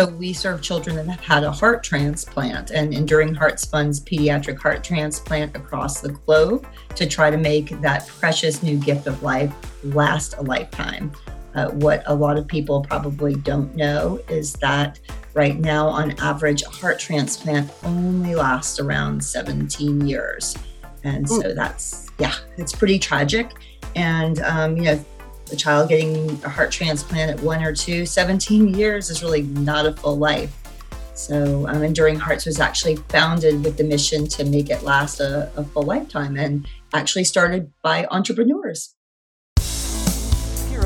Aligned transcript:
So 0.00 0.06
we 0.06 0.32
serve 0.32 0.62
children 0.62 0.96
that 0.96 1.06
have 1.08 1.20
had 1.20 1.44
a 1.44 1.52
heart 1.52 1.84
transplant, 1.84 2.70
and 2.70 2.94
Enduring 2.94 3.34
Hearts 3.34 3.66
funds 3.66 4.00
pediatric 4.00 4.58
heart 4.58 4.82
transplant 4.82 5.54
across 5.54 6.00
the 6.00 6.08
globe 6.08 6.66
to 6.94 7.06
try 7.06 7.28
to 7.30 7.36
make 7.36 7.78
that 7.82 8.08
precious 8.08 8.62
new 8.62 8.78
gift 8.78 9.06
of 9.06 9.22
life 9.22 9.52
last 9.84 10.38
a 10.38 10.42
lifetime. 10.42 11.12
Uh, 11.54 11.68
what 11.72 12.02
a 12.06 12.14
lot 12.14 12.38
of 12.38 12.48
people 12.48 12.80
probably 12.80 13.34
don't 13.34 13.76
know 13.76 14.18
is 14.30 14.54
that 14.54 14.98
right 15.34 15.58
now, 15.58 15.86
on 15.86 16.12
average, 16.12 16.62
a 16.62 16.70
heart 16.70 16.98
transplant 16.98 17.70
only 17.84 18.34
lasts 18.34 18.80
around 18.80 19.22
17 19.22 20.06
years. 20.06 20.56
And 21.04 21.28
so 21.28 21.52
that's, 21.52 22.08
yeah, 22.18 22.36
it's 22.56 22.72
pretty 22.72 22.98
tragic. 22.98 23.50
And, 23.94 24.40
um, 24.40 24.78
you 24.78 24.84
know, 24.84 25.04
a 25.52 25.56
child 25.56 25.88
getting 25.88 26.30
a 26.44 26.48
heart 26.48 26.70
transplant 26.70 27.30
at 27.30 27.40
one 27.40 27.62
or 27.62 27.74
two, 27.74 28.06
17 28.06 28.74
years 28.74 29.10
is 29.10 29.22
really 29.22 29.42
not 29.42 29.86
a 29.86 29.92
full 29.92 30.16
life. 30.16 30.56
So, 31.14 31.68
um, 31.68 31.82
Enduring 31.82 32.16
Hearts 32.16 32.46
was 32.46 32.60
actually 32.60 32.96
founded 32.96 33.62
with 33.62 33.76
the 33.76 33.84
mission 33.84 34.26
to 34.28 34.44
make 34.44 34.70
it 34.70 34.82
last 34.82 35.20
a, 35.20 35.50
a 35.56 35.64
full 35.64 35.82
lifetime 35.82 36.36
and 36.36 36.66
actually 36.94 37.24
started 37.24 37.70
by 37.82 38.06
entrepreneurs. 38.10 38.94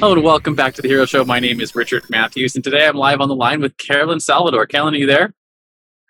Hello 0.00 0.14
and 0.14 0.22
welcome 0.22 0.54
back 0.54 0.72
to 0.72 0.80
the 0.80 0.88
Hero 0.88 1.04
Show. 1.04 1.26
My 1.26 1.40
name 1.40 1.60
is 1.60 1.74
Richard 1.74 2.08
Matthews, 2.08 2.54
and 2.54 2.64
today 2.64 2.86
I'm 2.86 2.96
live 2.96 3.20
on 3.20 3.28
the 3.28 3.34
line 3.34 3.60
with 3.60 3.76
Carolyn 3.76 4.18
Salvador. 4.18 4.64
Carolyn, 4.64 4.94
are 4.94 4.96
you 4.96 5.04
there? 5.04 5.34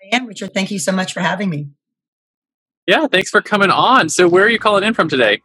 I 0.01 0.15
am, 0.15 0.27
Richard. 0.27 0.55
Thank 0.55 0.71
you 0.71 0.79
so 0.79 0.93
much 0.93 1.13
for 1.13 1.19
having 1.19 1.51
me. 1.51 1.71
Yeah, 2.87 3.09
thanks 3.09 3.31
for 3.31 3.43
coming 3.43 3.69
on. 3.69 4.09
So, 4.09 4.29
where 4.29 4.45
are 4.45 4.49
you 4.49 4.61
calling 4.61 4.85
in 4.85 4.95
from 4.95 5.09
today? 5.09 5.43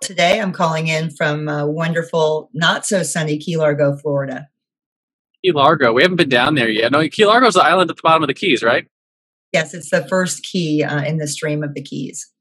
Today, 0.00 0.40
I'm 0.40 0.50
calling 0.50 0.88
in 0.88 1.12
from 1.12 1.48
uh, 1.48 1.64
wonderful, 1.64 2.50
not 2.54 2.86
so 2.86 3.04
sunny 3.04 3.38
Key 3.38 3.56
Largo, 3.56 3.96
Florida. 3.98 4.48
Key 5.44 5.52
Largo. 5.52 5.92
We 5.92 6.02
haven't 6.02 6.16
been 6.16 6.28
down 6.28 6.56
there 6.56 6.68
yet. 6.68 6.90
No, 6.90 7.08
Key 7.08 7.24
Largo 7.24 7.46
is 7.46 7.54
the 7.54 7.62
island 7.62 7.88
at 7.88 7.94
the 7.96 8.02
bottom 8.02 8.24
of 8.24 8.26
the 8.26 8.34
Keys, 8.34 8.64
right? 8.64 8.88
Yes, 9.52 9.74
it's 9.74 9.90
the 9.90 10.04
first 10.08 10.42
key 10.42 10.82
uh, 10.82 11.04
in 11.04 11.18
the 11.18 11.28
stream 11.28 11.62
of 11.62 11.74
the 11.74 11.82
Keys. 11.82 12.33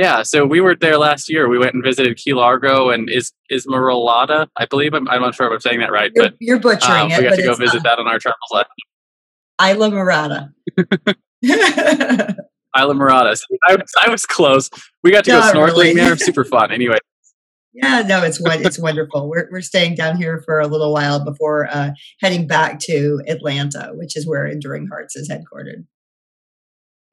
Yeah, 0.00 0.22
so 0.22 0.46
we 0.46 0.62
were 0.62 0.74
there 0.74 0.96
last 0.96 1.28
year. 1.28 1.46
We 1.46 1.58
went 1.58 1.74
and 1.74 1.84
visited 1.84 2.16
Key 2.16 2.32
Largo 2.32 2.88
and 2.88 3.10
is 3.10 3.32
Ismarilada. 3.52 4.46
I 4.56 4.64
believe 4.64 4.94
I'm, 4.94 5.06
I'm 5.10 5.20
not 5.20 5.34
sure 5.34 5.46
if 5.48 5.52
I'm 5.52 5.60
saying 5.60 5.80
that 5.80 5.92
right, 5.92 6.10
You're, 6.14 6.24
but 6.24 6.34
you're 6.40 6.58
butchering 6.58 7.02
um, 7.02 7.10
it. 7.10 7.18
we 7.18 7.28
got 7.28 7.36
to 7.36 7.42
go 7.42 7.54
visit 7.54 7.80
uh, 7.80 7.82
that 7.82 7.98
on 7.98 8.08
our 8.08 8.18
travels 8.18 8.38
last 8.50 8.70
Islamorada. 9.60 10.52
Isla 11.44 12.94
Morada. 12.94 13.36
So 13.36 13.44
I, 13.68 13.74
was- 13.74 13.92
I 14.06 14.08
was 14.10 14.24
close. 14.24 14.70
We 15.04 15.10
got 15.10 15.24
to 15.24 15.32
go 15.32 15.40
snorkeling 15.42 15.66
really. 15.66 15.94
there. 15.94 16.16
Super 16.16 16.44
fun. 16.46 16.72
Anyway, 16.72 16.96
yeah, 17.74 18.00
no, 18.00 18.22
it's 18.22 18.40
it's 18.42 18.78
wonderful. 18.78 19.28
We're 19.28 19.48
we're 19.52 19.60
staying 19.60 19.96
down 19.96 20.16
here 20.16 20.42
for 20.46 20.60
a 20.60 20.66
little 20.66 20.94
while 20.94 21.22
before 21.22 21.68
uh, 21.70 21.90
heading 22.22 22.46
back 22.46 22.78
to 22.84 23.20
Atlanta, 23.28 23.90
which 23.92 24.16
is 24.16 24.26
where 24.26 24.46
Enduring 24.46 24.86
Hearts 24.86 25.14
is 25.14 25.30
headquartered. 25.30 25.84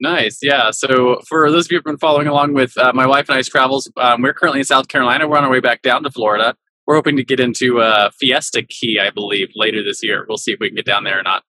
Nice. 0.00 0.38
Yeah. 0.42 0.70
So 0.70 1.20
for 1.28 1.50
those 1.50 1.66
of 1.66 1.72
you 1.72 1.78
who've 1.78 1.84
been 1.84 1.98
following 1.98 2.26
along 2.26 2.54
with 2.54 2.76
uh, 2.78 2.92
my 2.94 3.06
wife 3.06 3.28
and 3.28 3.38
I's 3.38 3.48
travels, 3.48 3.90
um, 3.96 4.22
we're 4.22 4.34
currently 4.34 4.60
in 4.60 4.64
South 4.64 4.88
Carolina. 4.88 5.28
We're 5.28 5.38
on 5.38 5.44
our 5.44 5.50
way 5.50 5.60
back 5.60 5.82
down 5.82 6.02
to 6.04 6.10
Florida. 6.10 6.54
We're 6.86 6.96
hoping 6.96 7.16
to 7.16 7.24
get 7.24 7.40
into 7.40 7.80
uh, 7.80 8.10
Fiesta 8.18 8.62
Key, 8.62 8.98
I 8.98 9.10
believe, 9.10 9.48
later 9.54 9.82
this 9.84 10.02
year. 10.02 10.24
We'll 10.28 10.38
see 10.38 10.52
if 10.52 10.58
we 10.60 10.68
can 10.68 10.76
get 10.76 10.86
down 10.86 11.04
there 11.04 11.20
or 11.20 11.22
not. 11.22 11.42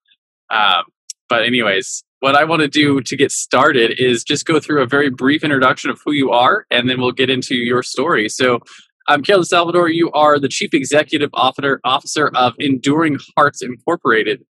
Um, 0.50 0.84
but 1.30 1.46
anyways, 1.46 2.04
what 2.20 2.36
I 2.36 2.44
want 2.44 2.62
to 2.62 2.68
do 2.68 3.00
to 3.02 3.16
get 3.16 3.32
started 3.32 3.98
is 3.98 4.24
just 4.24 4.46
go 4.46 4.60
through 4.60 4.82
a 4.82 4.88
very 4.88 5.10
brief 5.10 5.44
introduction 5.44 5.90
of 5.90 6.02
who 6.04 6.12
you 6.12 6.32
are, 6.32 6.66
and 6.70 6.90
then 6.90 7.00
we'll 7.00 7.14
get 7.14 7.30
into 7.30 7.56
your 7.56 7.84
story. 7.84 8.28
So, 8.28 8.60
I'm 9.08 9.24
Carolyn 9.24 9.46
Salvador, 9.46 9.90
you 9.90 10.12
are 10.12 10.38
the 10.38 10.48
Chief 10.48 10.72
Executive 10.72 11.32
Officer 11.34 12.30
of 12.36 12.54
Enduring 12.60 13.18
Hearts 13.36 13.64
Incorporated. 13.64 14.46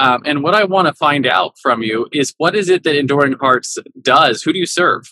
Um, 0.00 0.22
and 0.24 0.42
what 0.42 0.54
I 0.54 0.64
want 0.64 0.88
to 0.88 0.94
find 0.94 1.26
out 1.26 1.58
from 1.62 1.82
you 1.82 2.08
is 2.10 2.32
what 2.38 2.56
is 2.56 2.70
it 2.70 2.84
that 2.84 2.96
Enduring 2.96 3.34
Hearts 3.34 3.76
does? 4.00 4.42
Who 4.42 4.52
do 4.52 4.58
you 4.58 4.66
serve? 4.66 5.04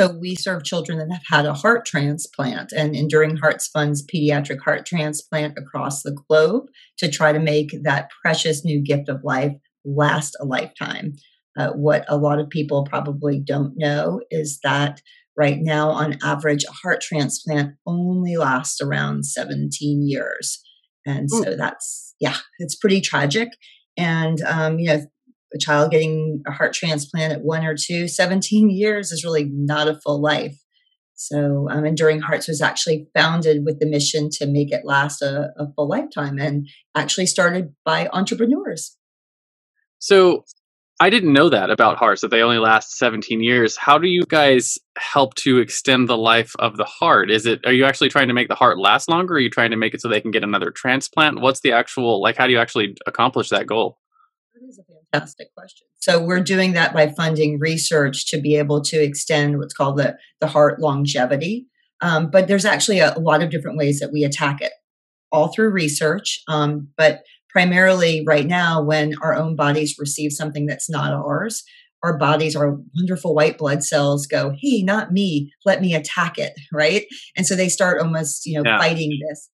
So 0.00 0.16
we 0.18 0.34
serve 0.34 0.64
children 0.64 0.98
that 0.98 1.12
have 1.12 1.22
had 1.28 1.46
a 1.46 1.52
heart 1.52 1.84
transplant, 1.84 2.72
and 2.72 2.96
Enduring 2.96 3.36
Hearts 3.36 3.68
funds 3.68 4.04
pediatric 4.04 4.60
heart 4.64 4.86
transplant 4.86 5.58
across 5.58 6.02
the 6.02 6.16
globe 6.26 6.64
to 6.98 7.10
try 7.10 7.32
to 7.32 7.38
make 7.38 7.76
that 7.84 8.08
precious 8.24 8.64
new 8.64 8.80
gift 8.82 9.10
of 9.10 9.22
life 9.22 9.52
last 9.84 10.36
a 10.40 10.46
lifetime. 10.46 11.12
Uh, 11.58 11.72
what 11.72 12.06
a 12.08 12.16
lot 12.16 12.40
of 12.40 12.48
people 12.48 12.84
probably 12.84 13.38
don't 13.38 13.74
know 13.76 14.22
is 14.30 14.58
that 14.64 15.02
right 15.36 15.58
now, 15.60 15.90
on 15.90 16.16
average, 16.22 16.64
a 16.64 16.72
heart 16.72 17.02
transplant 17.02 17.74
only 17.86 18.36
lasts 18.38 18.80
around 18.80 19.26
17 19.26 20.08
years. 20.08 20.62
And 21.04 21.30
so 21.30 21.56
that's, 21.56 22.14
yeah, 22.20 22.36
it's 22.58 22.76
pretty 22.76 23.00
tragic. 23.00 23.48
And, 23.96 24.40
um, 24.42 24.78
you 24.78 24.88
know, 24.88 25.04
a 25.54 25.58
child 25.58 25.90
getting 25.90 26.42
a 26.46 26.50
heart 26.50 26.72
transplant 26.72 27.32
at 27.32 27.42
one 27.42 27.64
or 27.64 27.76
two, 27.78 28.08
17 28.08 28.70
years 28.70 29.12
is 29.12 29.24
really 29.24 29.50
not 29.52 29.88
a 29.88 29.98
full 30.00 30.20
life. 30.20 30.56
So, 31.14 31.68
um, 31.70 31.84
Enduring 31.84 32.20
Hearts 32.20 32.48
was 32.48 32.62
actually 32.62 33.06
founded 33.14 33.64
with 33.64 33.78
the 33.78 33.86
mission 33.86 34.28
to 34.32 34.46
make 34.46 34.72
it 34.72 34.84
last 34.84 35.22
a, 35.22 35.50
a 35.56 35.66
full 35.74 35.88
lifetime 35.88 36.38
and 36.38 36.66
actually 36.96 37.26
started 37.26 37.74
by 37.84 38.08
entrepreneurs. 38.12 38.96
So 39.98 40.44
I 41.02 41.10
didn't 41.10 41.32
know 41.32 41.48
that 41.48 41.68
about 41.68 41.96
hearts, 41.96 42.20
that 42.20 42.30
they 42.30 42.42
only 42.42 42.58
last 42.58 42.96
17 42.96 43.42
years. 43.42 43.76
How 43.76 43.98
do 43.98 44.06
you 44.06 44.22
guys 44.24 44.78
help 44.96 45.34
to 45.34 45.58
extend 45.58 46.08
the 46.08 46.16
life 46.16 46.54
of 46.60 46.76
the 46.76 46.84
heart? 46.84 47.28
Is 47.28 47.44
it, 47.44 47.58
are 47.66 47.72
you 47.72 47.84
actually 47.84 48.08
trying 48.08 48.28
to 48.28 48.34
make 48.34 48.46
the 48.46 48.54
heart 48.54 48.78
last 48.78 49.08
longer? 49.08 49.34
Or 49.34 49.38
are 49.38 49.40
you 49.40 49.50
trying 49.50 49.72
to 49.72 49.76
make 49.76 49.94
it 49.94 50.00
so 50.00 50.08
they 50.08 50.20
can 50.20 50.30
get 50.30 50.44
another 50.44 50.70
transplant? 50.70 51.40
What's 51.40 51.58
the 51.58 51.72
actual, 51.72 52.22
like, 52.22 52.36
how 52.36 52.46
do 52.46 52.52
you 52.52 52.60
actually 52.60 52.94
accomplish 53.04 53.48
that 53.48 53.66
goal? 53.66 53.98
That 54.54 54.64
is 54.68 54.78
a 54.78 54.84
fantastic 54.84 55.52
question. 55.56 55.88
So 55.96 56.22
we're 56.22 56.38
doing 56.38 56.74
that 56.74 56.94
by 56.94 57.08
funding 57.08 57.58
research 57.58 58.26
to 58.26 58.40
be 58.40 58.54
able 58.54 58.80
to 58.82 59.02
extend 59.02 59.58
what's 59.58 59.74
called 59.74 59.96
the, 59.96 60.16
the 60.38 60.46
heart 60.46 60.78
longevity. 60.78 61.66
Um, 62.00 62.30
but 62.30 62.46
there's 62.46 62.64
actually 62.64 63.00
a, 63.00 63.12
a 63.16 63.18
lot 63.18 63.42
of 63.42 63.50
different 63.50 63.76
ways 63.76 63.98
that 63.98 64.12
we 64.12 64.22
attack 64.22 64.60
it, 64.60 64.70
all 65.32 65.48
through 65.48 65.70
research. 65.70 66.44
Um, 66.46 66.90
but 66.96 67.24
primarily 67.52 68.24
right 68.26 68.46
now, 68.46 68.82
when 68.82 69.14
our 69.22 69.34
own 69.34 69.56
bodies 69.56 69.96
receive 69.98 70.32
something 70.32 70.66
that's 70.66 70.88
not 70.90 71.12
ours, 71.12 71.62
our 72.02 72.18
bodies, 72.18 72.56
our 72.56 72.78
wonderful 72.96 73.34
white 73.34 73.58
blood 73.58 73.84
cells 73.84 74.26
go, 74.26 74.54
hey, 74.60 74.82
not 74.82 75.12
me, 75.12 75.52
let 75.64 75.80
me 75.80 75.94
attack 75.94 76.38
it, 76.38 76.52
right? 76.72 77.04
And 77.36 77.46
so 77.46 77.54
they 77.54 77.68
start 77.68 78.00
almost, 78.00 78.46
you 78.46 78.54
know, 78.60 78.68
Yeah. 78.68 78.78
fighting 78.78 79.18
this. 79.28 79.48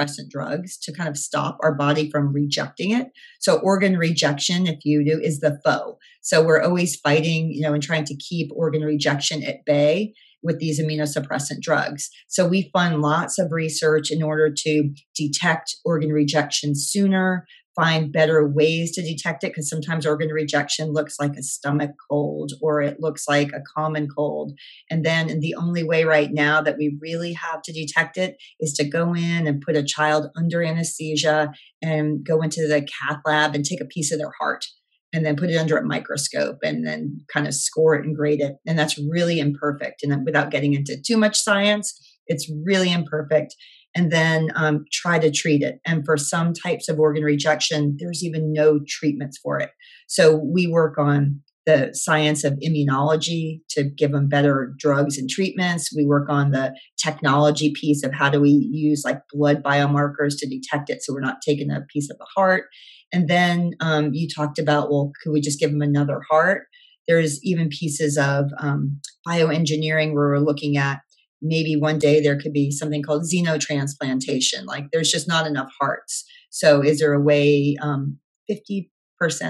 Suppressant 0.00 0.30
drugs 0.30 0.78
to 0.78 0.92
kind 0.92 1.08
of 1.10 1.16
stop 1.18 1.58
our 1.62 1.74
body 1.74 2.10
from 2.10 2.32
rejecting 2.32 2.90
it. 2.90 3.08
So 3.38 3.58
organ 3.58 3.98
rejection, 3.98 4.66
if 4.66 4.78
you 4.84 5.04
do, 5.04 5.20
is 5.22 5.40
the 5.40 5.60
foe. 5.62 5.98
So 6.22 6.42
we're 6.42 6.62
always 6.62 6.96
fighting, 6.96 7.50
you 7.52 7.60
know, 7.60 7.74
and 7.74 7.82
trying 7.82 8.04
to 8.06 8.16
keep 8.16 8.50
organ 8.54 8.82
rejection 8.82 9.44
at 9.44 9.64
bay 9.66 10.14
with 10.42 10.58
these 10.58 10.80
immunosuppressant 10.80 11.60
drugs. 11.60 12.10
So 12.28 12.46
we 12.46 12.70
fund 12.72 13.02
lots 13.02 13.38
of 13.38 13.52
research 13.52 14.10
in 14.10 14.22
order 14.22 14.52
to 14.54 14.90
detect 15.14 15.76
organ 15.84 16.10
rejection 16.10 16.74
sooner, 16.74 17.46
find 17.76 18.12
better 18.12 18.46
ways 18.48 18.92
to 18.92 19.02
detect 19.02 19.44
it, 19.44 19.48
because 19.48 19.68
sometimes 19.68 20.04
organ 20.04 20.30
rejection 20.30 20.92
looks 20.92 21.16
like 21.20 21.36
a 21.36 21.42
stomach 21.42 21.92
cold 22.10 22.52
or 22.60 22.82
it 22.82 22.98
looks 23.00 23.28
like 23.28 23.52
a 23.52 23.62
common 23.76 24.08
cold. 24.08 24.52
And 24.90 25.04
then 25.04 25.40
the 25.40 25.54
only 25.54 25.84
way 25.84 26.04
right 26.04 26.30
now 26.32 26.60
that 26.62 26.76
we 26.76 26.98
really 27.00 27.32
have 27.34 27.62
to 27.62 27.72
detect 27.72 28.16
it 28.16 28.36
is 28.58 28.72
to 28.74 28.84
go 28.84 29.14
in 29.14 29.46
and 29.46 29.62
put 29.62 29.76
a 29.76 29.84
child 29.84 30.28
under 30.36 30.62
anesthesia 30.62 31.52
and 31.80 32.24
go 32.24 32.42
into 32.42 32.66
the 32.66 32.82
cath 32.82 33.20
lab 33.24 33.54
and 33.54 33.64
take 33.64 33.80
a 33.80 33.86
piece 33.86 34.12
of 34.12 34.18
their 34.18 34.32
heart. 34.40 34.64
And 35.12 35.24
then 35.24 35.36
put 35.36 35.50
it 35.50 35.56
under 35.56 35.76
a 35.76 35.84
microscope 35.84 36.58
and 36.62 36.86
then 36.86 37.20
kind 37.32 37.46
of 37.46 37.54
score 37.54 37.94
it 37.94 38.04
and 38.04 38.16
grade 38.16 38.40
it. 38.40 38.56
And 38.66 38.78
that's 38.78 38.98
really 38.98 39.40
imperfect. 39.40 40.02
And 40.02 40.24
without 40.24 40.50
getting 40.50 40.74
into 40.74 41.00
too 41.04 41.16
much 41.16 41.38
science, 41.38 41.98
it's 42.26 42.50
really 42.64 42.92
imperfect. 42.92 43.54
And 43.96 44.12
then 44.12 44.50
um, 44.54 44.84
try 44.92 45.18
to 45.18 45.32
treat 45.32 45.62
it. 45.62 45.80
And 45.84 46.04
for 46.04 46.16
some 46.16 46.52
types 46.52 46.88
of 46.88 47.00
organ 47.00 47.24
rejection, 47.24 47.96
there's 47.98 48.22
even 48.24 48.52
no 48.52 48.78
treatments 48.86 49.38
for 49.42 49.58
it. 49.58 49.70
So 50.06 50.36
we 50.36 50.68
work 50.68 50.96
on 50.96 51.40
the 51.66 51.90
science 51.92 52.44
of 52.44 52.58
immunology 52.64 53.60
to 53.70 53.84
give 53.84 54.12
them 54.12 54.28
better 54.28 54.72
drugs 54.78 55.18
and 55.18 55.28
treatments. 55.28 55.94
We 55.94 56.06
work 56.06 56.28
on 56.30 56.52
the 56.52 56.74
technology 57.02 57.72
piece 57.74 58.04
of 58.04 58.12
how 58.14 58.30
do 58.30 58.40
we 58.40 58.50
use 58.72 59.02
like 59.04 59.20
blood 59.32 59.62
biomarkers 59.62 60.34
to 60.38 60.48
detect 60.48 60.88
it 60.88 61.02
so 61.02 61.12
we're 61.12 61.20
not 61.20 61.42
taking 61.44 61.70
a 61.70 61.82
piece 61.92 62.10
of 62.10 62.18
the 62.18 62.26
heart. 62.34 62.64
And 63.12 63.28
then 63.28 63.72
um, 63.80 64.10
you 64.12 64.28
talked 64.28 64.58
about, 64.58 64.90
well, 64.90 65.12
could 65.22 65.32
we 65.32 65.40
just 65.40 65.58
give 65.58 65.70
them 65.70 65.82
another 65.82 66.22
heart? 66.30 66.66
There's 67.08 67.42
even 67.44 67.68
pieces 67.68 68.16
of 68.16 68.50
um, 68.58 69.00
bioengineering 69.26 70.14
where 70.14 70.28
we're 70.28 70.38
looking 70.38 70.76
at 70.76 71.00
maybe 71.42 71.74
one 71.74 71.98
day 71.98 72.20
there 72.20 72.38
could 72.38 72.52
be 72.52 72.70
something 72.70 73.02
called 73.02 73.24
xenotransplantation. 73.24 74.66
Like 74.66 74.86
there's 74.92 75.10
just 75.10 75.26
not 75.26 75.46
enough 75.46 75.70
hearts. 75.80 76.24
So 76.50 76.82
is 76.82 77.00
there 77.00 77.14
a 77.14 77.20
way 77.20 77.76
um, 77.80 78.18
50% 78.50 78.88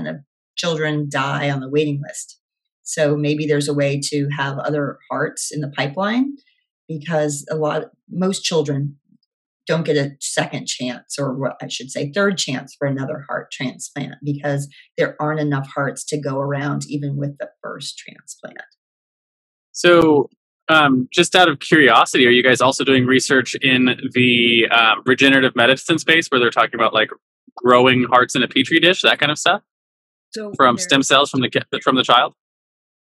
of 0.09 0.17
children 0.57 1.09
die 1.11 1.51
on 1.51 1.61
the 1.61 1.69
waiting 1.69 2.01
list? 2.07 2.39
So 2.83 3.17
maybe 3.17 3.47
there's 3.47 3.69
a 3.69 3.75
way 3.75 4.01
to 4.05 4.29
have 4.37 4.59
other 4.59 4.99
hearts 5.11 5.51
in 5.53 5.61
the 5.61 5.73
pipeline 5.77 6.37
because 6.89 7.47
a 7.51 7.57
lot, 7.57 7.85
most 8.11 8.43
children 8.43 8.97
don't 9.71 9.85
get 9.85 9.97
a 9.97 10.11
second 10.21 10.67
chance, 10.67 11.17
or 11.17 11.33
what 11.33 11.57
I 11.63 11.69
should 11.69 11.93
say, 11.93 12.11
third 12.11 12.37
chance 12.37 12.75
for 12.77 12.89
another 12.89 13.25
heart 13.29 13.53
transplant 13.53 14.17
because 14.25 14.69
there 14.99 15.15
aren't 15.21 15.39
enough 15.39 15.69
hearts 15.73 16.03
to 16.07 16.19
go 16.19 16.41
around, 16.41 16.87
even 16.89 17.17
with 17.17 17.39
the 17.39 17.49
first 17.63 17.97
transplant. 17.97 18.65
So, 19.71 20.29
um, 20.69 21.09
just 21.13 21.37
out 21.37 21.49
of 21.49 21.61
curiosity, 21.61 22.27
are 22.27 22.31
you 22.31 22.43
guys 22.43 22.61
also 22.61 22.83
doing 22.83 23.07
research 23.07 23.55
in 23.63 23.97
the 24.13 24.67
um, 24.73 25.03
regenerative 25.07 25.55
medicine 25.55 26.01
space 26.01 26.27
where 26.29 26.41
they're 26.41 26.51
talking 26.51 26.75
about 26.75 26.93
like 26.93 27.11
growing 27.55 28.07
hearts 28.11 28.35
in 28.35 28.43
a 28.43 28.49
petri 28.49 28.81
dish, 28.81 29.03
that 29.03 29.21
kind 29.21 29.31
of 29.31 29.39
stuff? 29.39 29.63
So 30.31 30.53
from 30.57 30.79
stem 30.79 31.05
cells 31.05 31.31
from 31.31 31.43
the 31.43 31.81
from 31.85 31.95
the 31.95 32.03
child. 32.03 32.35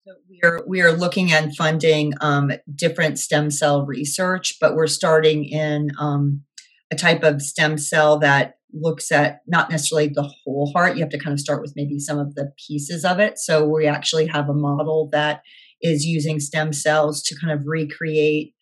So 0.06 0.16
we 0.30 0.42
are 0.44 0.62
we 0.68 0.82
are 0.82 0.92
looking 0.92 1.32
and 1.32 1.56
funding 1.56 2.12
um, 2.20 2.52
different 2.76 3.20
stem 3.20 3.50
cell 3.50 3.86
research, 3.86 4.58
but 4.60 4.76
we're 4.76 4.88
starting 4.88 5.46
in 5.46 5.92
um, 5.98 6.44
a 6.92 6.96
type 6.96 7.24
of 7.24 7.42
stem 7.42 7.78
cell 7.78 8.20
that 8.20 8.56
looks 8.74 9.14
at 9.14 9.40
not 9.48 9.70
necessarily 9.70 10.10
the 10.10 10.30
whole 10.44 10.74
heart. 10.74 10.98
You 10.98 11.04
have 11.04 11.12
to 11.12 11.18
kind 11.20 11.32
of 11.32 11.40
start 11.40 11.62
with 11.62 11.72
maybe 11.78 12.00
some 12.00 12.20
of 12.20 12.36
the 12.36 12.52
pieces 12.68 13.06
of 13.06 13.20
it. 13.20 13.40
So 13.40 13.66
we 13.66 13.88
actually 13.88 14.28
have 14.28 14.50
a 14.50 14.54
model 14.54 15.08
that 15.14 15.42
is 15.82 16.06
using 16.06 16.42
stem 16.42 16.74
cells 16.74 17.24
to 17.24 17.40
kind 17.40 17.54
of 17.54 17.66
recreate 17.66 18.54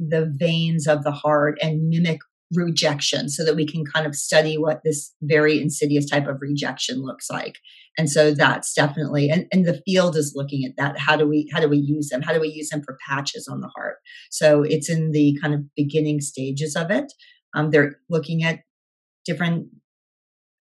the 0.00 0.28
veins 0.34 0.88
of 0.88 1.04
the 1.04 1.12
heart 1.12 1.56
and 1.62 1.88
mimic 1.88 2.18
rejection 2.52 3.28
so 3.28 3.44
that 3.44 3.54
we 3.54 3.66
can 3.66 3.84
kind 3.84 4.06
of 4.06 4.14
study 4.14 4.58
what 4.58 4.80
this 4.84 5.14
very 5.22 5.60
insidious 5.60 6.08
type 6.08 6.26
of 6.26 6.40
rejection 6.40 7.02
looks 7.02 7.30
like. 7.30 7.58
And 7.96 8.10
so 8.10 8.32
that's 8.32 8.72
definitely 8.72 9.28
and, 9.30 9.46
and 9.52 9.64
the 9.64 9.80
field 9.84 10.16
is 10.16 10.32
looking 10.34 10.64
at 10.64 10.76
that. 10.76 10.98
How 10.98 11.16
do 11.16 11.28
we 11.28 11.48
how 11.52 11.60
do 11.60 11.68
we 11.68 11.78
use 11.78 12.08
them? 12.08 12.22
How 12.22 12.32
do 12.32 12.40
we 12.40 12.48
use 12.48 12.68
them 12.68 12.82
for 12.82 12.98
patches 13.08 13.48
on 13.48 13.60
the 13.60 13.70
heart? 13.76 13.96
So 14.30 14.62
it's 14.62 14.88
in 14.88 15.12
the 15.12 15.36
kind 15.40 15.54
of 15.54 15.60
beginning 15.76 16.20
stages 16.20 16.76
of 16.76 16.90
it. 16.90 17.12
Um, 17.54 17.70
they're 17.70 17.96
looking 18.08 18.42
at 18.42 18.60
different 19.24 19.66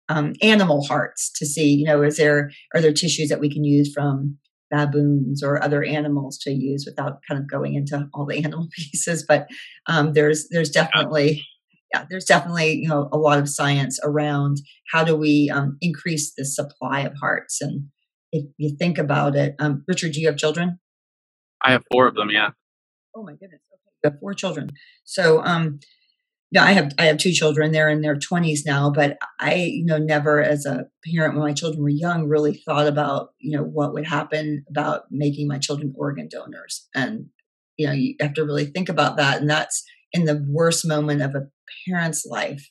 um, 0.08 0.34
animal 0.42 0.84
hearts 0.84 1.32
to 1.38 1.46
see 1.46 1.72
you 1.72 1.86
know 1.86 2.02
is 2.02 2.18
there 2.18 2.50
are 2.74 2.80
there 2.80 2.92
tissues 2.92 3.30
that 3.30 3.40
we 3.40 3.50
can 3.50 3.64
use 3.64 3.92
from 3.92 4.36
baboons 4.70 5.42
or 5.42 5.62
other 5.62 5.84
animals 5.84 6.36
to 6.38 6.50
use 6.50 6.84
without 6.86 7.20
kind 7.28 7.40
of 7.40 7.48
going 7.48 7.74
into 7.74 8.08
all 8.12 8.26
the 8.26 8.38
animal 8.44 8.68
pieces? 8.74 9.24
But 9.26 9.46
um, 9.86 10.12
there's 10.12 10.48
there's 10.50 10.70
definitely 10.70 11.46
yeah, 11.94 12.06
there's 12.10 12.24
definitely 12.24 12.72
you 12.74 12.88
know 12.88 13.08
a 13.12 13.18
lot 13.18 13.38
of 13.38 13.48
science 13.48 14.00
around 14.02 14.58
how 14.92 15.04
do 15.04 15.16
we 15.16 15.50
um, 15.54 15.76
increase 15.80 16.34
the 16.36 16.44
supply 16.44 17.00
of 17.02 17.12
hearts. 17.20 17.60
And 17.60 17.88
if 18.32 18.44
you 18.58 18.76
think 18.76 18.98
about 18.98 19.36
it, 19.36 19.54
um, 19.60 19.84
Richard, 19.86 20.12
do 20.12 20.20
you 20.20 20.26
have 20.26 20.36
children? 20.36 20.80
I 21.62 21.70
have 21.70 21.84
four 21.92 22.08
of 22.08 22.14
them. 22.14 22.30
Yeah. 22.30 22.50
Oh 23.14 23.22
my 23.22 23.32
goodness. 23.32 23.60
Okay, 23.72 23.92
you 24.02 24.10
have 24.10 24.18
four 24.18 24.34
children. 24.34 24.70
So, 25.04 25.42
um, 25.44 25.78
yeah, 26.50 26.64
I 26.64 26.72
have 26.72 26.92
I 26.98 27.04
have 27.04 27.18
two 27.18 27.30
children. 27.30 27.70
They're 27.70 27.88
in 27.88 28.00
their 28.00 28.16
twenties 28.16 28.64
now, 28.66 28.90
but 28.90 29.16
I, 29.38 29.54
you 29.54 29.84
know, 29.84 29.98
never 29.98 30.42
as 30.42 30.66
a 30.66 30.86
parent 31.12 31.34
when 31.34 31.44
my 31.44 31.52
children 31.52 31.80
were 31.80 31.88
young 31.88 32.26
really 32.26 32.60
thought 32.66 32.88
about 32.88 33.28
you 33.38 33.56
know 33.56 33.62
what 33.62 33.92
would 33.92 34.06
happen 34.06 34.64
about 34.68 35.02
making 35.12 35.46
my 35.46 35.58
children 35.58 35.94
organ 35.96 36.28
donors. 36.28 36.88
And 36.92 37.26
you 37.76 37.86
know, 37.86 37.92
you 37.92 38.16
have 38.20 38.34
to 38.34 38.44
really 38.44 38.66
think 38.66 38.88
about 38.88 39.16
that. 39.16 39.40
And 39.40 39.48
that's 39.48 39.84
in 40.12 40.24
the 40.24 40.44
worst 40.48 40.86
moment 40.86 41.22
of 41.22 41.34
a 41.34 41.48
parent's 41.86 42.24
life 42.24 42.70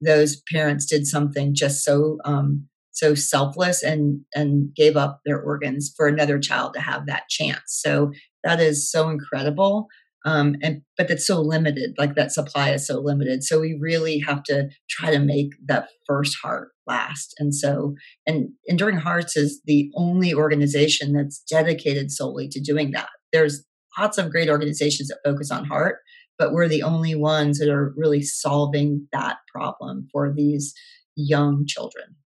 those 0.00 0.42
parents 0.52 0.86
did 0.86 1.06
something 1.06 1.54
just 1.54 1.84
so 1.84 2.18
um, 2.24 2.68
so 2.90 3.14
selfless 3.14 3.82
and 3.82 4.20
and 4.34 4.74
gave 4.74 4.96
up 4.96 5.20
their 5.24 5.40
organs 5.40 5.92
for 5.96 6.06
another 6.06 6.38
child 6.38 6.74
to 6.74 6.80
have 6.80 7.06
that 7.06 7.28
chance. 7.28 7.62
So 7.66 8.12
that 8.44 8.60
is 8.60 8.90
so 8.90 9.08
incredible 9.08 9.88
um, 10.26 10.56
and 10.62 10.80
but 10.96 11.10
it's 11.10 11.26
so 11.26 11.40
limited 11.40 11.94
like 11.98 12.14
that 12.14 12.32
supply 12.32 12.70
is 12.70 12.86
so 12.86 13.00
limited. 13.00 13.44
So 13.44 13.60
we 13.60 13.76
really 13.78 14.20
have 14.20 14.42
to 14.44 14.68
try 14.88 15.10
to 15.10 15.18
make 15.18 15.50
that 15.66 15.88
first 16.06 16.36
heart 16.42 16.68
last. 16.86 17.34
And 17.38 17.54
so 17.54 17.94
and 18.26 18.48
enduring 18.66 18.98
hearts 18.98 19.36
is 19.36 19.60
the 19.66 19.90
only 19.94 20.32
organization 20.32 21.12
that's 21.12 21.40
dedicated 21.40 22.10
solely 22.10 22.48
to 22.48 22.60
doing 22.60 22.92
that. 22.92 23.08
There's 23.32 23.64
lots 23.98 24.16
of 24.18 24.30
great 24.30 24.48
organizations 24.48 25.08
that 25.08 25.18
focus 25.24 25.50
on 25.50 25.66
heart 25.66 25.98
but 26.38 26.52
we're 26.52 26.68
the 26.68 26.82
only 26.82 27.14
ones 27.14 27.58
that 27.58 27.68
are 27.68 27.92
really 27.96 28.22
solving 28.22 29.06
that 29.12 29.36
problem 29.52 30.08
for 30.12 30.32
these 30.32 30.74
young 31.16 31.64
children. 31.66 32.16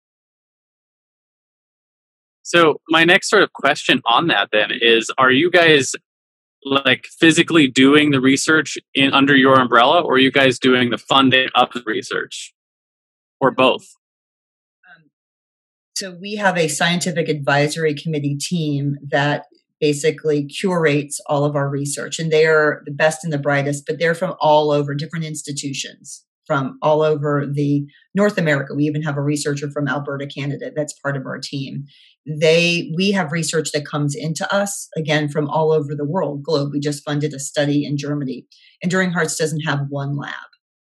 So, 2.43 2.81
my 2.89 3.05
next 3.05 3.29
sort 3.29 3.43
of 3.43 3.53
question 3.53 4.01
on 4.07 4.29
that 4.29 4.49
then 4.53 4.71
is 4.73 5.11
Are 5.19 5.31
you 5.31 5.51
guys 5.51 5.95
like 6.65 7.07
physically 7.21 7.69
doing 7.69 8.11
the 8.11 8.21
research 8.21 8.79
in 8.95 9.13
under 9.13 9.37
your 9.37 9.61
umbrella, 9.61 10.01
or 10.01 10.15
are 10.15 10.19
you 10.19 10.33
guys 10.33 10.59
doing 10.59 10.91
the 10.91 10.99
funding 10.99 11.49
of 11.55 11.71
the 11.75 11.83
research, 11.85 12.55
or 13.39 13.51
both? 13.51 13.87
Um, 14.89 15.11
so, 15.95 16.17
we 16.19 16.37
have 16.37 16.57
a 16.57 16.69
scientific 16.69 17.29
advisory 17.29 17.93
committee 17.95 18.37
team 18.37 18.97
that 19.11 19.45
basically 19.81 20.47
curates 20.47 21.21
all 21.27 21.45
of 21.45 21.57
our 21.57 21.69
research 21.69 22.19
and 22.19 22.31
they 22.31 22.47
are 22.47 22.83
the 22.85 22.93
best 22.93 23.25
and 23.25 23.33
the 23.33 23.39
brightest 23.39 23.85
but 23.87 23.99
they're 23.99 24.15
from 24.15 24.35
all 24.41 24.71
over 24.71 24.95
different 24.95 25.25
institutions 25.25 26.25
from 26.47 26.79
all 26.81 27.03
over 27.03 27.47
the 27.47 27.87
north 28.15 28.39
america. 28.39 28.75
We 28.75 28.85
even 28.85 29.03
have 29.03 29.17
a 29.17 29.23
researcher 29.23 29.71
from 29.71 29.87
alberta 29.87 30.27
canada 30.27 30.73
that's 30.75 30.99
part 30.99 31.17
of 31.17 31.27
our 31.27 31.39
team. 31.39 31.85
They 32.27 32.91
we 32.97 33.13
have 33.13 33.33
research 33.33 33.71
that 33.73 33.87
comes 33.87 34.17
into 34.17 34.53
us 34.53 34.89
again 34.97 35.29
from 35.29 35.49
all 35.49 35.73
over 35.73 35.95
the 35.95 36.07
world 36.07 36.43
globe. 36.43 36.71
We 36.73 36.81
just 36.81 37.05
funded 37.05 37.35
a 37.35 37.39
study 37.39 37.85
in 37.85 37.97
germany 37.97 38.47
enduring 38.83 39.13
hearts 39.13 39.37
doesn't 39.37 39.61
have 39.61 39.87
one 39.91 40.17
lab 40.17 40.48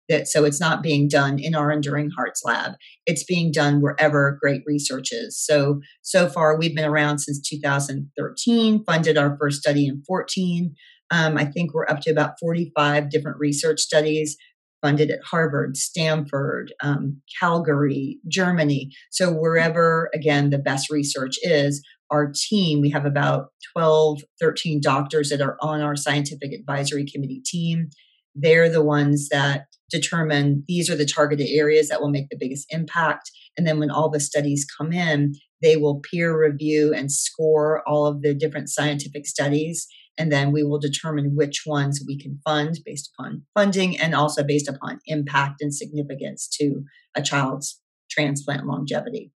that 0.10 0.28
so 0.28 0.46
it's 0.46 0.60
not 0.60 0.84
being 0.84 1.08
done 1.08 1.40
in 1.40 1.56
our 1.56 1.72
enduring 1.72 2.10
hearts 2.16 2.42
lab. 2.44 2.74
It's 3.06 3.24
being 3.24 3.52
done 3.52 3.82
wherever 3.82 4.38
great 4.42 4.62
research 4.66 5.10
is. 5.12 5.40
So 5.40 5.82
so 6.02 6.30
far 6.30 6.58
we've 6.58 6.76
been 6.76 6.86
around 6.86 7.20
since 7.20 7.40
2013 7.42 8.84
funded 8.86 9.18
our 9.18 9.38
first 9.40 9.62
study 9.62 9.88
in 9.88 10.04
14 10.08 10.76
um, 11.12 11.38
i 11.38 11.46
think 11.46 11.74
we're 11.74 11.88
up 11.88 12.00
to 12.02 12.12
about 12.12 12.40
45 12.40 13.10
different 13.10 13.38
research 13.40 13.80
studies 13.80 14.38
funded 14.82 15.10
at 15.10 15.24
harvard 15.24 15.78
stanford 15.78 16.74
um, 16.82 17.22
calgary 17.40 18.20
germany. 18.28 18.92
So 19.12 19.32
wherever 19.32 20.10
again 20.14 20.50
the 20.50 20.60
best 20.60 20.90
research 20.90 21.38
is 21.42 21.84
our 22.12 22.32
team 22.34 22.82
we 22.82 22.90
have 22.92 23.06
about 23.06 23.48
12 23.74 24.22
13 24.40 24.80
doctors 24.82 25.30
that 25.30 25.42
are 25.42 25.58
on 25.62 25.82
our 25.82 25.96
scientific 25.96 26.54
advisory 26.54 27.06
committee 27.06 27.42
team 27.46 27.90
they're 28.38 28.70
the 28.70 28.84
ones 28.84 29.30
that 29.30 29.66
determine 29.90 30.64
these 30.68 30.90
are 30.90 30.96
the 30.96 31.06
targeted 31.06 31.48
areas 31.50 31.90
that 31.90 32.02
will 32.02 32.10
make 32.10 32.30
the 32.30 32.38
biggest 32.40 32.68
impact. 32.70 33.32
And 33.58 33.66
then 33.66 33.80
when 33.80 33.90
all 33.90 34.10
the 34.10 34.20
studies 34.20 34.66
come 34.78 34.92
in, 34.92 35.34
they 35.62 35.78
will 35.78 36.02
peer 36.02 36.40
review 36.40 36.94
and 36.94 37.12
score 37.12 37.88
all 37.88 38.06
of 38.06 38.22
the 38.22 38.34
different 38.34 38.70
scientific 38.70 39.26
studies. 39.26 39.88
And 40.18 40.32
then 40.32 40.52
we 40.52 40.64
will 40.64 40.80
determine 40.80 41.36
which 41.36 41.64
ones 41.66 42.04
we 42.06 42.18
can 42.18 42.40
fund 42.44 42.80
based 42.86 43.12
upon 43.18 43.44
funding 43.54 43.98
and 43.98 44.14
also 44.14 44.44
based 44.44 44.68
upon 44.68 45.00
impact 45.06 45.62
and 45.62 45.74
significance 45.74 46.48
to 46.60 46.84
a 47.16 47.22
child's 47.22 47.80
transplant 48.10 48.66
longevity. 48.66 49.32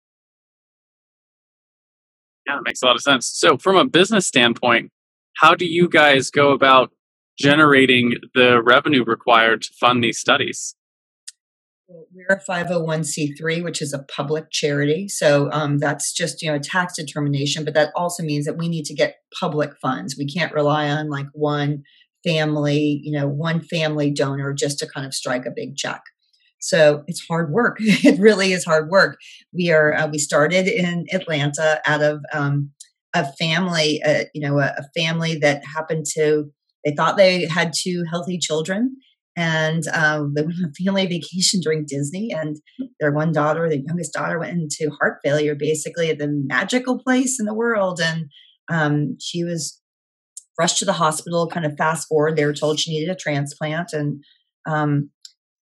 Yeah, 2.48 2.56
that 2.56 2.64
makes 2.64 2.82
a 2.82 2.86
lot 2.86 2.96
of 2.96 3.02
sense. 3.02 3.28
So, 3.28 3.58
from 3.58 3.76
a 3.76 3.86
business 3.86 4.26
standpoint, 4.26 4.92
how 5.36 5.54
do 5.54 5.66
you 5.66 5.88
guys 5.88 6.32
go 6.32 6.52
about 6.52 6.92
generating 7.40 8.16
the 8.36 8.62
revenue 8.62 9.04
required 9.04 9.62
to 9.64 9.74
fund 9.80 10.04
these 10.04 10.20
studies? 10.20 10.76
we're 11.90 12.28
a 12.36 12.40
501c3, 12.40 13.64
which 13.64 13.82
is 13.82 13.94
a 13.94 14.04
public 14.04 14.52
charity. 14.52 15.08
So 15.08 15.50
um, 15.52 15.80
that's 15.80 16.14
just, 16.14 16.42
you 16.42 16.50
know, 16.50 16.56
a 16.56 16.60
tax 16.60 16.96
determination, 16.96 17.66
but 17.66 17.74
that 17.74 17.92
also 17.96 18.24
means 18.24 18.46
that 18.46 18.58
we 18.58 18.70
need 18.70 18.86
to 18.86 18.94
get 18.94 19.18
public 19.40 19.72
funds. 19.82 20.16
We 20.18 20.28
can't 20.28 20.54
rely 20.54 20.90
on 20.90 21.10
like 21.10 21.28
one 21.34 21.84
family, 22.24 23.02
you 23.04 23.18
know, 23.18 23.28
one 23.28 23.62
family 23.62 24.12
donor 24.12 24.54
just 24.54 24.80
to 24.80 24.88
kind 24.88 25.06
of 25.06 25.14
strike 25.14 25.46
a 25.46 25.52
big 25.56 25.76
check. 25.76 26.02
So 26.60 27.04
it's 27.08 27.26
hard 27.26 27.52
work. 27.52 27.78
it 27.80 28.20
really 28.20 28.52
is 28.52 28.66
hard 28.66 28.90
work. 28.90 29.18
We 29.54 29.72
are, 29.72 29.94
uh, 29.94 30.08
we 30.08 30.18
started 30.18 30.68
in 30.68 31.06
Atlanta 31.12 31.82
out 31.88 32.04
of 32.04 32.22
um, 32.34 32.72
a 33.16 33.26
family, 33.34 34.02
uh, 34.04 34.26
you 34.34 34.42
know, 34.42 34.60
a, 34.60 34.76
a 34.78 34.84
family 34.96 35.36
that 35.40 35.64
happened 35.66 36.06
to, 36.14 36.52
they 36.86 36.94
thought 36.96 37.18
they 37.18 37.46
had 37.46 37.74
two 37.74 38.04
healthy 38.10 38.38
children 38.38 38.98
and 39.40 39.88
um, 39.94 40.34
they 40.36 40.42
went 40.42 40.58
on 40.62 40.70
a 40.70 40.74
family 40.84 41.08
vacation 41.08 41.62
during 41.62 41.86
Disney, 41.88 42.32
and 42.32 42.58
their 43.00 43.14
one 43.14 43.32
daughter, 43.32 43.70
their 43.70 43.80
youngest 43.80 44.14
daughter, 44.14 44.38
went 44.38 44.52
into 44.52 44.94
heart 45.00 45.20
failure, 45.24 45.56
basically 45.56 46.10
at 46.10 46.18
the 46.18 46.28
magical 46.28 47.00
place 47.00 47.40
in 47.40 47.46
the 47.46 47.54
world, 47.54 48.02
and 48.04 48.26
um, 48.70 49.16
she 49.20 49.46
was 49.46 49.82
rushed 50.60 50.80
to 50.80 50.86
the 50.86 50.94
hospital. 50.94 51.48
Kind 51.48 51.66
of 51.66 51.78
fast 51.78 52.10
forward, 52.10 52.36
they 52.36 52.46
were 52.46 52.54
told 52.54 52.80
she 52.80 52.92
needed 52.92 53.10
a 53.10 53.16
transplant, 53.16 53.94
and 53.94 54.22
um, 54.68 55.10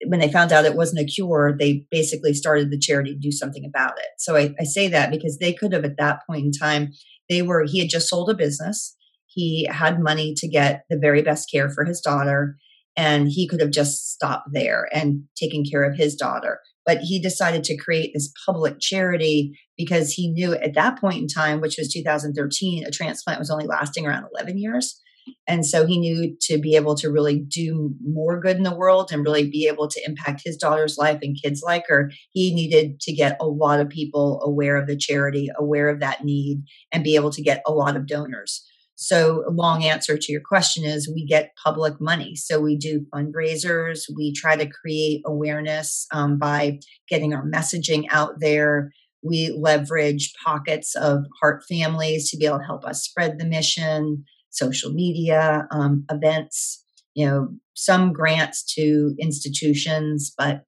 when 0.06 0.20
they 0.20 0.32
found 0.32 0.50
out 0.50 0.64
it 0.64 0.76
wasn't 0.76 1.00
a 1.00 1.04
cure, 1.04 1.54
they 1.58 1.84
basically 1.90 2.32
started 2.32 2.70
the 2.70 2.78
charity 2.78 3.12
to 3.12 3.20
do 3.20 3.32
something 3.32 3.66
about 3.66 3.98
it. 3.98 4.08
So 4.16 4.34
I, 4.34 4.54
I 4.58 4.64
say 4.64 4.88
that 4.88 5.10
because 5.10 5.38
they 5.38 5.52
could 5.52 5.72
have, 5.72 5.84
at 5.84 5.98
that 5.98 6.20
point 6.26 6.44
in 6.44 6.52
time, 6.52 6.92
they 7.28 7.42
were 7.42 7.64
he 7.64 7.80
had 7.80 7.90
just 7.90 8.08
sold 8.08 8.30
a 8.30 8.34
business. 8.34 8.96
He 9.38 9.68
had 9.70 10.02
money 10.02 10.34
to 10.38 10.48
get 10.48 10.82
the 10.90 10.98
very 10.98 11.22
best 11.22 11.48
care 11.48 11.70
for 11.70 11.84
his 11.84 12.00
daughter 12.00 12.56
and 12.96 13.28
he 13.28 13.46
could 13.46 13.60
have 13.60 13.70
just 13.70 14.10
stopped 14.10 14.48
there 14.52 14.88
and 14.92 15.22
taken 15.36 15.62
care 15.62 15.84
of 15.84 15.96
his 15.96 16.16
daughter 16.16 16.58
but 16.84 16.98
he 17.02 17.20
decided 17.20 17.62
to 17.62 17.76
create 17.76 18.12
this 18.12 18.32
public 18.46 18.80
charity 18.80 19.52
because 19.76 20.10
he 20.12 20.32
knew 20.32 20.54
at 20.54 20.74
that 20.74 20.98
point 20.98 21.18
in 21.18 21.28
time 21.28 21.60
which 21.60 21.76
was 21.78 21.92
2013 21.92 22.84
a 22.84 22.90
transplant 22.90 23.38
was 23.38 23.50
only 23.50 23.66
lasting 23.66 24.06
around 24.06 24.24
11 24.34 24.58
years 24.58 25.00
and 25.46 25.64
so 25.64 25.86
he 25.86 25.98
knew 25.98 26.36
to 26.42 26.58
be 26.58 26.74
able 26.74 26.94
to 26.96 27.10
really 27.10 27.38
do 27.38 27.94
more 28.02 28.40
good 28.40 28.56
in 28.56 28.62
the 28.62 28.74
world 28.74 29.10
and 29.12 29.24
really 29.24 29.48
be 29.48 29.68
able 29.68 29.88
to 29.88 30.02
impact 30.06 30.42
his 30.44 30.56
daughter's 30.56 30.98
life 30.98 31.18
and 31.22 31.36
kids 31.40 31.62
like 31.62 31.84
her, 31.88 32.10
he 32.32 32.54
needed 32.54 33.00
to 33.00 33.12
get 33.12 33.36
a 33.40 33.46
lot 33.46 33.80
of 33.80 33.90
people 33.90 34.40
aware 34.42 34.76
of 34.76 34.86
the 34.86 34.96
charity, 34.96 35.50
aware 35.58 35.88
of 35.88 36.00
that 36.00 36.24
need, 36.24 36.62
and 36.92 37.04
be 37.04 37.14
able 37.14 37.30
to 37.30 37.42
get 37.42 37.62
a 37.66 37.72
lot 37.72 37.96
of 37.96 38.06
donors. 38.06 38.64
So, 39.00 39.44
a 39.46 39.52
long 39.52 39.84
answer 39.84 40.18
to 40.18 40.32
your 40.32 40.40
question 40.40 40.84
is 40.84 41.08
we 41.08 41.24
get 41.24 41.54
public 41.62 42.00
money. 42.00 42.34
So, 42.34 42.58
we 42.58 42.76
do 42.76 43.06
fundraisers. 43.14 44.00
We 44.16 44.32
try 44.32 44.56
to 44.56 44.68
create 44.68 45.22
awareness 45.24 46.04
um, 46.12 46.36
by 46.36 46.80
getting 47.08 47.32
our 47.32 47.46
messaging 47.46 48.06
out 48.10 48.40
there. 48.40 48.90
We 49.22 49.56
leverage 49.56 50.32
pockets 50.44 50.96
of 50.96 51.26
heart 51.40 51.62
families 51.68 52.28
to 52.30 52.36
be 52.36 52.46
able 52.46 52.58
to 52.58 52.64
help 52.64 52.84
us 52.84 53.04
spread 53.04 53.38
the 53.38 53.44
mission, 53.44 54.24
social 54.50 54.92
media, 54.92 55.68
um, 55.70 56.04
events, 56.10 56.84
you 57.14 57.24
know, 57.24 57.50
some 57.74 58.12
grants 58.12 58.64
to 58.74 59.14
institutions, 59.20 60.34
but 60.36 60.64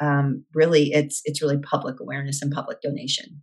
um, 0.00 0.44
really 0.52 0.92
it's 0.92 1.22
it's 1.24 1.40
really 1.40 1.58
public 1.58 1.98
awareness 1.98 2.42
and 2.42 2.52
public 2.52 2.82
donation. 2.82 3.42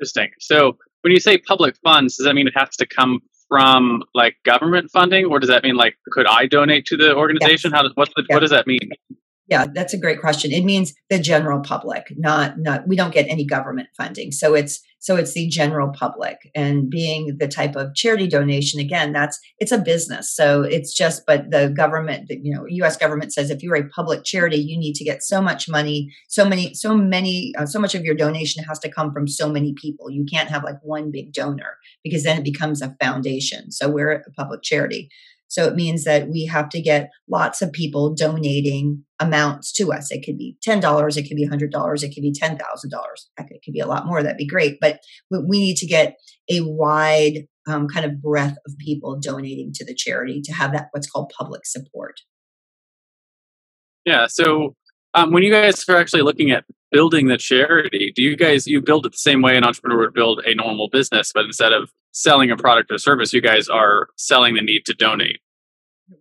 Interesting. 0.00 0.30
So 0.40 0.78
when 1.06 1.12
you 1.12 1.20
say 1.20 1.38
public 1.38 1.76
funds, 1.84 2.16
does 2.16 2.24
that 2.24 2.34
mean 2.34 2.48
it 2.48 2.52
has 2.56 2.70
to 2.78 2.84
come 2.84 3.20
from 3.46 4.02
like 4.12 4.34
government 4.44 4.90
funding, 4.90 5.24
or 5.24 5.38
does 5.38 5.48
that 5.48 5.62
mean 5.62 5.76
like 5.76 5.94
could 6.10 6.26
I 6.26 6.46
donate 6.46 6.84
to 6.86 6.96
the 6.96 7.14
organization? 7.14 7.70
Yes. 7.72 7.80
How 7.80 7.88
what's 7.94 8.10
the, 8.16 8.24
yeah. 8.28 8.34
what 8.34 8.40
does 8.40 8.50
that 8.50 8.66
mean? 8.66 8.90
Yeah, 9.48 9.66
that's 9.72 9.94
a 9.94 9.98
great 9.98 10.20
question. 10.20 10.50
It 10.50 10.64
means 10.64 10.92
the 11.08 11.20
general 11.20 11.60
public, 11.60 12.06
not 12.16 12.58
not 12.58 12.88
we 12.88 12.96
don't 12.96 13.14
get 13.14 13.28
any 13.28 13.44
government 13.44 13.88
funding. 13.96 14.32
So 14.32 14.54
it's 14.54 14.80
so 14.98 15.14
it's 15.14 15.34
the 15.34 15.46
general 15.46 15.92
public 15.92 16.50
and 16.52 16.90
being 16.90 17.36
the 17.38 17.46
type 17.46 17.76
of 17.76 17.94
charity 17.94 18.26
donation 18.26 18.80
again, 18.80 19.12
that's 19.12 19.38
it's 19.60 19.70
a 19.70 19.78
business. 19.78 20.34
So 20.34 20.62
it's 20.62 20.92
just 20.92 21.22
but 21.28 21.52
the 21.52 21.68
government, 21.68 22.28
you 22.28 22.52
know, 22.52 22.64
US 22.66 22.96
government 22.96 23.32
says 23.32 23.50
if 23.50 23.62
you're 23.62 23.76
a 23.76 23.88
public 23.88 24.24
charity, 24.24 24.56
you 24.56 24.76
need 24.76 24.94
to 24.96 25.04
get 25.04 25.22
so 25.22 25.40
much 25.40 25.68
money, 25.68 26.12
so 26.26 26.44
many 26.44 26.74
so 26.74 26.96
many 26.96 27.52
uh, 27.56 27.66
so 27.66 27.78
much 27.78 27.94
of 27.94 28.02
your 28.02 28.16
donation 28.16 28.64
has 28.64 28.80
to 28.80 28.90
come 28.90 29.12
from 29.12 29.28
so 29.28 29.48
many 29.48 29.74
people. 29.74 30.10
You 30.10 30.24
can't 30.24 30.50
have 30.50 30.64
like 30.64 30.78
one 30.82 31.12
big 31.12 31.32
donor 31.32 31.76
because 32.02 32.24
then 32.24 32.38
it 32.38 32.44
becomes 32.44 32.82
a 32.82 32.96
foundation. 33.00 33.70
So 33.70 33.88
we're 33.88 34.10
a 34.10 34.30
public 34.32 34.62
charity. 34.62 35.08
So 35.48 35.66
it 35.66 35.74
means 35.74 36.04
that 36.04 36.28
we 36.28 36.46
have 36.46 36.68
to 36.70 36.80
get 36.80 37.10
lots 37.30 37.62
of 37.62 37.72
people 37.72 38.14
donating 38.14 39.04
amounts 39.20 39.72
to 39.74 39.92
us. 39.92 40.10
It 40.10 40.24
could 40.24 40.36
be 40.36 40.56
$10, 40.66 41.16
it 41.16 41.22
could 41.28 41.36
be 41.36 41.48
$100, 41.48 42.02
it 42.02 42.14
could 42.14 42.22
be 42.22 42.32
$10,000. 42.32 42.58
It 43.38 43.62
could 43.64 43.72
be 43.72 43.80
a 43.80 43.86
lot 43.86 44.06
more. 44.06 44.22
That'd 44.22 44.36
be 44.36 44.46
great. 44.46 44.78
But 44.80 45.00
we 45.30 45.58
need 45.58 45.76
to 45.76 45.86
get 45.86 46.16
a 46.50 46.60
wide 46.60 47.46
um, 47.68 47.88
kind 47.88 48.06
of 48.06 48.20
breadth 48.22 48.58
of 48.66 48.78
people 48.78 49.18
donating 49.20 49.72
to 49.74 49.84
the 49.84 49.94
charity 49.94 50.40
to 50.44 50.52
have 50.52 50.72
that 50.72 50.88
what's 50.92 51.10
called 51.10 51.32
public 51.36 51.62
support. 51.64 52.20
Yeah. 54.04 54.26
So 54.28 54.76
um, 55.14 55.32
when 55.32 55.42
you 55.42 55.50
guys 55.50 55.88
are 55.88 55.96
actually 55.96 56.22
looking 56.22 56.50
at 56.50 56.64
building 56.90 57.28
the 57.28 57.36
charity, 57.36 58.12
do 58.14 58.22
you 58.22 58.36
guys 58.36 58.66
you 58.66 58.80
build 58.80 59.06
it 59.06 59.12
the 59.12 59.18
same 59.18 59.42
way 59.42 59.56
an 59.56 59.64
entrepreneur 59.64 59.98
would 59.98 60.14
build 60.14 60.40
a 60.46 60.54
normal 60.54 60.88
business, 60.88 61.32
but 61.34 61.44
instead 61.44 61.72
of 61.72 61.90
selling 62.12 62.50
a 62.50 62.56
product 62.56 62.90
or 62.90 62.98
service, 62.98 63.32
you 63.32 63.40
guys 63.40 63.68
are 63.68 64.08
selling 64.16 64.54
the 64.54 64.62
need 64.62 64.86
to 64.86 64.94
donate? 64.94 65.40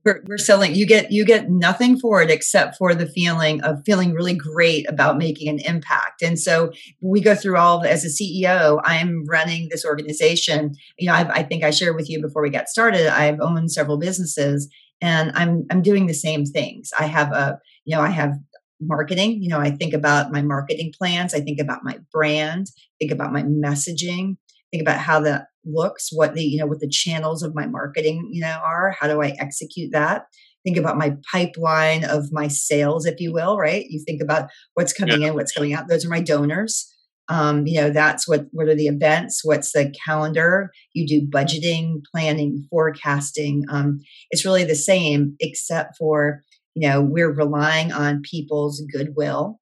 We're, 0.03 0.24
we're 0.25 0.39
selling 0.39 0.74
you 0.74 0.88
get 0.88 1.12
you 1.12 1.24
get 1.24 1.51
nothing 1.51 2.00
for 2.00 2.19
it 2.19 2.31
except 2.31 2.75
for 2.75 2.95
the 2.95 3.05
feeling 3.05 3.62
of 3.62 3.84
feeling 3.86 4.13
really 4.13 4.34
great 4.34 4.89
about 4.89 5.19
making 5.19 5.48
an 5.48 5.60
impact. 5.60 6.24
And 6.24 6.39
so 6.39 6.72
we 7.01 7.22
go 7.22 7.36
through 7.36 7.57
all 7.57 7.77
of, 7.77 7.86
as 7.86 8.03
a 8.03 8.07
ceo 8.07 8.81
i'm 8.84 9.25
running 9.25 9.69
this 9.69 9.86
organization. 9.86 10.74
You 10.98 11.07
know 11.07 11.13
I've, 11.13 11.29
i 11.29 11.43
think 11.43 11.63
i 11.63 11.69
shared 11.69 11.95
with 11.95 12.10
you 12.10 12.19
before 12.19 12.41
we 12.41 12.50
got 12.50 12.67
started 12.67 13.05
i've 13.07 13.39
owned 13.39 13.72
several 13.72 13.98
businesses 13.98 14.67
and 15.01 15.31
i'm 15.36 15.67
i'm 15.69 15.84
doing 15.84 16.07
the 16.07 16.15
same 16.15 16.45
things. 16.45 16.91
I 16.98 17.05
have 17.05 17.31
a 17.31 17.60
you 17.84 17.95
know 17.95 18.01
i 18.01 18.10
have 18.10 18.39
marketing 18.82 19.41
you 19.41 19.50
know 19.50 19.60
i 19.60 19.72
think 19.72 19.94
about 19.94 20.32
my 20.32 20.41
marketing 20.41 20.94
plans 20.98 21.34
i 21.34 21.39
think 21.39 21.60
about 21.60 21.84
my 21.84 21.98
brand 22.12 22.67
think 23.00 23.12
about 23.12 23.32
my 23.32 23.41
messaging 23.44 24.36
think 24.72 24.82
about 24.82 25.00
how 25.00 25.20
that 25.20 25.48
looks 25.65 26.10
what 26.12 26.34
the 26.34 26.44
you 26.44 26.58
know 26.58 26.65
what 26.65 26.79
the 26.79 26.89
channels 26.89 27.41
of 27.41 27.55
my 27.55 27.65
marketing 27.65 28.29
you 28.32 28.41
know 28.41 28.60
are 28.63 28.96
how 29.00 29.08
do 29.08 29.22
i 29.22 29.34
execute 29.39 29.91
that? 29.91 30.25
Think 30.63 30.77
about 30.77 30.98
my 30.98 31.15
pipeline 31.32 32.03
of 32.03 32.32
my 32.32 32.48
sales 32.48 33.05
if 33.05 33.20
you 33.20 33.34
will 33.34 33.58
right? 33.58 33.86
You 33.88 34.03
think 34.05 34.22
about 34.22 34.50
what's 34.74 34.94
coming 34.94 35.22
yeah. 35.22 35.29
in 35.29 35.34
what's 35.34 35.51
going 35.51 35.74
out 35.74 35.88
those 35.88 36.05
are 36.05 36.10
my 36.10 36.22
donors. 36.22 36.91
Um, 37.27 37.65
you 37.65 37.82
know 37.82 37.89
that's 37.89 38.27
what 38.27 38.46
what 38.51 38.67
are 38.67 38.75
the 38.75 38.88
events 38.88 39.41
what's 39.44 39.72
the 39.72 39.94
calendar? 40.05 40.72
You 40.94 41.08
do 41.08 41.27
budgeting 41.27 42.03
planning 42.12 42.67
forecasting 42.70 43.63
um, 43.70 44.00
it's 44.29 44.46
really 44.46 44.63
the 44.63 44.75
same 44.75 45.36
except 45.39 45.98
for 45.98 46.44
you 46.75 46.88
know 46.88 47.01
we're 47.01 47.32
relying 47.32 47.91
on 47.91 48.22
people's 48.22 48.82
goodwill 48.94 49.60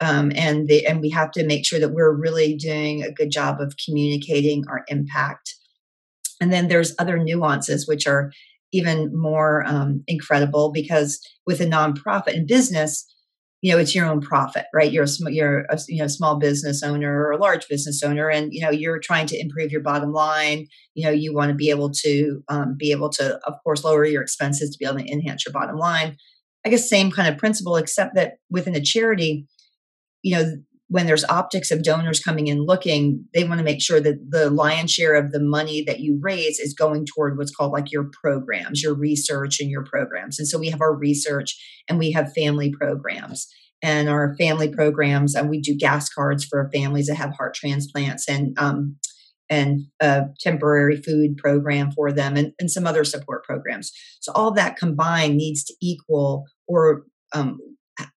um, 0.00 0.32
and 0.34 0.68
the, 0.68 0.86
and 0.86 1.00
we 1.00 1.10
have 1.10 1.30
to 1.32 1.46
make 1.46 1.64
sure 1.64 1.78
that 1.78 1.92
we're 1.92 2.12
really 2.12 2.56
doing 2.56 3.02
a 3.02 3.12
good 3.12 3.30
job 3.30 3.60
of 3.60 3.74
communicating 3.84 4.64
our 4.68 4.84
impact. 4.88 5.54
And 6.40 6.52
then 6.52 6.68
there's 6.68 6.94
other 6.98 7.18
nuances 7.18 7.86
which 7.86 8.06
are 8.06 8.32
even 8.72 9.16
more 9.16 9.64
um, 9.66 10.02
incredible 10.08 10.72
because 10.72 11.20
with 11.46 11.60
a 11.60 11.66
nonprofit 11.66 12.36
and 12.36 12.46
business, 12.46 13.06
you 13.62 13.72
know 13.72 13.78
it's 13.78 13.94
your 13.94 14.04
own 14.04 14.20
profit, 14.20 14.66
right? 14.74 14.92
You're 14.92 15.04
a 15.04 15.30
you're 15.30 15.60
a 15.70 15.78
you 15.88 16.02
know 16.02 16.06
small 16.06 16.38
business 16.38 16.82
owner 16.82 17.24
or 17.24 17.30
a 17.30 17.38
large 17.38 17.66
business 17.66 18.02
owner, 18.02 18.28
and 18.28 18.52
you 18.52 18.60
know 18.60 18.70
you're 18.70 18.98
trying 18.98 19.26
to 19.28 19.40
improve 19.40 19.70
your 19.70 19.80
bottom 19.80 20.12
line. 20.12 20.66
You 20.94 21.06
know 21.06 21.12
you 21.12 21.32
want 21.32 21.48
to 21.48 21.54
be 21.54 21.70
able 21.70 21.90
to 22.02 22.44
um, 22.48 22.76
be 22.76 22.92
able 22.92 23.08
to, 23.10 23.40
of 23.46 23.54
course, 23.64 23.82
lower 23.82 24.04
your 24.04 24.20
expenses 24.20 24.68
to 24.68 24.78
be 24.78 24.84
able 24.84 24.98
to 24.98 25.10
enhance 25.10 25.46
your 25.46 25.54
bottom 25.54 25.78
line. 25.78 26.18
I 26.64 26.70
guess 26.70 26.88
same 26.88 27.10
kind 27.10 27.28
of 27.28 27.38
principle, 27.38 27.76
except 27.76 28.14
that 28.14 28.34
within 28.50 28.74
a 28.74 28.80
charity, 28.80 29.46
you 30.22 30.36
know, 30.36 30.56
when 30.88 31.06
there's 31.06 31.24
optics 31.24 31.70
of 31.70 31.82
donors 31.82 32.20
coming 32.20 32.46
in 32.46 32.64
looking, 32.64 33.24
they 33.34 33.44
want 33.44 33.58
to 33.58 33.64
make 33.64 33.82
sure 33.82 34.00
that 34.00 34.30
the 34.30 34.50
lion's 34.50 34.92
share 34.92 35.14
of 35.14 35.32
the 35.32 35.40
money 35.40 35.82
that 35.86 36.00
you 36.00 36.18
raise 36.20 36.58
is 36.58 36.74
going 36.74 37.06
toward 37.06 37.36
what's 37.36 37.54
called 37.54 37.72
like 37.72 37.90
your 37.90 38.10
programs, 38.22 38.82
your 38.82 38.94
research 38.94 39.60
and 39.60 39.70
your 39.70 39.84
programs. 39.84 40.38
And 40.38 40.46
so 40.46 40.58
we 40.58 40.68
have 40.68 40.80
our 40.80 40.94
research 40.94 41.56
and 41.88 41.98
we 41.98 42.12
have 42.12 42.32
family 42.32 42.70
programs. 42.70 43.48
And 43.82 44.08
our 44.08 44.34
family 44.38 44.68
programs, 44.68 45.34
and 45.34 45.50
we 45.50 45.60
do 45.60 45.76
gas 45.76 46.08
cards 46.08 46.44
for 46.44 46.70
families 46.72 47.06
that 47.08 47.16
have 47.16 47.34
heart 47.36 47.54
transplants 47.54 48.26
and 48.28 48.58
um, 48.58 48.96
and 49.50 49.82
a 50.00 50.22
temporary 50.40 50.96
food 50.96 51.36
program 51.36 51.90
for 51.90 52.10
them 52.10 52.36
and, 52.36 52.52
and 52.58 52.70
some 52.70 52.86
other 52.86 53.04
support 53.04 53.44
programs. 53.44 53.92
So 54.20 54.32
all 54.32 54.52
that 54.52 54.76
combined 54.76 55.36
needs 55.36 55.64
to 55.64 55.74
equal 55.82 56.46
or 56.66 57.04
um, 57.34 57.58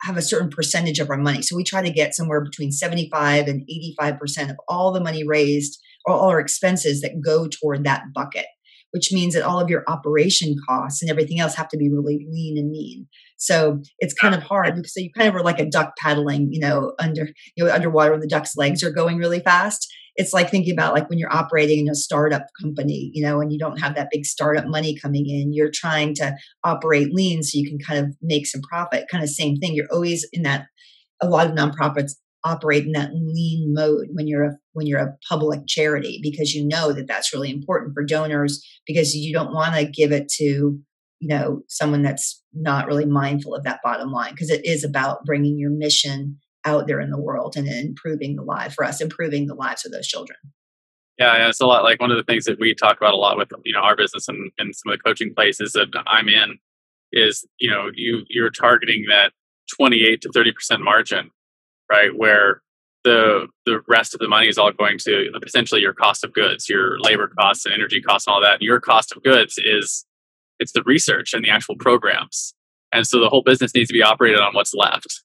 have 0.01 0.17
a 0.17 0.21
certain 0.21 0.49
percentage 0.49 0.99
of 0.99 1.09
our 1.09 1.17
money. 1.17 1.41
So 1.41 1.55
we 1.55 1.63
try 1.63 1.81
to 1.81 1.89
get 1.89 2.15
somewhere 2.15 2.43
between 2.43 2.71
75 2.71 3.47
and 3.47 3.67
85% 3.99 4.49
of 4.49 4.57
all 4.67 4.91
the 4.91 5.01
money 5.01 5.23
raised 5.25 5.79
or 6.05 6.15
all 6.15 6.29
our 6.29 6.39
expenses 6.39 7.01
that 7.01 7.21
go 7.23 7.47
toward 7.47 7.83
that 7.83 8.05
bucket, 8.13 8.45
which 8.91 9.11
means 9.11 9.33
that 9.33 9.43
all 9.43 9.59
of 9.59 9.69
your 9.69 9.83
operation 9.87 10.55
costs 10.67 11.01
and 11.01 11.11
everything 11.11 11.39
else 11.39 11.55
have 11.55 11.67
to 11.69 11.77
be 11.77 11.89
really 11.89 12.25
lean 12.29 12.57
and 12.57 12.71
mean. 12.71 13.07
So 13.37 13.81
it's 13.99 14.13
kind 14.13 14.33
of 14.33 14.41
hard 14.41 14.75
because 14.75 14.95
you 14.95 15.11
kind 15.15 15.29
of 15.29 15.35
are 15.35 15.43
like 15.43 15.59
a 15.59 15.69
duck 15.69 15.95
paddling, 15.97 16.49
you 16.51 16.59
know, 16.59 16.93
under 16.99 17.29
you 17.55 17.63
know 17.63 17.71
underwater 17.71 18.11
when 18.11 18.21
the 18.21 18.27
duck's 18.27 18.57
legs 18.57 18.83
are 18.83 18.91
going 18.91 19.17
really 19.17 19.41
fast. 19.41 19.87
It's 20.17 20.33
like 20.33 20.49
thinking 20.49 20.73
about 20.73 20.93
like 20.93 21.09
when 21.09 21.19
you're 21.19 21.33
operating 21.33 21.85
in 21.85 21.89
a 21.91 21.95
startup 21.95 22.47
company, 22.61 23.11
you 23.13 23.23
know, 23.23 23.39
and 23.39 23.53
you 23.53 23.59
don't 23.59 23.79
have 23.79 23.95
that 23.95 24.09
big 24.11 24.25
startup 24.25 24.65
money 24.67 24.97
coming 24.99 25.29
in. 25.29 25.53
You're 25.53 25.71
trying 25.71 26.15
to 26.15 26.35
operate 26.63 27.13
lean 27.13 27.43
so 27.43 27.57
you 27.57 27.69
can 27.69 27.79
kind 27.79 28.03
of 28.03 28.15
make 28.21 28.47
some 28.47 28.61
profit. 28.61 29.05
Kind 29.11 29.23
of 29.23 29.29
same 29.29 29.57
thing. 29.57 29.73
You're 29.73 29.91
always 29.91 30.27
in 30.33 30.43
that. 30.43 30.65
A 31.19 31.27
lot 31.27 31.47
of 31.47 31.53
nonprofits 31.53 32.11
operate 32.43 32.85
in 32.85 32.91
that 32.93 33.11
lean 33.13 33.73
mode 33.73 34.07
when 34.11 34.27
you're 34.27 34.45
a 34.45 34.57
when 34.73 34.87
you're 34.87 34.99
a 34.99 35.17
public 35.27 35.61
charity 35.67 36.19
because 36.21 36.53
you 36.53 36.65
know 36.65 36.93
that 36.93 37.07
that's 37.07 37.33
really 37.33 37.51
important 37.51 37.93
for 37.93 38.03
donors 38.03 38.63
because 38.85 39.15
you 39.15 39.33
don't 39.33 39.53
want 39.53 39.75
to 39.75 39.85
give 39.85 40.11
it 40.11 40.29
to 40.29 40.43
you 41.19 41.27
know 41.27 41.61
someone 41.67 42.03
that's 42.03 42.41
not 42.53 42.87
really 42.87 43.05
mindful 43.05 43.55
of 43.55 43.63
that 43.63 43.79
bottom 43.83 44.11
line 44.11 44.31
because 44.31 44.49
it 44.49 44.63
is 44.65 44.83
about 44.83 45.25
bringing 45.25 45.57
your 45.57 45.71
mission 45.71 46.37
out 46.67 46.87
there 46.87 46.99
in 46.99 47.09
the 47.09 47.19
world 47.19 47.55
and 47.55 47.67
improving 47.67 48.35
the 48.35 48.43
life 48.43 48.73
for 48.73 48.83
us 48.83 49.01
improving 49.01 49.47
the 49.47 49.55
lives 49.55 49.85
of 49.85 49.91
those 49.91 50.07
children 50.07 50.37
yeah, 51.17 51.35
yeah, 51.37 51.49
it's 51.49 51.61
a 51.61 51.65
lot 51.65 51.83
like 51.83 51.99
one 51.99 52.11
of 52.11 52.17
the 52.17 52.23
things 52.23 52.45
that 52.45 52.59
we 52.59 52.75
talk 52.75 52.97
about 52.97 53.13
a 53.13 53.17
lot 53.17 53.37
with 53.37 53.49
you 53.65 53.73
know 53.73 53.79
our 53.79 53.95
business 53.95 54.27
and, 54.27 54.51
and 54.59 54.75
some 54.75 54.91
of 54.91 54.99
the 54.99 55.03
coaching 55.03 55.33
places 55.33 55.73
that 55.73 55.87
I'm 56.05 56.29
in 56.29 56.59
is 57.11 57.45
you 57.59 57.71
know 57.71 57.89
you 57.93 58.21
you're 58.29 58.51
targeting 58.51 59.05
that 59.09 59.31
28 59.75 60.21
to 60.21 60.31
30 60.31 60.51
percent 60.51 60.83
margin, 60.83 61.31
right? 61.91 62.15
Where 62.15 62.61
the 63.03 63.47
the 63.65 63.81
rest 63.87 64.13
of 64.13 64.19
the 64.19 64.27
money 64.27 64.47
is 64.47 64.59
all 64.59 64.71
going 64.71 64.99
to 64.99 65.31
essentially 65.43 65.81
your 65.81 65.93
cost 65.93 66.23
of 66.23 66.33
goods, 66.33 66.69
your 66.69 66.99
labor 66.99 67.31
costs 67.39 67.65
and 67.65 67.73
energy 67.73 68.01
costs 68.01 68.27
and 68.27 68.35
all 68.35 68.41
that. 68.41 68.61
Your 68.61 68.79
cost 68.79 69.11
of 69.15 69.23
goods 69.23 69.55
is 69.57 70.05
it's 70.59 70.73
the 70.73 70.83
research 70.83 71.33
and 71.33 71.43
the 71.43 71.49
actual 71.49 71.75
programs. 71.77 72.53
And 72.93 73.07
so 73.07 73.19
the 73.19 73.29
whole 73.29 73.43
business 73.43 73.73
needs 73.73 73.89
to 73.89 73.93
be 73.93 74.03
operated 74.03 74.39
on 74.39 74.53
what's 74.53 74.73
left. 74.73 75.23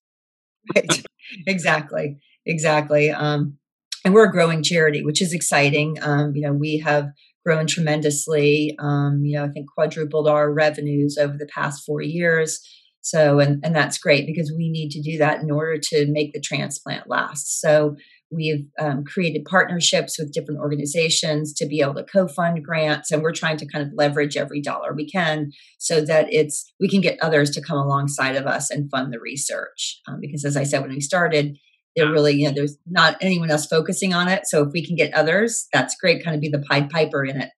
Right. 0.74 1.02
exactly. 1.46 2.18
Exactly. 2.46 3.10
Um, 3.10 3.58
and 4.04 4.14
we're 4.14 4.28
a 4.28 4.32
growing 4.32 4.62
charity, 4.62 5.04
which 5.04 5.22
is 5.22 5.32
exciting. 5.32 5.96
Um, 6.02 6.32
you 6.34 6.42
know, 6.42 6.52
we 6.52 6.78
have 6.78 7.10
grown 7.44 7.66
tremendously. 7.66 8.76
Um, 8.80 9.20
you 9.24 9.36
know, 9.36 9.44
I 9.44 9.48
think 9.48 9.66
quadrupled 9.72 10.28
our 10.28 10.52
revenues 10.52 11.16
over 11.18 11.36
the 11.38 11.48
past 11.54 11.84
four 11.84 12.02
years. 12.02 12.60
So, 13.00 13.40
and, 13.40 13.64
and 13.64 13.74
that's 13.74 13.98
great 13.98 14.26
because 14.26 14.52
we 14.56 14.70
need 14.70 14.90
to 14.90 15.02
do 15.02 15.18
that 15.18 15.40
in 15.40 15.50
order 15.50 15.76
to 15.78 16.06
make 16.10 16.32
the 16.32 16.40
transplant 16.40 17.08
last. 17.08 17.60
So, 17.60 17.96
We've 18.34 18.66
um, 18.78 19.04
created 19.04 19.44
partnerships 19.44 20.18
with 20.18 20.32
different 20.32 20.60
organizations 20.60 21.52
to 21.54 21.66
be 21.66 21.80
able 21.80 21.94
to 21.94 22.04
co-fund 22.04 22.64
grants, 22.64 23.10
and 23.10 23.22
we're 23.22 23.32
trying 23.32 23.58
to 23.58 23.66
kind 23.66 23.86
of 23.86 23.92
leverage 23.94 24.36
every 24.36 24.60
dollar 24.60 24.94
we 24.94 25.08
can 25.08 25.50
so 25.78 26.00
that 26.00 26.26
it's 26.32 26.72
we 26.80 26.88
can 26.88 27.00
get 27.00 27.18
others 27.22 27.50
to 27.50 27.62
come 27.62 27.78
alongside 27.78 28.36
of 28.36 28.46
us 28.46 28.70
and 28.70 28.90
fund 28.90 29.12
the 29.12 29.20
research. 29.20 30.00
Um, 30.08 30.18
because 30.20 30.44
as 30.44 30.56
I 30.56 30.64
said 30.64 30.80
when 30.80 30.90
we 30.90 31.00
started, 31.00 31.56
there 31.96 32.10
really 32.10 32.34
you 32.34 32.48
know 32.48 32.54
there's 32.54 32.78
not 32.86 33.16
anyone 33.20 33.50
else 33.50 33.66
focusing 33.66 34.14
on 34.14 34.28
it. 34.28 34.46
So 34.46 34.62
if 34.62 34.72
we 34.72 34.84
can 34.84 34.96
get 34.96 35.14
others, 35.14 35.66
that's 35.72 35.96
great. 35.96 36.24
Kind 36.24 36.34
of 36.34 36.40
be 36.40 36.48
the 36.48 36.64
Pied 36.70 36.90
Piper 36.90 37.24
in 37.24 37.40
it. 37.40 37.50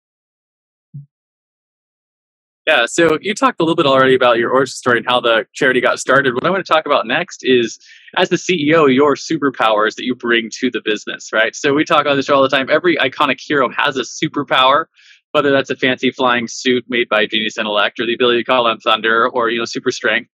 Yeah, 2.66 2.86
so 2.86 3.18
you 3.20 3.34
talked 3.34 3.60
a 3.60 3.62
little 3.62 3.76
bit 3.76 3.84
already 3.84 4.14
about 4.14 4.38
your 4.38 4.50
origin 4.50 4.72
story 4.72 4.96
and 4.96 5.06
how 5.06 5.20
the 5.20 5.44
charity 5.52 5.82
got 5.82 5.98
started. 5.98 6.32
What 6.32 6.46
I 6.46 6.50
want 6.50 6.64
to 6.64 6.72
talk 6.72 6.86
about 6.86 7.06
next 7.06 7.40
is, 7.42 7.78
as 8.16 8.30
the 8.30 8.36
CEO, 8.36 8.92
your 8.92 9.16
superpowers 9.16 9.96
that 9.96 10.04
you 10.04 10.14
bring 10.14 10.48
to 10.60 10.70
the 10.70 10.80
business, 10.82 11.30
right? 11.30 11.54
So 11.54 11.74
we 11.74 11.84
talk 11.84 12.06
on 12.06 12.16
this 12.16 12.24
show 12.24 12.36
all 12.36 12.42
the 12.42 12.48
time. 12.48 12.70
Every 12.70 12.96
iconic 12.96 13.38
hero 13.38 13.68
has 13.76 13.98
a 13.98 14.00
superpower, 14.00 14.86
whether 15.32 15.50
that's 15.50 15.68
a 15.68 15.76
fancy 15.76 16.10
flying 16.10 16.48
suit 16.48 16.86
made 16.88 17.06
by 17.10 17.26
Genius 17.26 17.58
Intellect 17.58 18.00
or 18.00 18.06
the 18.06 18.14
ability 18.14 18.38
to 18.38 18.44
call 18.44 18.66
on 18.66 18.78
thunder 18.78 19.28
or 19.28 19.50
you 19.50 19.58
know 19.58 19.66
super 19.66 19.90
strength. 19.90 20.30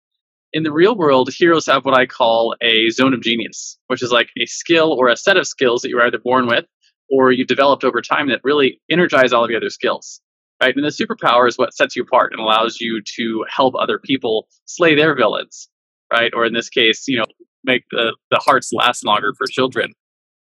In 0.53 0.63
the 0.63 0.73
real 0.73 0.97
world, 0.97 1.31
heroes 1.37 1.67
have 1.67 1.85
what 1.85 1.99
I 1.99 2.07
call 2.07 2.55
a 2.61 2.91
zone 2.91 3.13
of 3.13 3.23
genius, 3.23 3.77
which 3.89 4.05
is 4.05 4.13
like 4.13 4.29
a 4.41 4.47
skill 4.47 4.93
or 4.93 5.09
a 5.09 5.17
set 5.17 5.37
of 5.37 5.49
skills 5.49 5.83
that 5.83 5.89
you're 5.89 6.07
either 6.07 6.19
born 6.19 6.47
with 6.47 6.65
or 7.09 7.33
you've 7.33 7.49
developed 7.49 7.83
over 7.83 8.01
time 8.01 8.29
that 8.29 8.41
really 8.45 8.81
energize 8.89 9.33
all 9.33 9.43
of 9.43 9.51
your 9.51 9.59
other 9.59 9.71
skills 9.71 10.21
right? 10.61 10.75
And 10.75 10.85
the 10.85 10.89
superpower 10.89 11.49
is 11.49 11.57
what 11.57 11.75
sets 11.75 11.97
you 11.97 12.03
apart 12.03 12.33
and 12.33 12.41
allows 12.41 12.81
you 12.81 13.01
to 13.17 13.45
help 13.49 13.75
other 13.79 13.99
people 13.99 14.47
slay 14.67 14.95
their 14.95 15.15
villains, 15.15 15.69
right? 16.13 16.33
Or 16.35 16.45
in 16.45 16.53
this 16.53 16.69
case, 16.69 17.05
you 17.09 17.19
know, 17.19 17.27
make 17.65 17.85
the, 17.91 18.17
the 18.31 18.39
hearts 18.39 18.71
last 18.73 19.05
longer 19.05 19.33
for 19.37 19.47
children. 19.47 19.93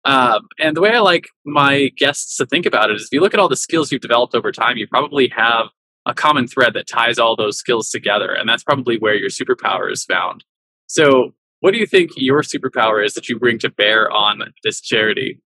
Um, 0.05 0.49
and 0.59 0.77
the 0.77 0.81
way 0.81 0.93
I 0.93 1.01
like 1.01 1.29
my 1.45 1.91
guests 1.97 2.37
to 2.37 2.47
think 2.47 2.65
about 2.65 2.91
it 2.91 2.97
is 2.97 3.03
if 3.05 3.13
you 3.13 3.21
look 3.21 3.35
at 3.35 3.41
all 3.41 3.49
the 3.49 3.57
skills 3.57 3.93
you've 3.93 4.01
developed 4.01 4.35
over 4.35 4.51
time, 4.53 4.77
you 4.77 4.87
probably 4.87 5.29
have 5.37 5.67
a 6.07 6.15
common 6.15 6.47
thread 6.47 6.73
that 6.75 6.87
ties 6.87 7.19
all 7.19 7.37
those 7.37 7.59
skills 7.59 7.91
together. 7.91 8.33
And 8.33 8.49
that's 8.49 8.65
probably 8.65 8.97
where 8.99 9.15
your 9.15 9.29
superpower 9.29 9.93
is 9.93 10.05
found. 10.05 10.45
So, 10.87 11.35
what 11.61 11.73
do 11.73 11.79
you 11.79 11.87
think 11.87 12.13
your 12.17 12.41
superpower 12.43 13.05
is 13.05 13.13
that 13.13 13.29
you 13.29 13.39
bring 13.39 13.59
to 13.59 13.69
bear 13.69 14.11
on 14.11 14.41
this 14.65 14.81
charity? 14.81 15.43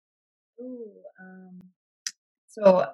Ooh, 0.62 0.91
um, 1.19 1.62
so 2.47 2.86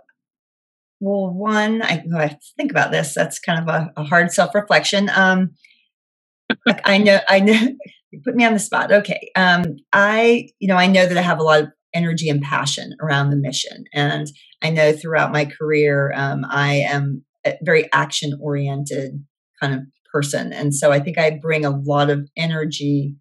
well, 0.99 1.33
one, 1.33 1.81
I, 1.81 2.03
I 2.15 2.37
think 2.57 2.71
about 2.71 2.91
this. 2.91 3.13
That's 3.13 3.39
kind 3.39 3.59
of 3.59 3.73
a, 3.73 4.01
a 4.01 4.03
hard 4.03 4.31
self 4.31 4.53
reflection. 4.53 5.09
Um, 5.13 5.51
I 6.83 6.97
know, 6.97 7.19
I 7.29 7.39
know, 7.39 7.53
you 8.11 8.21
put 8.23 8.35
me 8.35 8.45
on 8.45 8.53
the 8.53 8.59
spot. 8.59 8.91
Okay. 8.91 9.31
Um, 9.35 9.77
I, 9.93 10.49
you 10.59 10.67
know, 10.67 10.75
I 10.75 10.87
know 10.87 11.05
that 11.05 11.17
I 11.17 11.21
have 11.21 11.39
a 11.39 11.43
lot 11.43 11.61
of 11.61 11.69
energy 11.93 12.29
and 12.29 12.41
passion 12.41 12.95
around 13.01 13.29
the 13.29 13.37
mission. 13.37 13.85
And 13.93 14.27
I 14.61 14.69
know 14.69 14.93
throughout 14.93 15.31
my 15.31 15.45
career, 15.45 16.11
um, 16.15 16.45
I 16.49 16.75
am 16.75 17.23
a 17.45 17.55
very 17.63 17.91
action 17.93 18.37
oriented 18.41 19.23
kind 19.61 19.73
of 19.73 19.81
person. 20.11 20.53
And 20.53 20.73
so 20.73 20.91
I 20.91 20.99
think 20.99 21.17
I 21.17 21.39
bring 21.41 21.65
a 21.65 21.69
lot 21.69 22.09
of 22.09 22.27
energy, 22.35 23.15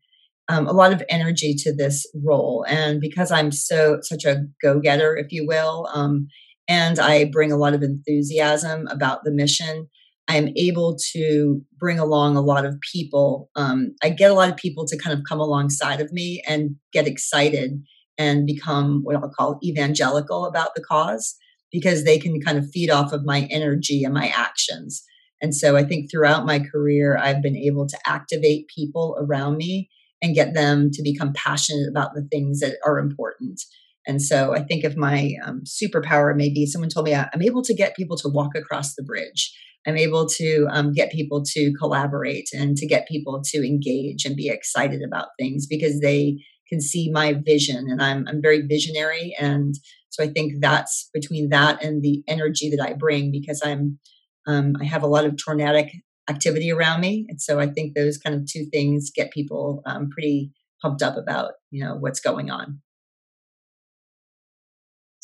um, 0.48 0.66
a 0.66 0.72
lot 0.72 0.92
of 0.92 1.02
energy 1.08 1.54
to 1.58 1.74
this 1.74 2.06
role. 2.24 2.64
And 2.68 3.00
because 3.00 3.30
I'm 3.30 3.52
so, 3.52 3.98
such 4.02 4.24
a 4.24 4.44
go 4.62 4.80
getter, 4.80 5.16
if 5.16 5.30
you 5.30 5.46
will, 5.46 5.88
um, 5.92 6.28
and 6.68 6.98
I 6.98 7.24
bring 7.24 7.50
a 7.50 7.56
lot 7.56 7.74
of 7.74 7.82
enthusiasm 7.82 8.86
about 8.88 9.24
the 9.24 9.30
mission. 9.30 9.88
I 10.28 10.36
am 10.36 10.50
able 10.56 10.96
to 11.14 11.62
bring 11.78 11.98
along 11.98 12.36
a 12.36 12.42
lot 12.42 12.66
of 12.66 12.78
people. 12.92 13.48
Um, 13.56 13.94
I 14.02 14.10
get 14.10 14.30
a 14.30 14.34
lot 14.34 14.50
of 14.50 14.56
people 14.56 14.86
to 14.86 14.98
kind 14.98 15.18
of 15.18 15.24
come 15.26 15.40
alongside 15.40 16.00
of 16.00 16.12
me 16.12 16.42
and 16.46 16.76
get 16.92 17.06
excited 17.06 17.82
and 18.18 18.46
become 18.46 19.00
what 19.04 19.16
I'll 19.16 19.30
call 19.30 19.58
evangelical 19.64 20.44
about 20.44 20.74
the 20.74 20.82
cause 20.82 21.36
because 21.72 22.04
they 22.04 22.18
can 22.18 22.40
kind 22.40 22.58
of 22.58 22.70
feed 22.70 22.90
off 22.90 23.12
of 23.12 23.24
my 23.24 23.48
energy 23.50 24.04
and 24.04 24.12
my 24.12 24.28
actions. 24.28 25.02
And 25.40 25.54
so 25.54 25.76
I 25.76 25.84
think 25.84 26.10
throughout 26.10 26.46
my 26.46 26.58
career, 26.58 27.16
I've 27.16 27.42
been 27.42 27.56
able 27.56 27.86
to 27.86 27.98
activate 28.06 28.68
people 28.74 29.16
around 29.20 29.56
me 29.56 29.88
and 30.20 30.34
get 30.34 30.52
them 30.52 30.90
to 30.92 31.02
become 31.02 31.32
passionate 31.32 31.88
about 31.88 32.14
the 32.14 32.26
things 32.30 32.60
that 32.60 32.76
are 32.84 32.98
important. 32.98 33.62
And 34.08 34.22
so 34.22 34.54
I 34.54 34.62
think 34.62 34.84
of 34.84 34.96
my 34.96 35.34
um, 35.44 35.62
superpower, 35.64 36.34
maybe 36.34 36.64
someone 36.64 36.88
told 36.88 37.04
me 37.04 37.14
I'm 37.14 37.42
able 37.42 37.62
to 37.62 37.74
get 37.74 37.94
people 37.94 38.16
to 38.16 38.28
walk 38.28 38.56
across 38.56 38.94
the 38.94 39.02
bridge. 39.02 39.54
I'm 39.86 39.98
able 39.98 40.26
to 40.30 40.66
um, 40.70 40.92
get 40.92 41.12
people 41.12 41.44
to 41.52 41.72
collaborate 41.78 42.48
and 42.54 42.76
to 42.78 42.86
get 42.86 43.06
people 43.06 43.42
to 43.44 43.58
engage 43.58 44.24
and 44.24 44.34
be 44.34 44.48
excited 44.48 45.02
about 45.06 45.28
things 45.38 45.66
because 45.66 46.00
they 46.00 46.38
can 46.68 46.80
see 46.80 47.10
my 47.10 47.34
vision 47.34 47.86
and 47.88 48.02
I'm, 48.02 48.26
I'm 48.26 48.42
very 48.42 48.62
visionary. 48.62 49.36
And 49.38 49.74
so 50.08 50.24
I 50.24 50.28
think 50.28 50.54
that's 50.60 51.08
between 51.12 51.50
that 51.50 51.82
and 51.84 52.02
the 52.02 52.22
energy 52.26 52.70
that 52.70 52.84
I 52.84 52.94
bring 52.94 53.30
because 53.30 53.60
I'm, 53.64 53.98
um, 54.46 54.74
I 54.80 54.84
have 54.84 55.02
a 55.02 55.06
lot 55.06 55.26
of 55.26 55.36
tornadic 55.36 55.92
activity 56.30 56.72
around 56.72 57.00
me. 57.00 57.26
And 57.28 57.40
so 57.40 57.60
I 57.60 57.66
think 57.66 57.94
those 57.94 58.18
kind 58.18 58.34
of 58.34 58.46
two 58.46 58.66
things 58.72 59.10
get 59.14 59.32
people 59.32 59.82
um, 59.86 60.08
pretty 60.10 60.50
pumped 60.82 61.02
up 61.02 61.16
about, 61.16 61.52
you 61.70 61.84
know, 61.84 61.94
what's 61.94 62.20
going 62.20 62.50
on. 62.50 62.80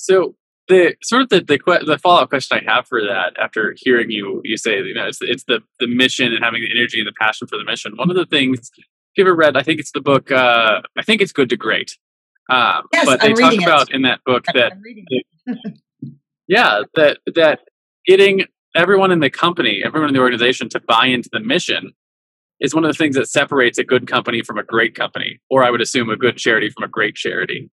So 0.05 0.35
the 0.69 0.97
sort 1.03 1.23
of 1.23 1.29
the 1.31 1.41
the, 1.41 1.85
the 1.87 1.99
follow 1.99 2.23
up 2.23 2.29
question 2.29 2.59
I 2.59 2.73
have 2.73 2.87
for 2.87 3.01
that, 3.01 3.35
after 3.41 3.75
hearing 3.79 4.11
you 4.11 4.43
you 4.45 4.57
say, 4.57 4.79
you 4.79 4.95
know, 4.95 5.07
it's 5.07 5.19
it's 5.23 5.45
the 5.45 5.61
the 5.81 5.87
mission 5.87 6.33
and 6.33 6.45
having 6.45 6.63
the 6.63 6.71
energy 6.79 7.01
and 7.01 7.07
the 7.07 7.15
passion 7.19 7.49
for 7.49 7.57
the 7.57 7.65
mission. 7.65 7.97
One 7.97 8.11
of 8.11 8.17
the 8.17 8.27
things, 8.27 8.71
if 8.77 8.85
you 9.17 9.25
ever 9.25 9.35
read, 9.35 9.57
I 9.57 9.63
think 9.63 9.81
it's 9.81 9.93
the 9.93 10.03
book. 10.03 10.31
Uh, 10.31 10.83
I 10.99 11.03
think 11.03 11.23
it's 11.23 11.33
Good 11.33 11.49
to 11.51 11.57
Great. 11.57 11.97
Um, 12.51 12.83
yes, 12.93 13.07
but 13.07 13.21
they 13.21 13.29
I'm 13.29 13.35
talk 13.35 13.55
about 13.55 13.89
it. 13.89 13.95
in 13.95 14.03
that 14.03 14.21
book 14.27 14.45
that, 14.53 14.75
yeah, 16.47 16.83
that 16.95 17.19
that 17.35 17.61
getting 18.07 18.45
everyone 18.77 19.11
in 19.11 19.21
the 19.21 19.31
company, 19.31 19.83
everyone 19.85 20.09
in 20.09 20.15
the 20.15 20.21
organization 20.21 20.69
to 20.71 20.81
buy 20.81 21.07
into 21.07 21.31
the 21.33 21.41
mission 21.41 21.93
is 22.61 22.75
one 22.75 22.85
of 22.85 22.91
the 22.91 22.99
things 22.99 23.17
that 23.17 23.29
separates 23.29 23.79
a 23.79 23.85
good 23.85 24.07
company 24.07 24.43
from 24.43 24.59
a 24.59 24.63
great 24.63 24.95
company, 24.95 25.41
or 25.49 25.65
I 25.65 25.71
would 25.71 25.81
assume 25.81 26.11
a 26.11 26.17
good 26.17 26.37
charity 26.37 26.69
from 26.69 26.85
a 26.85 26.89
great 26.89 27.15
charity. 27.15 27.71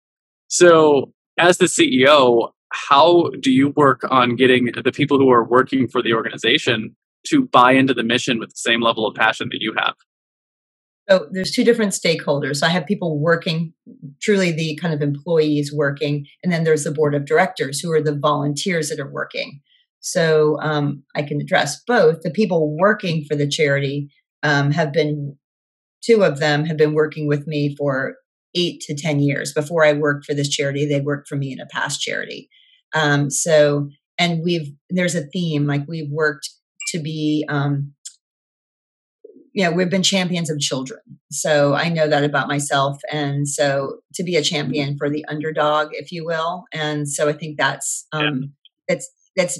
So 0.48 1.12
as 1.40 1.58
the 1.58 1.66
CEO, 1.66 2.52
how 2.72 3.32
do 3.40 3.52
you 3.52 3.70
work 3.70 4.02
on 4.12 4.36
getting 4.36 4.72
the 4.84 4.92
people 4.92 5.18
who 5.18 5.32
are 5.32 5.44
working 5.44 5.88
for 5.88 6.04
the 6.04 6.14
organization 6.14 6.96
to 7.28 7.46
buy 7.48 7.72
into 7.72 7.94
the 7.94 8.04
mission 8.04 8.40
with 8.40 8.50
the 8.50 8.58
same 8.58 8.82
level 8.82 9.08
of 9.08 9.16
passion 9.16 9.50
that 9.52 9.62
you 9.62 9.74
have? 9.78 9.96
So 11.10 11.28
there's 11.32 11.52
two 11.52 11.64
different 11.64 11.94
stakeholders. 11.94 12.62
I 12.62 12.70
have 12.70 12.86
people 12.86 13.20
working, 13.20 13.74
truly 14.22 14.52
the 14.52 14.76
kind 14.76 14.94
of 14.94 15.02
employees 15.02 15.74
working, 15.74 16.28
and 16.44 16.54
then 16.54 16.64
there's 16.64 16.84
the 16.84 16.92
board 16.92 17.16
of 17.16 17.26
directors 17.26 17.80
who 17.80 17.92
are 17.92 18.02
the 18.02 18.16
volunteers 18.16 18.90
that 18.90 19.00
are 19.00 19.12
working. 19.12 19.62
So 20.02 20.60
um, 20.62 21.04
I 21.16 21.24
can 21.24 21.42
address 21.42 21.82
both. 21.88 22.22
The 22.22 22.30
people 22.30 22.78
working 22.78 23.26
for 23.26 23.36
the 23.36 23.48
charity 23.48 24.10
um, 24.44 24.72
have 24.72 24.94
been, 24.94 25.36
two 26.04 26.24
of 26.24 26.40
them 26.40 26.64
have 26.66 26.78
been 26.78 26.94
working 26.94 27.28
with 27.28 27.48
me 27.48 27.76
for 27.76 28.16
eight 28.56 28.82
to 28.82 28.96
10 28.96 29.20
years. 29.20 29.54
Before 29.54 29.86
I 29.86 29.94
worked 29.94 30.26
for 30.26 30.34
this 30.34 30.50
charity, 30.50 30.86
they 30.86 31.02
worked 31.02 31.28
for 31.28 31.36
me 31.36 31.52
in 31.52 31.60
a 31.60 31.66
past 31.66 32.02
charity. 32.02 32.50
Um, 32.94 33.30
so, 33.30 33.90
and 34.18 34.44
we've, 34.44 34.74
there's 34.90 35.16
a 35.16 35.26
theme, 35.28 35.68
like 35.68 35.88
we've 35.88 36.10
worked 36.10 36.50
to 36.90 37.00
be, 37.00 37.46
um, 37.50 37.94
you 39.54 39.64
know, 39.64 39.72
we've 39.72 39.90
been 39.90 40.04
champions 40.04 40.50
of 40.50 40.60
children. 40.60 41.00
So 41.32 41.74
I 41.74 41.90
know 41.90 42.08
that 42.08 42.24
about 42.24 42.48
myself. 42.48 43.00
And 43.12 43.48
so 43.48 44.00
to 44.16 44.24
be 44.24 44.36
a 44.36 44.42
champion 44.42 44.98
for 44.98 45.10
the 45.10 45.26
underdog, 45.26 45.90
if 45.92 46.12
you 46.12 46.26
will. 46.26 46.66
And 46.74 47.10
so 47.10 47.28
I 47.28 47.34
think 47.34 47.58
that's, 47.58 48.08
um, 48.12 48.24
yeah. 48.24 48.48
that's, 48.88 49.12
that's, 49.36 49.60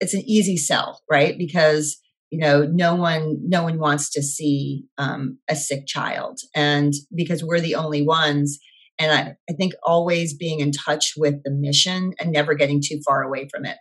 it's 0.00 0.14
an 0.14 0.22
easy 0.26 0.56
sell, 0.56 1.02
right? 1.10 1.36
Because 1.38 1.98
you 2.30 2.38
know 2.38 2.64
no 2.64 2.94
one 2.94 3.38
no 3.46 3.62
one 3.62 3.78
wants 3.78 4.10
to 4.10 4.22
see 4.22 4.84
um, 4.98 5.38
a 5.48 5.56
sick 5.56 5.86
child. 5.86 6.38
And 6.54 6.92
because 7.14 7.44
we're 7.44 7.60
the 7.60 7.74
only 7.74 8.02
ones 8.02 8.58
and 8.98 9.12
I, 9.12 9.34
I 9.50 9.52
think 9.52 9.74
always 9.82 10.34
being 10.34 10.60
in 10.60 10.72
touch 10.72 11.12
with 11.16 11.42
the 11.44 11.50
mission 11.50 12.14
and 12.18 12.32
never 12.32 12.54
getting 12.54 12.80
too 12.82 13.00
far 13.06 13.22
away 13.22 13.46
from 13.52 13.66
it. 13.66 13.78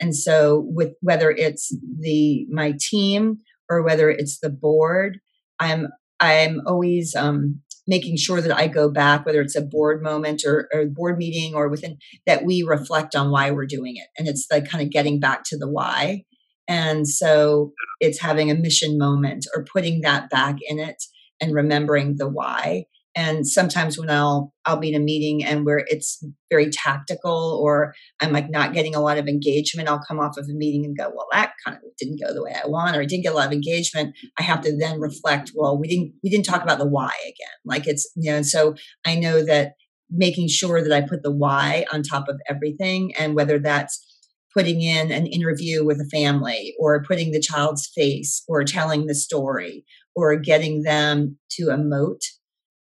And 0.00 0.14
so 0.14 0.64
with 0.66 0.92
whether 1.00 1.30
it's 1.30 1.74
the 2.00 2.46
my 2.50 2.74
team 2.78 3.38
or 3.68 3.82
whether 3.82 4.10
it's 4.10 4.38
the 4.40 4.50
board 4.50 5.18
i'm 5.60 5.88
i'm 6.20 6.60
always 6.66 7.14
um, 7.14 7.60
making 7.86 8.16
sure 8.16 8.40
that 8.40 8.56
i 8.56 8.66
go 8.66 8.90
back 8.90 9.24
whether 9.24 9.40
it's 9.40 9.56
a 9.56 9.62
board 9.62 10.02
moment 10.02 10.42
or, 10.46 10.68
or 10.72 10.86
board 10.86 11.18
meeting 11.18 11.54
or 11.54 11.68
within 11.68 11.96
that 12.26 12.44
we 12.44 12.62
reflect 12.62 13.14
on 13.14 13.30
why 13.30 13.50
we're 13.50 13.66
doing 13.66 13.96
it. 13.96 14.08
And 14.18 14.28
it's 14.28 14.46
like 14.50 14.68
kind 14.68 14.82
of 14.84 14.90
getting 14.90 15.20
back 15.20 15.44
to 15.46 15.58
the 15.58 15.68
why 15.68 16.24
and 16.68 17.08
so 17.08 17.72
it's 18.00 18.20
having 18.20 18.50
a 18.50 18.54
mission 18.54 18.98
moment 18.98 19.46
or 19.54 19.64
putting 19.64 20.00
that 20.02 20.30
back 20.30 20.56
in 20.68 20.78
it 20.78 21.02
and 21.40 21.54
remembering 21.54 22.16
the 22.16 22.28
why. 22.28 22.84
And 23.14 23.48
sometimes 23.48 23.98
when 23.98 24.10
I'll 24.10 24.52
I'll 24.66 24.76
be 24.76 24.90
in 24.90 25.00
a 25.00 25.02
meeting 25.02 25.42
and 25.42 25.64
where 25.64 25.82
it's 25.86 26.22
very 26.50 26.68
tactical 26.68 27.58
or 27.62 27.94
I'm 28.20 28.30
like 28.30 28.50
not 28.50 28.74
getting 28.74 28.94
a 28.94 29.00
lot 29.00 29.16
of 29.16 29.26
engagement, 29.26 29.88
I'll 29.88 30.04
come 30.06 30.20
off 30.20 30.36
of 30.36 30.44
a 30.50 30.52
meeting 30.52 30.84
and 30.84 30.96
go, 30.96 31.10
well, 31.14 31.26
that 31.32 31.52
kind 31.64 31.78
of 31.78 31.82
didn't 31.98 32.20
go 32.20 32.34
the 32.34 32.42
way 32.44 32.54
I 32.54 32.66
want, 32.66 32.94
or 32.94 33.00
I 33.00 33.06
didn't 33.06 33.22
get 33.22 33.32
a 33.32 33.36
lot 33.36 33.46
of 33.46 33.54
engagement. 33.54 34.14
I 34.38 34.42
have 34.42 34.60
to 34.62 34.76
then 34.76 35.00
reflect, 35.00 35.52
well, 35.54 35.78
we 35.78 35.88
didn't 35.88 36.12
we 36.22 36.28
didn't 36.28 36.44
talk 36.44 36.62
about 36.62 36.78
the 36.78 36.86
why 36.86 37.12
again. 37.22 37.56
Like 37.64 37.86
it's 37.86 38.10
you 38.16 38.30
know, 38.30 38.36
and 38.36 38.46
so 38.46 38.74
I 39.06 39.14
know 39.14 39.42
that 39.46 39.72
making 40.10 40.48
sure 40.48 40.82
that 40.82 40.92
I 40.92 41.00
put 41.00 41.22
the 41.22 41.32
why 41.32 41.86
on 41.92 42.02
top 42.02 42.28
of 42.28 42.38
everything 42.48 43.14
and 43.18 43.34
whether 43.34 43.58
that's 43.58 44.15
putting 44.56 44.80
in 44.80 45.12
an 45.12 45.26
interview 45.26 45.84
with 45.84 46.00
a 46.00 46.08
family 46.08 46.74
or 46.78 47.02
putting 47.02 47.30
the 47.30 47.40
child's 47.40 47.86
face 47.94 48.42
or 48.48 48.64
telling 48.64 49.06
the 49.06 49.14
story 49.14 49.84
or 50.14 50.34
getting 50.36 50.82
them 50.82 51.36
to 51.50 51.66
emote. 51.66 52.24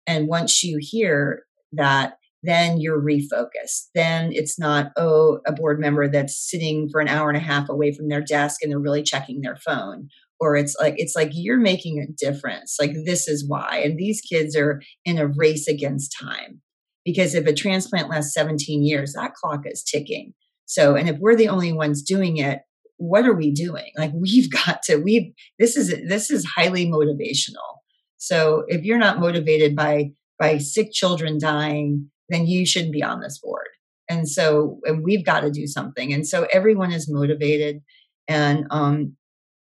And 0.08 0.28
once 0.28 0.64
you 0.64 0.78
hear 0.80 1.44
that, 1.74 2.18
then 2.44 2.80
you're 2.80 3.02
refocused. 3.02 3.88
Then 3.94 4.32
it's 4.32 4.58
not, 4.58 4.92
oh, 4.96 5.40
a 5.46 5.52
board 5.52 5.80
member 5.80 6.08
that's 6.08 6.50
sitting 6.50 6.88
for 6.90 7.02
an 7.02 7.10
hour 7.10 7.28
and 7.28 7.38
a 7.38 7.42
half 7.42 7.68
away 7.68 7.92
from 7.92 8.08
their 8.08 8.22
desk 8.22 8.62
and 8.62 8.72
they're 8.72 8.80
really 8.80 9.04
checking 9.04 9.42
their 9.42 9.58
phone. 9.58 10.08
Or 10.40 10.56
it's 10.56 10.76
like, 10.80 10.94
it's 10.98 11.16
like 11.16 11.32
you're 11.34 11.60
making 11.60 12.00
a 12.00 12.12
difference. 12.26 12.78
Like, 12.80 12.94
this 13.06 13.28
is 13.28 13.46
why. 13.48 13.82
And 13.84 13.98
these 13.98 14.22
kids 14.22 14.56
are 14.56 14.82
in 15.04 15.18
a 15.18 15.28
race 15.28 15.68
against 15.68 16.16
time. 16.22 16.62
Because 17.04 17.36
if 17.36 17.46
a 17.46 17.54
transplant 17.54 18.10
lasts 18.10 18.34
17 18.34 18.84
years, 18.84 19.14
that 19.14 19.34
clock 19.34 19.62
is 19.66 19.84
ticking. 19.84 20.34
So, 20.66 20.96
and 20.96 21.08
if 21.08 21.18
we're 21.20 21.36
the 21.36 21.50
only 21.50 21.74
ones 21.74 22.02
doing 22.02 22.38
it, 22.38 22.60
what 22.98 23.26
are 23.26 23.36
we 23.36 23.52
doing? 23.52 23.92
Like 23.98 24.12
we've 24.16 24.52
got 24.52 24.84
to, 24.84 24.98
we 24.98 25.34
this 25.60 25.76
is, 25.78 25.94
this 26.08 26.30
is 26.32 26.46
highly 26.46 26.86
motivational. 26.88 27.80
So 28.18 28.64
if 28.68 28.84
you're 28.84 28.98
not 28.98 29.20
motivated 29.20 29.76
by, 29.76 30.12
by 30.40 30.58
sick 30.58 30.92
children 30.92 31.38
dying, 31.40 32.10
then 32.30 32.48
you 32.48 32.66
shouldn't 32.66 32.94
be 32.94 33.04
on 33.04 33.22
this 33.22 33.40
board. 33.40 33.68
And 34.10 34.30
so, 34.30 34.80
and 34.84 35.04
we've 35.04 35.26
got 35.26 35.42
to 35.42 35.52
do 35.52 35.68
something. 35.68 36.14
And 36.14 36.28
so 36.28 36.48
everyone 36.52 36.92
is 36.92 37.12
motivated 37.12 37.82
and, 38.28 38.66
um, 38.72 39.16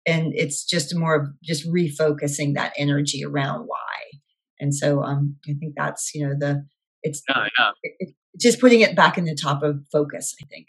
and 0.05 0.33
it's 0.35 0.63
just 0.63 0.95
more 0.95 1.15
of 1.15 1.27
just 1.43 1.67
refocusing 1.67 2.53
that 2.55 2.73
energy 2.77 3.23
around 3.25 3.65
why. 3.65 4.19
And 4.59 4.73
so, 4.73 5.01
um, 5.03 5.35
I 5.49 5.53
think 5.59 5.73
that's, 5.75 6.11
you 6.13 6.27
know, 6.27 6.35
the, 6.37 6.65
it's 7.01 7.21
yeah, 7.27 7.47
yeah. 7.59 7.71
It, 7.83 7.95
it, 7.99 8.15
just 8.39 8.59
putting 8.59 8.81
it 8.81 8.95
back 8.95 9.17
in 9.17 9.25
the 9.25 9.35
top 9.35 9.63
of 9.63 9.79
focus, 9.91 10.35
I 10.41 10.45
think. 10.47 10.67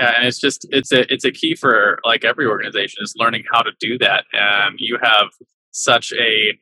Yeah, 0.00 0.14
and 0.16 0.26
it's 0.26 0.38
just 0.38 0.66
it's 0.70 0.92
a 0.92 1.12
it's 1.12 1.24
a 1.24 1.32
key 1.32 1.54
for 1.56 1.98
like 2.04 2.24
every 2.24 2.46
organization 2.46 3.02
is 3.02 3.14
learning 3.16 3.44
how 3.52 3.62
to 3.62 3.72
do 3.80 3.98
that. 3.98 4.24
And 4.32 4.76
you 4.78 4.98
have 5.02 5.28
such 5.72 6.12
a 6.12 6.58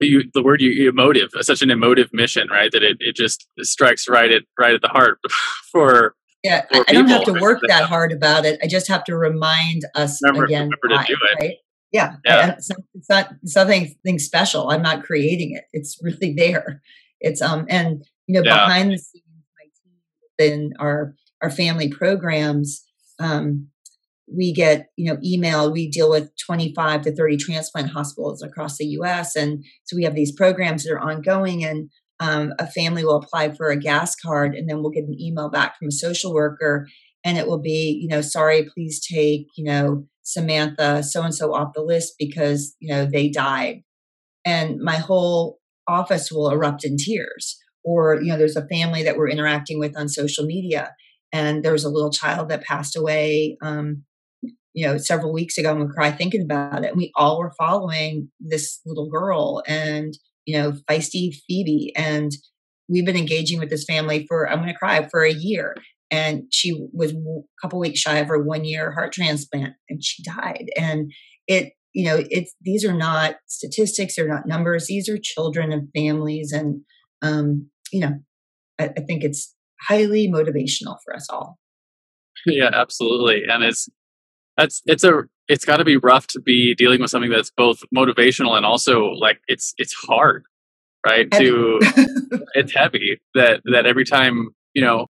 you, 0.00 0.24
the 0.34 0.42
word 0.42 0.60
you 0.60 0.88
emotive, 0.88 1.30
such 1.40 1.62
an 1.62 1.70
emotive 1.70 2.10
mission, 2.12 2.48
right? 2.50 2.70
That 2.72 2.82
it, 2.82 2.96
it 3.00 3.16
just 3.16 3.46
strikes 3.60 4.08
right 4.08 4.30
at 4.30 4.42
right 4.58 4.74
at 4.74 4.82
the 4.82 4.88
heart 4.88 5.18
for. 5.72 6.14
Yeah, 6.42 6.62
for 6.72 6.84
I 6.88 6.92
don't 6.92 7.06
have 7.06 7.24
to 7.24 7.34
work 7.34 7.60
that 7.68 7.84
hard 7.84 8.10
about 8.10 8.44
it. 8.44 8.58
I 8.62 8.66
just 8.66 8.88
have 8.88 9.04
to 9.04 9.16
remind 9.16 9.82
us 9.94 10.20
remember, 10.24 10.44
again. 10.44 10.70
Remember 10.82 11.06
why, 11.08 11.34
right? 11.40 11.56
Yeah, 11.92 12.16
yeah. 12.24 12.54
It's, 12.56 12.68
not, 12.68 12.78
it's 12.94 13.08
not 13.08 13.30
something 13.44 14.18
special. 14.18 14.70
I'm 14.70 14.82
not 14.82 15.04
creating 15.04 15.54
it. 15.54 15.64
It's 15.72 16.00
really 16.02 16.32
there. 16.36 16.82
It's 17.20 17.40
um 17.40 17.66
and 17.68 18.04
you 18.26 18.34
know 18.34 18.42
yeah. 18.44 18.66
behind 18.66 18.92
the 18.92 18.98
scenes, 18.98 19.24
my 19.56 20.48
team 20.48 20.52
in 20.52 20.72
our 20.80 21.14
our 21.42 21.50
family 21.50 21.88
programs, 21.88 22.84
um, 23.18 23.68
we 24.32 24.52
get 24.52 24.86
you 24.96 25.12
know 25.12 25.18
email 25.22 25.70
we 25.70 25.90
deal 25.90 26.08
with 26.08 26.30
25 26.46 27.02
to 27.02 27.14
30 27.14 27.36
transplant 27.36 27.90
hospitals 27.90 28.40
across 28.40 28.78
the 28.78 28.84
us 28.84 29.34
and 29.36 29.62
so 29.84 29.96
we 29.96 30.04
have 30.04 30.14
these 30.14 30.32
programs 30.32 30.84
that 30.84 30.92
are 30.92 31.00
ongoing 31.00 31.64
and 31.64 31.90
um, 32.20 32.52
a 32.60 32.66
family 32.68 33.04
will 33.04 33.16
apply 33.16 33.50
for 33.50 33.68
a 33.68 33.76
gas 33.76 34.14
card 34.14 34.54
and 34.54 34.70
then 34.70 34.80
we'll 34.80 34.92
get 34.92 35.04
an 35.04 35.20
email 35.20 35.50
back 35.50 35.76
from 35.76 35.88
a 35.88 35.92
social 35.92 36.32
worker 36.32 36.86
and 37.24 37.36
it 37.36 37.46
will 37.48 37.60
be 37.60 37.98
you 38.00 38.08
know 38.08 38.20
sorry 38.22 38.70
please 38.72 39.04
take 39.04 39.48
you 39.56 39.64
know 39.64 40.06
samantha 40.22 41.02
so 41.02 41.22
and 41.22 41.34
so 41.34 41.52
off 41.54 41.74
the 41.74 41.82
list 41.82 42.14
because 42.18 42.74
you 42.80 42.92
know 42.92 43.04
they 43.04 43.28
died. 43.28 43.82
And 44.44 44.80
my 44.80 44.96
whole 44.96 45.58
office 45.86 46.32
will 46.32 46.50
erupt 46.50 46.84
in 46.84 46.96
tears 46.96 47.58
or 47.84 48.20
you 48.20 48.28
know 48.28 48.38
there's 48.38 48.56
a 48.56 48.66
family 48.68 49.02
that 49.02 49.16
we're 49.16 49.28
interacting 49.28 49.78
with 49.78 49.96
on 49.96 50.08
social 50.08 50.44
media 50.44 50.94
and 51.32 51.64
there 51.64 51.72
was 51.72 51.84
a 51.84 51.88
little 51.90 52.10
child 52.10 52.48
that 52.48 52.64
passed 52.64 52.96
away 52.96 53.56
um, 53.62 54.04
you 54.74 54.86
know 54.86 54.96
several 54.98 55.32
weeks 55.32 55.58
ago 55.58 55.70
and 55.70 55.80
we 55.80 55.92
cry 55.92 56.10
thinking 56.10 56.42
about 56.42 56.84
it 56.84 56.88
and 56.90 56.96
we 56.96 57.12
all 57.16 57.38
were 57.38 57.52
following 57.58 58.30
this 58.40 58.80
little 58.86 59.08
girl 59.08 59.62
and 59.66 60.14
you 60.46 60.56
know 60.56 60.72
feisty 60.88 61.34
phoebe 61.46 61.92
and 61.96 62.32
we've 62.88 63.06
been 63.06 63.16
engaging 63.16 63.58
with 63.58 63.70
this 63.70 63.84
family 63.84 64.26
for 64.28 64.48
i'm 64.48 64.58
going 64.58 64.68
to 64.68 64.78
cry 64.78 65.06
for 65.10 65.22
a 65.22 65.32
year 65.32 65.76
and 66.10 66.44
she 66.50 66.88
was 66.92 67.12
a 67.12 67.16
couple 67.60 67.78
weeks 67.78 68.00
shy 68.00 68.18
of 68.18 68.28
her 68.28 68.42
one 68.42 68.64
year 68.64 68.92
heart 68.92 69.12
transplant 69.12 69.74
and 69.88 70.02
she 70.02 70.22
died 70.22 70.70
and 70.76 71.12
it 71.46 71.72
you 71.92 72.04
know 72.04 72.22
it's 72.30 72.54
these 72.62 72.84
are 72.84 72.94
not 72.94 73.36
statistics 73.46 74.16
they're 74.16 74.28
not 74.28 74.46
numbers 74.46 74.86
these 74.86 75.08
are 75.08 75.18
children 75.22 75.72
and 75.72 75.88
families 75.94 76.52
and 76.52 76.80
um 77.20 77.68
you 77.92 78.00
know 78.00 78.18
I, 78.78 78.90
I 78.96 79.00
think 79.02 79.22
it's 79.22 79.54
highly 79.88 80.28
motivational 80.28 80.96
for 81.04 81.14
us 81.14 81.26
all. 81.30 81.58
Yeah, 82.46 82.70
absolutely. 82.72 83.44
And 83.48 83.62
it's 83.62 83.88
that's 84.56 84.82
it's 84.86 85.04
a 85.04 85.22
it's 85.48 85.64
got 85.64 85.78
to 85.78 85.84
be 85.84 85.96
rough 85.96 86.26
to 86.28 86.40
be 86.40 86.74
dealing 86.74 87.00
with 87.00 87.10
something 87.10 87.30
that's 87.30 87.50
both 87.50 87.82
motivational 87.94 88.56
and 88.56 88.66
also 88.66 89.06
like 89.10 89.40
it's 89.48 89.74
it's 89.78 89.94
hard, 89.94 90.44
right? 91.06 91.32
Heavy. 91.32 91.46
To 91.46 91.78
it's 92.54 92.74
heavy 92.74 93.20
that 93.34 93.62
that 93.72 93.86
every 93.86 94.04
time 94.04 94.50
you 94.74 94.82
know 94.82 95.06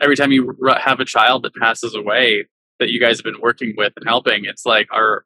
every 0.00 0.16
time 0.16 0.32
you 0.32 0.56
have 0.80 1.00
a 1.00 1.04
child 1.04 1.44
that 1.44 1.54
passes 1.54 1.94
away 1.94 2.46
that 2.80 2.90
you 2.90 3.00
guys 3.00 3.18
have 3.18 3.24
been 3.24 3.40
working 3.40 3.74
with 3.76 3.92
and 3.96 4.06
helping, 4.06 4.44
it's 4.44 4.66
like 4.66 4.88
our 4.92 5.24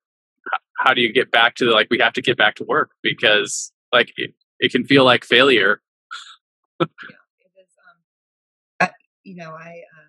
how 0.79 0.94
do 0.94 1.01
you 1.01 1.12
get 1.12 1.31
back 1.31 1.55
to 1.57 1.64
like 1.66 1.88
we 1.90 1.99
have 1.99 2.12
to 2.12 2.22
get 2.22 2.37
back 2.37 2.55
to 2.57 2.64
work 2.64 2.90
because 3.03 3.72
like 3.92 4.12
it, 4.16 4.35
it 4.61 4.72
can 4.72 4.85
feel 4.85 5.05
like 5.05 5.25
failure. 5.25 5.81
you 9.27 9.37
know, 9.37 9.51
I, 9.51 9.69
uh, 9.69 10.07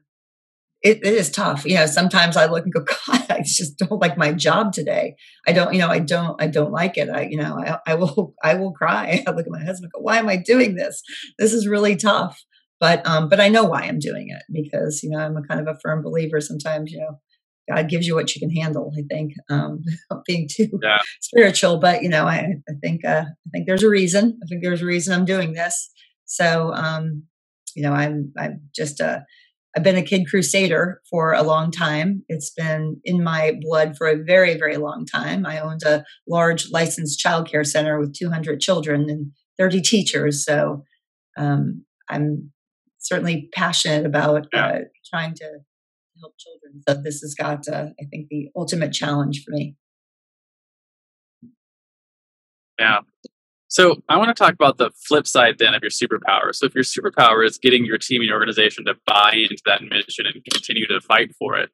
it, 0.83 0.99
it 1.03 1.13
is 1.13 1.31
tough. 1.31 1.65
You 1.65 1.75
know, 1.75 1.85
sometimes 1.87 2.37
I 2.37 2.45
look 2.45 2.63
and 2.63 2.73
go, 2.73 2.81
God, 3.07 3.25
I 3.29 3.41
just 3.43 3.77
don't 3.77 3.99
like 3.99 4.17
my 4.17 4.31
job 4.31 4.73
today. 4.73 5.15
I 5.47 5.51
don't, 5.51 5.73
you 5.73 5.79
know, 5.79 5.89
I 5.89 5.99
don't, 5.99 6.41
I 6.41 6.47
don't 6.47 6.71
like 6.71 6.97
it. 6.97 7.09
I, 7.09 7.23
you 7.23 7.37
know, 7.37 7.57
I, 7.59 7.79
I 7.85 7.95
will, 7.95 8.35
I 8.43 8.53
will 8.55 8.71
cry. 8.71 9.23
I 9.25 9.31
look 9.31 9.45
at 9.45 9.51
my 9.51 9.63
husband, 9.63 9.91
go, 9.93 10.01
why 10.01 10.17
am 10.17 10.29
I 10.29 10.37
doing 10.37 10.75
this? 10.75 11.01
This 11.39 11.53
is 11.53 11.67
really 11.67 11.95
tough. 11.95 12.41
But, 12.79 13.05
um, 13.07 13.27
but 13.27 13.39
I 13.39 13.49
know 13.49 13.63
why 13.63 13.81
I'm 13.81 13.97
doing 13.97 14.29
it 14.29 14.43
because, 14.51 15.01
you 15.01 15.09
know, 15.09 15.17
I'm 15.17 15.35
a 15.35 15.41
kind 15.41 15.59
of 15.59 15.67
a 15.67 15.79
firm 15.79 16.03
believer. 16.03 16.39
Sometimes, 16.39 16.91
you 16.91 16.99
know, 16.99 17.19
God 17.67 17.89
gives 17.89 18.05
you 18.05 18.13
what 18.13 18.33
you 18.35 18.39
can 18.39 18.55
handle. 18.55 18.93
I 18.95 19.01
think, 19.09 19.33
um, 19.49 19.83
being 20.27 20.47
too 20.49 20.69
yeah. 20.83 20.99
spiritual, 21.19 21.79
but 21.79 22.03
you 22.03 22.09
know, 22.09 22.27
I, 22.27 22.53
I 22.69 22.73
think, 22.81 23.03
uh, 23.03 23.25
I 23.25 23.49
think 23.51 23.65
there's 23.65 23.81
a 23.81 23.89
reason. 23.89 24.39
I 24.43 24.45
think 24.47 24.63
there's 24.63 24.83
a 24.83 24.85
reason 24.85 25.15
I'm 25.15 25.25
doing 25.25 25.53
this. 25.53 25.89
So, 26.25 26.71
um, 26.73 27.23
you 27.75 27.83
know 27.83 27.93
i'm 27.93 28.31
i'm 28.37 28.61
just 28.75 28.99
a 28.99 29.25
I've 29.77 29.83
been 29.83 29.95
a 29.95 30.01
kid 30.01 30.27
crusader 30.27 31.03
for 31.07 31.33
a 31.33 31.43
long 31.43 31.69
time. 31.69 32.23
It's 32.27 32.49
been 32.49 32.99
in 33.03 33.23
my 33.23 33.59
blood 33.61 33.95
for 33.95 34.07
a 34.07 34.17
very, 34.17 34.57
very 34.57 34.77
long 34.77 35.05
time. 35.05 35.45
I 35.45 35.59
owned 35.59 35.83
a 35.83 36.03
large 36.27 36.71
licensed 36.71 37.23
childcare 37.23 37.63
center 37.63 37.99
with 37.99 38.15
200 38.15 38.59
children 38.59 39.07
and 39.07 39.31
30 39.59 39.81
teachers. 39.81 40.43
So 40.43 40.83
um, 41.37 41.85
I'm 42.09 42.51
certainly 42.97 43.49
passionate 43.53 44.07
about 44.07 44.47
uh, 44.51 44.79
trying 45.07 45.35
to 45.35 45.59
help 46.19 46.33
children. 46.39 46.81
So 46.87 46.95
this 47.03 47.19
has 47.19 47.35
got, 47.35 47.67
uh, 47.67 47.89
I 48.01 48.05
think, 48.09 48.29
the 48.29 48.49
ultimate 48.55 48.93
challenge 48.93 49.43
for 49.45 49.51
me. 49.51 49.75
Yeah. 52.79 53.01
So 53.69 53.97
I 54.07 54.17
want 54.17 54.29
to 54.29 54.33
talk 54.33 54.53
about 54.53 54.77
the 54.77 54.91
flip 55.07 55.27
side 55.27 55.55
then 55.59 55.73
of 55.73 55.81
your 55.81 55.91
superpower. 55.91 56.53
So 56.55 56.65
if 56.65 56.73
your 56.73 56.83
superpower 56.83 57.45
is 57.45 57.57
getting 57.57 57.85
your 57.85 57.97
team 57.97 58.21
and 58.21 58.27
your 58.27 58.37
organization 58.37 58.85
to 58.85 58.95
buy 59.05 59.33
into 59.33 59.61
that 59.65 59.81
mission 59.83 60.25
and 60.25 60.43
continue 60.49 60.87
to 60.87 61.01
fight 61.01 61.35
for 61.37 61.57
it, 61.57 61.69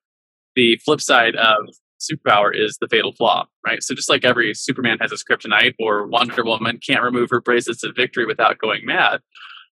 the 0.56 0.78
flip 0.84 1.02
side 1.02 1.36
of 1.36 1.68
superpower 2.00 2.52
is 2.54 2.78
the 2.82 2.88
fatal 2.88 3.14
flaw, 3.14 3.46
right? 3.66 3.82
So 3.84 3.94
just 3.94 4.10
like 4.10 4.26
every 4.26 4.54
Superman 4.54 4.98
has 5.02 5.12
his 5.12 5.24
kryptonite 5.24 5.76
or 5.80 6.08
Wonder 6.08 6.44
Woman 6.44 6.80
can't 6.86 7.04
remove 7.04 7.30
her 7.30 7.42
bracelets 7.42 7.84
of 7.84 7.96
victory 7.96 8.26
without 8.26 8.58
going 8.58 8.86
mad, 8.86 9.22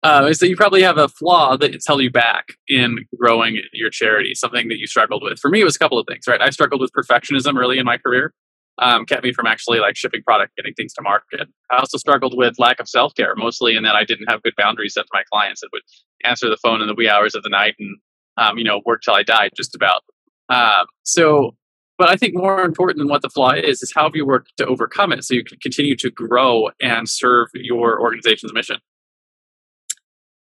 uh, 0.04 0.22
that 0.22 0.50
you 0.50 0.56
probably 0.56 0.82
have 0.82 0.98
a 0.98 1.08
flaw 1.08 1.58
that's 1.58 1.86
held 1.86 2.02
you 2.02 2.12
back 2.12 2.54
in 2.68 3.06
growing 3.20 3.60
your 3.74 3.90
charity, 3.90 4.34
something 4.34 4.68
that 4.70 4.78
you 4.78 4.88
struggled 4.88 5.24
with. 5.24 5.40
For 5.40 5.50
me, 5.50 5.62
it 5.62 5.66
was 5.66 5.76
a 5.76 5.80
couple 5.80 6.00
of 6.00 6.08
things, 6.08 6.26
right? 6.28 6.42
I 6.42 6.50
struggled 6.52 6.82
with 6.82 6.92
perfectionism 6.92 7.60
early 7.60 7.78
in 7.78 7.86
my 7.86 7.98
career 7.98 8.34
um, 8.82 9.06
kept 9.06 9.24
me 9.24 9.32
from 9.32 9.46
actually 9.46 9.80
like 9.80 9.96
shipping 9.96 10.24
product, 10.24 10.56
getting 10.58 10.74
things 10.74 10.94
to 10.94 11.02
market. 11.02 11.48
I 11.72 11.78
also 11.78 11.98
struggled 11.98 12.36
with 12.36 12.56
lack 12.58 12.80
of 12.80 12.90
self 12.90 13.14
care, 13.16 13.34
mostly 13.36 13.76
in 13.76 13.84
that 13.84 13.96
I 13.96 14.04
didn't 14.04 14.30
have 14.30 14.42
good 14.42 14.56
boundaries 14.58 14.96
set 14.96 15.04
for 15.04 15.20
my 15.20 15.24
clients 15.32 15.62
that 15.62 15.70
would 15.72 15.84
answer 16.26 16.50
the 16.50 16.58
phone 16.58 16.82
in 16.82 16.88
the 16.88 16.96
wee 16.96 17.08
hours 17.08 17.36
of 17.36 17.44
the 17.44 17.50
night 17.50 17.76
and 17.80 17.98
um, 18.38 18.58
you 18.58 18.64
know 18.64 18.82
work 18.86 19.02
till 19.04 19.14
I 19.14 19.24
died, 19.24 19.52
just 19.56 19.76
about. 19.76 20.02
Uh, 20.50 20.86
so, 21.04 21.56
but 21.98 22.10
I 22.10 22.16
think 22.16 22.34
more 22.36 22.62
important 22.62 22.98
than 22.98 23.08
what 23.08 23.22
the 23.22 23.30
flaw 23.30 23.52
is 23.52 23.84
is 23.84 23.94
how 23.96 24.04
have 24.04 24.16
you 24.16 24.26
worked 24.26 24.52
to 24.58 24.66
overcome 24.66 25.14
it 25.14 25.24
so 25.24 25.36
you 25.36 25.44
can 25.44 25.60
continue 25.60 25.96
to 25.98 26.10
grow 26.10 26.70
and 26.82 27.08
serve 27.08 27.50
your 27.54 28.02
organization's 28.02 28.52
mission. 28.52 28.78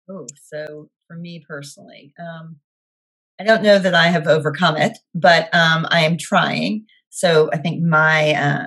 Oh, 0.09 0.25
so 0.49 0.89
for 1.07 1.17
me 1.17 1.43
personally, 1.47 2.13
um, 2.19 2.55
I 3.39 3.43
don't 3.43 3.63
know 3.63 3.79
that 3.79 3.93
I 3.93 4.07
have 4.07 4.27
overcome 4.27 4.77
it, 4.77 4.97
but 5.13 5.53
um, 5.53 5.85
I 5.91 6.01
am 6.01 6.17
trying. 6.17 6.85
So 7.09 7.49
I 7.51 7.57
think 7.57 7.83
my 7.83 8.33
uh, 8.33 8.65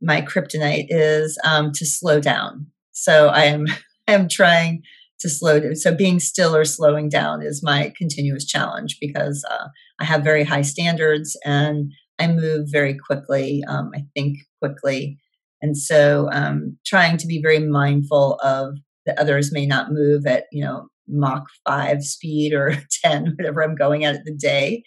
my 0.00 0.22
kryptonite 0.22 0.86
is 0.88 1.38
um, 1.44 1.72
to 1.72 1.86
slow 1.86 2.20
down. 2.20 2.66
So 2.92 3.28
I 3.28 3.44
am 3.44 3.66
I 4.08 4.12
am 4.12 4.28
trying 4.28 4.82
to 5.20 5.28
slow 5.28 5.60
down. 5.60 5.74
So 5.74 5.94
being 5.94 6.20
still 6.20 6.54
or 6.54 6.64
slowing 6.64 7.08
down 7.08 7.42
is 7.42 7.62
my 7.62 7.92
continuous 7.96 8.46
challenge 8.46 8.98
because 9.00 9.44
uh, 9.50 9.68
I 10.00 10.04
have 10.04 10.22
very 10.22 10.44
high 10.44 10.62
standards 10.62 11.36
and 11.44 11.92
I 12.18 12.28
move 12.28 12.68
very 12.70 12.96
quickly. 12.96 13.62
Um, 13.68 13.90
I 13.94 14.04
think 14.14 14.38
quickly, 14.60 15.18
and 15.60 15.76
so 15.76 16.28
um, 16.32 16.78
trying 16.86 17.16
to 17.18 17.26
be 17.26 17.42
very 17.42 17.58
mindful 17.58 18.38
of 18.42 18.74
that 19.06 19.18
others 19.18 19.52
may 19.52 19.66
not 19.66 19.92
move 19.92 20.26
at 20.26 20.44
you 20.52 20.64
know 20.64 20.88
Mach 21.08 21.46
five 21.66 22.02
speed 22.02 22.52
or 22.52 22.74
ten, 23.04 23.34
whatever 23.36 23.62
I'm 23.62 23.74
going 23.74 24.04
at 24.04 24.24
the 24.24 24.34
day, 24.34 24.82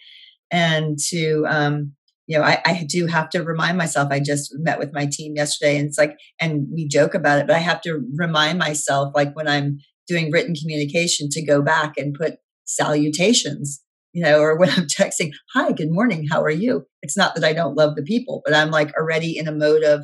and 0.50 0.98
to 1.10 1.44
um, 1.48 1.92
you 2.26 2.38
know, 2.38 2.44
I, 2.44 2.60
I, 2.64 2.86
do 2.88 3.06
have 3.06 3.30
to 3.30 3.42
remind 3.42 3.76
myself. 3.76 4.08
I 4.10 4.20
just 4.20 4.54
met 4.58 4.78
with 4.78 4.92
my 4.92 5.06
team 5.10 5.34
yesterday 5.34 5.76
and 5.76 5.88
it's 5.88 5.98
like, 5.98 6.16
and 6.40 6.66
we 6.72 6.86
joke 6.86 7.14
about 7.14 7.40
it, 7.40 7.46
but 7.46 7.56
I 7.56 7.60
have 7.60 7.80
to 7.82 8.00
remind 8.16 8.58
myself, 8.58 9.12
like 9.14 9.34
when 9.34 9.48
I'm 9.48 9.78
doing 10.06 10.30
written 10.30 10.54
communication, 10.54 11.28
to 11.30 11.44
go 11.44 11.62
back 11.62 11.94
and 11.96 12.14
put 12.14 12.34
salutations, 12.64 13.82
you 14.12 14.22
know, 14.22 14.40
or 14.40 14.56
when 14.56 14.70
I'm 14.70 14.86
texting, 14.86 15.32
hi, 15.52 15.72
good 15.72 15.90
morning, 15.90 16.26
how 16.30 16.42
are 16.42 16.50
you? 16.50 16.86
It's 17.02 17.16
not 17.16 17.34
that 17.34 17.44
I 17.44 17.52
don't 17.52 17.76
love 17.76 17.96
the 17.96 18.02
people, 18.02 18.42
but 18.44 18.54
I'm 18.54 18.70
like 18.70 18.92
already 18.94 19.36
in 19.36 19.48
a 19.48 19.52
mode 19.52 19.82
of, 19.82 20.02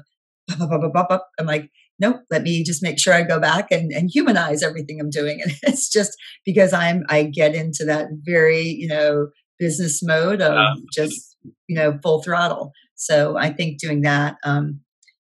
I'm 0.60 1.46
like, 1.46 1.70
nope, 2.00 2.20
let 2.30 2.42
me 2.42 2.64
just 2.64 2.82
make 2.82 2.98
sure 2.98 3.12
I 3.12 3.22
go 3.22 3.40
back 3.40 3.70
and, 3.70 3.92
and 3.92 4.10
humanize 4.12 4.62
everything 4.62 5.00
I'm 5.00 5.10
doing. 5.10 5.40
And 5.42 5.52
it's 5.62 5.90
just 5.90 6.16
because 6.44 6.72
I'm, 6.72 7.04
I 7.08 7.24
get 7.24 7.54
into 7.54 7.84
that 7.86 8.06
very, 8.24 8.62
you 8.62 8.88
know, 8.88 9.28
business 9.58 10.00
mode 10.02 10.40
of 10.40 10.78
just 10.94 11.36
you 11.66 11.76
know 11.76 11.98
full 12.02 12.22
throttle. 12.22 12.72
So 12.94 13.36
i 13.38 13.50
think 13.50 13.78
doing 13.78 14.02
that 14.02 14.36
um 14.44 14.80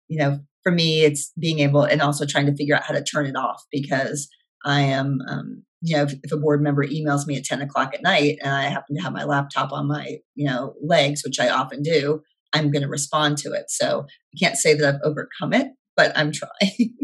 you 0.08 0.18
know 0.18 0.38
for 0.62 0.72
me 0.72 1.02
it's 1.02 1.32
being 1.38 1.60
able 1.60 1.82
and 1.82 2.00
also 2.00 2.26
trying 2.26 2.46
to 2.46 2.56
figure 2.56 2.74
out 2.74 2.84
how 2.84 2.94
to 2.94 3.02
turn 3.02 3.26
it 3.26 3.36
off 3.36 3.62
because 3.70 4.28
i 4.64 4.80
am 4.80 5.18
um 5.28 5.62
you 5.80 5.96
know 5.96 6.02
if, 6.02 6.14
if 6.22 6.32
a 6.32 6.36
board 6.36 6.62
member 6.62 6.84
emails 6.86 7.26
me 7.26 7.36
at 7.36 7.44
10 7.44 7.62
o'clock 7.62 7.94
at 7.94 8.02
night 8.02 8.38
and 8.42 8.52
i 8.52 8.64
happen 8.64 8.96
to 8.96 9.02
have 9.02 9.12
my 9.12 9.24
laptop 9.24 9.72
on 9.72 9.88
my 9.88 10.18
you 10.34 10.46
know 10.46 10.74
legs 10.82 11.22
which 11.24 11.38
i 11.38 11.48
often 11.48 11.82
do 11.82 12.22
i'm 12.52 12.70
going 12.70 12.82
to 12.82 12.88
respond 12.88 13.36
to 13.38 13.52
it. 13.52 13.64
So 13.68 14.06
i 14.08 14.38
can't 14.38 14.56
say 14.56 14.74
that 14.74 14.94
i've 14.94 15.00
overcome 15.04 15.52
it 15.52 15.68
but 15.96 16.16
i'm 16.16 16.32
trying. 16.32 16.50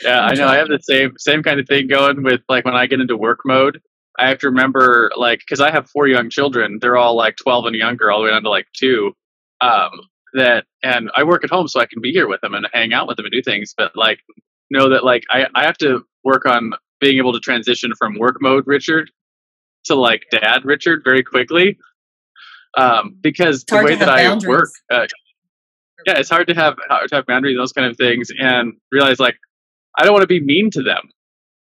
Yeah 0.00 0.20
i 0.20 0.34
know 0.34 0.46
i 0.46 0.56
have 0.56 0.68
the 0.68 0.78
same 0.80 1.14
same 1.18 1.42
kind 1.42 1.58
of 1.58 1.66
thing 1.66 1.88
going 1.88 2.22
with 2.22 2.40
like 2.48 2.64
when 2.64 2.76
i 2.76 2.86
get 2.86 3.00
into 3.00 3.16
work 3.16 3.40
mode 3.44 3.80
I 4.18 4.28
have 4.28 4.38
to 4.38 4.48
remember, 4.48 5.10
like, 5.16 5.40
because 5.40 5.60
I 5.60 5.70
have 5.70 5.88
four 5.90 6.08
young 6.08 6.30
children. 6.30 6.78
They're 6.80 6.96
all 6.96 7.16
like 7.16 7.36
12 7.36 7.66
and 7.66 7.76
younger, 7.76 8.10
all 8.10 8.20
the 8.20 8.24
way 8.26 8.30
down 8.30 8.42
to 8.42 8.50
like 8.50 8.66
two. 8.76 9.12
Um, 9.60 9.90
that, 10.34 10.64
and 10.82 11.10
I 11.16 11.24
work 11.24 11.44
at 11.44 11.50
home, 11.50 11.68
so 11.68 11.80
I 11.80 11.86
can 11.86 12.00
be 12.02 12.12
here 12.12 12.28
with 12.28 12.40
them 12.40 12.54
and 12.54 12.66
hang 12.72 12.92
out 12.92 13.08
with 13.08 13.16
them 13.16 13.26
and 13.26 13.32
do 13.32 13.42
things. 13.42 13.74
But 13.76 13.92
like, 13.96 14.20
know 14.70 14.90
that 14.90 15.04
like 15.04 15.24
I, 15.30 15.46
I 15.54 15.64
have 15.64 15.78
to 15.78 16.04
work 16.24 16.46
on 16.46 16.72
being 17.00 17.18
able 17.18 17.32
to 17.32 17.40
transition 17.40 17.92
from 17.98 18.18
work 18.18 18.36
mode 18.40 18.64
Richard 18.66 19.10
to 19.84 19.94
like 19.94 20.24
dad 20.30 20.64
Richard 20.64 21.02
very 21.04 21.22
quickly. 21.22 21.78
Um, 22.76 23.16
because 23.20 23.64
the 23.64 23.82
way 23.82 23.94
that 23.96 24.08
I 24.08 24.24
boundaries. 24.24 24.48
work, 24.48 24.68
uh, 24.90 25.06
yeah, 26.06 26.18
it's 26.18 26.30
hard 26.30 26.48
to 26.48 26.54
have 26.54 26.76
hard 26.88 27.08
to 27.08 27.16
have 27.16 27.26
boundaries, 27.26 27.56
those 27.56 27.72
kind 27.72 27.90
of 27.90 27.96
things, 27.96 28.28
and 28.38 28.74
realize 28.92 29.18
like 29.18 29.36
I 29.98 30.04
don't 30.04 30.12
want 30.12 30.22
to 30.22 30.28
be 30.28 30.40
mean 30.40 30.70
to 30.72 30.82
them 30.82 31.10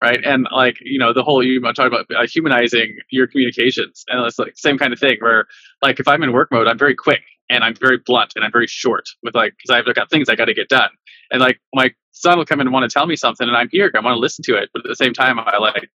right? 0.03 0.19
And 0.25 0.47
like 0.51 0.77
you 0.81 0.99
know 0.99 1.13
the 1.13 1.23
whole 1.23 1.43
you 1.43 1.61
talk 1.61 1.87
about 1.87 2.07
uh, 2.15 2.27
humanizing 2.27 2.97
your 3.11 3.27
communications, 3.27 4.05
and 4.09 4.25
it's 4.25 4.39
like 4.39 4.53
same 4.57 4.77
kind 4.77 4.93
of 4.93 4.99
thing 4.99 5.17
where 5.21 5.47
like 5.81 5.99
if 6.01 6.07
I'm 6.09 6.23
in 6.23 6.33
work 6.33 6.49
mode, 6.51 6.67
I'm 6.67 6.79
very 6.79 6.95
quick 6.95 7.23
and 7.49 7.63
I'm 7.63 7.75
very 7.75 7.99
blunt 8.05 8.33
and 8.35 8.45
I'm 8.45 8.51
very 8.51 8.67
short 8.67 9.05
with 9.23 9.35
like 9.35 9.55
because 9.57 9.75
I've 9.87 9.95
got 9.95 10.11
things 10.11 10.29
I 10.29 10.35
got 10.35 10.45
to 10.47 10.55
get 10.55 10.69
done, 10.69 10.91
and 11.31 11.41
like 11.41 11.59
my 11.73 11.91
son 12.11 12.37
will 12.37 12.45
come 12.45 12.61
in 12.61 12.67
and 12.67 12.73
want 12.75 12.89
to 12.89 12.93
tell 12.93 13.07
me 13.07 13.15
something, 13.15 13.47
and 13.47 13.57
I'm 13.57 13.69
here, 13.71 13.91
I 13.95 14.01
want 14.01 14.15
to 14.15 14.19
listen 14.19 14.43
to 14.45 14.57
it, 14.57 14.69
but 14.73 14.85
at 14.85 14.89
the 14.89 14.97
same 14.97 15.13
time, 15.13 15.39
I 15.39 15.57
like 15.57 15.89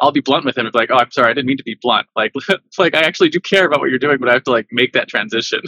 I'll 0.00 0.12
be 0.12 0.20
blunt 0.20 0.44
with 0.44 0.58
him. 0.58 0.66
It's 0.66 0.74
like, 0.74 0.90
oh, 0.90 0.96
I'm 0.96 1.10
sorry, 1.12 1.30
I 1.30 1.34
didn't 1.34 1.46
mean 1.46 1.58
to 1.58 1.64
be 1.64 1.76
blunt. 1.80 2.08
Like, 2.16 2.32
like 2.78 2.94
I 2.94 3.02
actually 3.02 3.30
do 3.30 3.40
care 3.40 3.66
about 3.66 3.80
what 3.80 3.90
you're 3.90 3.98
doing, 3.98 4.18
but 4.18 4.28
I 4.28 4.34
have 4.34 4.44
to 4.44 4.50
like 4.50 4.68
make 4.72 4.92
that 4.94 5.08
transition. 5.08 5.60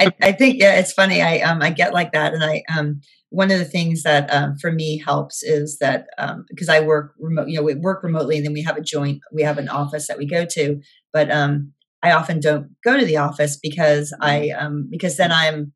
I, 0.00 0.12
I 0.22 0.32
think 0.32 0.60
yeah, 0.60 0.78
it's 0.78 0.92
funny. 0.92 1.22
I 1.22 1.40
um 1.40 1.62
I 1.62 1.70
get 1.70 1.92
like 1.92 2.12
that, 2.12 2.32
and 2.34 2.42
I 2.42 2.62
um 2.74 3.00
one 3.30 3.50
of 3.50 3.58
the 3.58 3.64
things 3.64 4.02
that 4.02 4.32
um, 4.32 4.56
for 4.58 4.72
me 4.72 4.98
helps 4.98 5.42
is 5.42 5.78
that 5.78 6.06
because 6.48 6.68
um, 6.68 6.74
I 6.74 6.80
work 6.80 7.14
remote, 7.18 7.48
you 7.48 7.56
know, 7.56 7.62
we 7.62 7.74
work 7.74 8.02
remotely, 8.02 8.36
and 8.36 8.46
then 8.46 8.52
we 8.52 8.62
have 8.62 8.76
a 8.76 8.82
joint, 8.82 9.20
we 9.32 9.42
have 9.42 9.58
an 9.58 9.68
office 9.68 10.08
that 10.08 10.18
we 10.18 10.26
go 10.26 10.44
to. 10.44 10.80
But 11.12 11.30
um, 11.30 11.72
I 12.02 12.12
often 12.12 12.40
don't 12.40 12.70
go 12.82 12.98
to 12.98 13.04
the 13.04 13.18
office 13.18 13.56
because 13.56 14.14
I 14.20 14.50
um, 14.50 14.88
because 14.90 15.16
then 15.16 15.30
I'm 15.32 15.72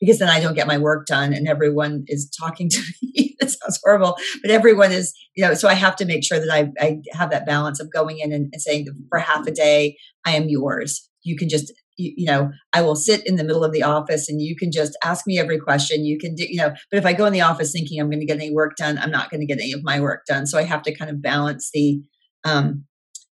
because 0.00 0.18
then 0.18 0.28
I 0.28 0.40
don't 0.40 0.54
get 0.54 0.66
my 0.66 0.78
work 0.78 1.06
done, 1.06 1.32
and 1.32 1.48
everyone 1.48 2.04
is 2.06 2.30
talking 2.30 2.68
to 2.70 2.80
me. 3.02 3.36
it 3.40 3.50
sounds 3.50 3.80
horrible, 3.82 4.16
but 4.42 4.50
everyone 4.50 4.92
is, 4.92 5.12
you 5.34 5.44
know. 5.44 5.54
So 5.54 5.68
I 5.68 5.74
have 5.74 5.96
to 5.96 6.04
make 6.04 6.24
sure 6.24 6.38
that 6.38 6.50
I, 6.50 6.70
I 6.80 6.98
have 7.12 7.30
that 7.30 7.46
balance 7.46 7.80
of 7.80 7.92
going 7.92 8.18
in 8.18 8.32
and, 8.32 8.50
and 8.52 8.62
saying 8.62 8.86
for 9.08 9.18
half 9.18 9.46
a 9.46 9.52
day, 9.52 9.96
I 10.24 10.32
am 10.32 10.48
yours. 10.48 11.08
You 11.22 11.36
can 11.36 11.48
just 11.48 11.72
you, 11.96 12.12
you, 12.16 12.26
know 12.26 12.50
i 12.72 12.82
will 12.82 12.96
sit 12.96 13.26
in 13.26 13.36
the 13.36 13.44
middle 13.44 13.64
of 13.64 13.72
the 13.72 13.82
office 13.82 14.28
and 14.28 14.40
you 14.40 14.56
can 14.56 14.70
just 14.72 14.96
ask 15.04 15.26
me 15.26 15.38
every 15.38 15.58
question. 15.58 16.04
You 16.04 16.18
can 16.18 16.34
do 16.34 16.44
you 16.48 16.56
know 16.56 16.72
but 16.90 16.98
if 16.98 17.06
i 17.06 17.12
go 17.12 17.26
in 17.26 17.32
the 17.32 17.40
office 17.40 17.72
thinking 17.72 18.00
i'm 18.00 18.10
going 18.10 18.20
to 18.20 18.26
get 18.26 18.36
any 18.36 18.52
work 18.52 18.76
done 18.76 18.98
i'm 18.98 19.10
not 19.10 19.30
going 19.30 19.40
to 19.40 19.46
get 19.46 19.60
any 19.60 19.72
of 19.72 19.82
my 19.82 20.00
work 20.00 20.24
done. 20.26 20.46
So 20.46 20.58
i 20.58 20.62
have 20.62 20.82
to 20.82 20.94
kind 20.94 21.10
of 21.10 21.22
balance 21.22 21.70
the 21.72 22.00
um, 22.44 22.84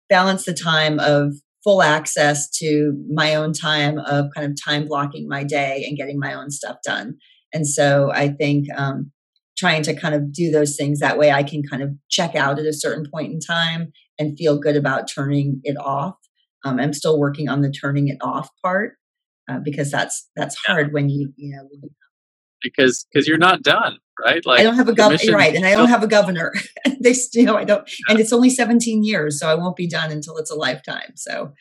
balance 0.08 0.44
the 0.44 0.54
time 0.54 1.00
of 1.00 1.34
full 1.64 1.82
access 1.82 2.48
to 2.58 2.92
my 3.12 3.34
own 3.34 3.52
time 3.52 3.98
of 3.98 4.26
kind 4.34 4.50
of 4.50 4.56
time 4.62 4.86
blocking 4.86 5.28
my 5.28 5.44
day 5.44 5.84
and 5.86 5.96
getting 5.96 6.18
my 6.18 6.32
own 6.32 6.50
stuff 6.50 6.76
done. 6.84 7.16
And 7.52 7.66
so 7.66 8.10
i 8.12 8.28
think 8.28 8.66
um, 8.76 9.10
trying 9.60 9.82
to 9.82 9.94
kind 9.94 10.14
of 10.14 10.32
do 10.32 10.50
those 10.50 10.76
things 10.76 11.00
that 11.00 11.18
way 11.18 11.30
i 11.30 11.42
can 11.42 11.62
kind 11.62 11.82
of 11.82 11.90
check 12.08 12.34
out 12.34 12.58
at 12.58 12.66
a 12.66 12.72
certain 12.72 13.06
point 13.12 13.32
in 13.32 13.40
time 13.40 13.92
and 14.18 14.36
feel 14.36 14.58
good 14.58 14.76
about 14.76 15.08
turning 15.08 15.60
it 15.64 15.76
off 15.78 16.14
um, 16.64 16.78
I'm 16.78 16.92
still 16.92 17.18
working 17.18 17.48
on 17.48 17.62
the 17.62 17.70
turning 17.70 18.08
it 18.08 18.18
off 18.20 18.50
part 18.62 18.96
uh, 19.48 19.58
because 19.58 19.90
that's 19.90 20.28
that's 20.36 20.56
hard 20.66 20.92
when 20.92 21.08
you 21.08 21.32
you 21.36 21.56
know 21.56 21.68
because 22.62 23.06
because 23.10 23.26
you're 23.26 23.38
not 23.38 23.62
done 23.62 23.98
right? 24.24 24.44
Like 24.44 24.60
i 24.60 24.62
don't 24.62 24.76
have 24.76 24.88
a 24.88 24.94
governor 24.94 25.32
right 25.32 25.54
and 25.54 25.66
i 25.66 25.74
don't 25.74 25.88
have 25.88 26.02
a 26.02 26.08
governor. 26.08 26.52
They 27.02 27.14
you 27.32 27.44
know 27.44 27.56
i 27.56 27.64
don't 27.64 27.88
yeah. 27.88 28.12
and 28.12 28.20
it's 28.20 28.32
only 28.32 28.50
17 28.50 29.02
years 29.02 29.40
so 29.40 29.48
i 29.48 29.54
won't 29.54 29.74
be 29.74 29.88
done 29.88 30.10
until 30.10 30.36
it's 30.36 30.50
a 30.50 30.54
lifetime 30.54 31.12
so 31.14 31.52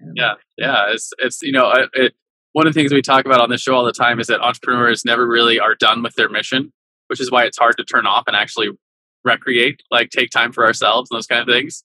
um, 0.00 0.12
yeah 0.14 0.34
yeah. 0.56 0.92
it's 0.92 1.12
it's 1.18 1.42
you 1.42 1.50
know 1.50 1.72
it, 1.92 2.14
one 2.52 2.68
of 2.68 2.72
the 2.72 2.80
things 2.80 2.92
we 2.92 3.02
talk 3.02 3.26
about 3.26 3.40
on 3.40 3.50
the 3.50 3.58
show 3.58 3.74
all 3.74 3.84
the 3.84 3.90
time 3.90 4.20
is 4.20 4.28
that 4.28 4.40
entrepreneurs 4.40 5.04
never 5.04 5.26
really 5.26 5.58
are 5.58 5.74
done 5.74 6.04
with 6.04 6.14
their 6.14 6.28
mission 6.28 6.72
which 7.08 7.20
is 7.20 7.32
why 7.32 7.44
it's 7.44 7.58
hard 7.58 7.76
to 7.76 7.84
turn 7.84 8.06
off 8.06 8.24
and 8.28 8.36
actually 8.36 8.68
recreate 9.24 9.82
like 9.90 10.10
take 10.10 10.30
time 10.30 10.52
for 10.52 10.64
ourselves 10.64 11.10
and 11.10 11.18
those 11.18 11.26
kind 11.26 11.40
of 11.40 11.52
things 11.52 11.82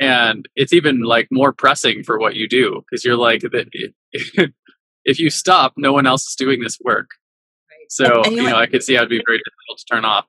and 0.00 0.48
it's 0.56 0.72
even 0.72 1.02
like 1.02 1.28
more 1.30 1.52
pressing 1.52 2.02
for 2.02 2.18
what 2.18 2.34
you 2.34 2.48
do 2.48 2.82
because 2.88 3.04
you're 3.04 3.16
like 3.16 3.40
that 3.40 3.68
if 5.04 5.18
you 5.18 5.30
stop 5.30 5.74
no 5.76 5.92
one 5.92 6.06
else 6.06 6.26
is 6.26 6.34
doing 6.34 6.60
this 6.60 6.78
work. 6.84 7.10
Right. 7.70 7.90
so 7.90 8.18
and, 8.18 8.26
and 8.26 8.36
you, 8.36 8.42
know, 8.42 8.50
know 8.50 8.56
i 8.56 8.66
could 8.66 8.82
see 8.82 8.94
how 8.94 9.00
it'd 9.00 9.10
be 9.10 9.22
very 9.26 9.38
difficult 9.38 9.78
to 9.78 9.84
turn 9.90 10.04
off. 10.04 10.26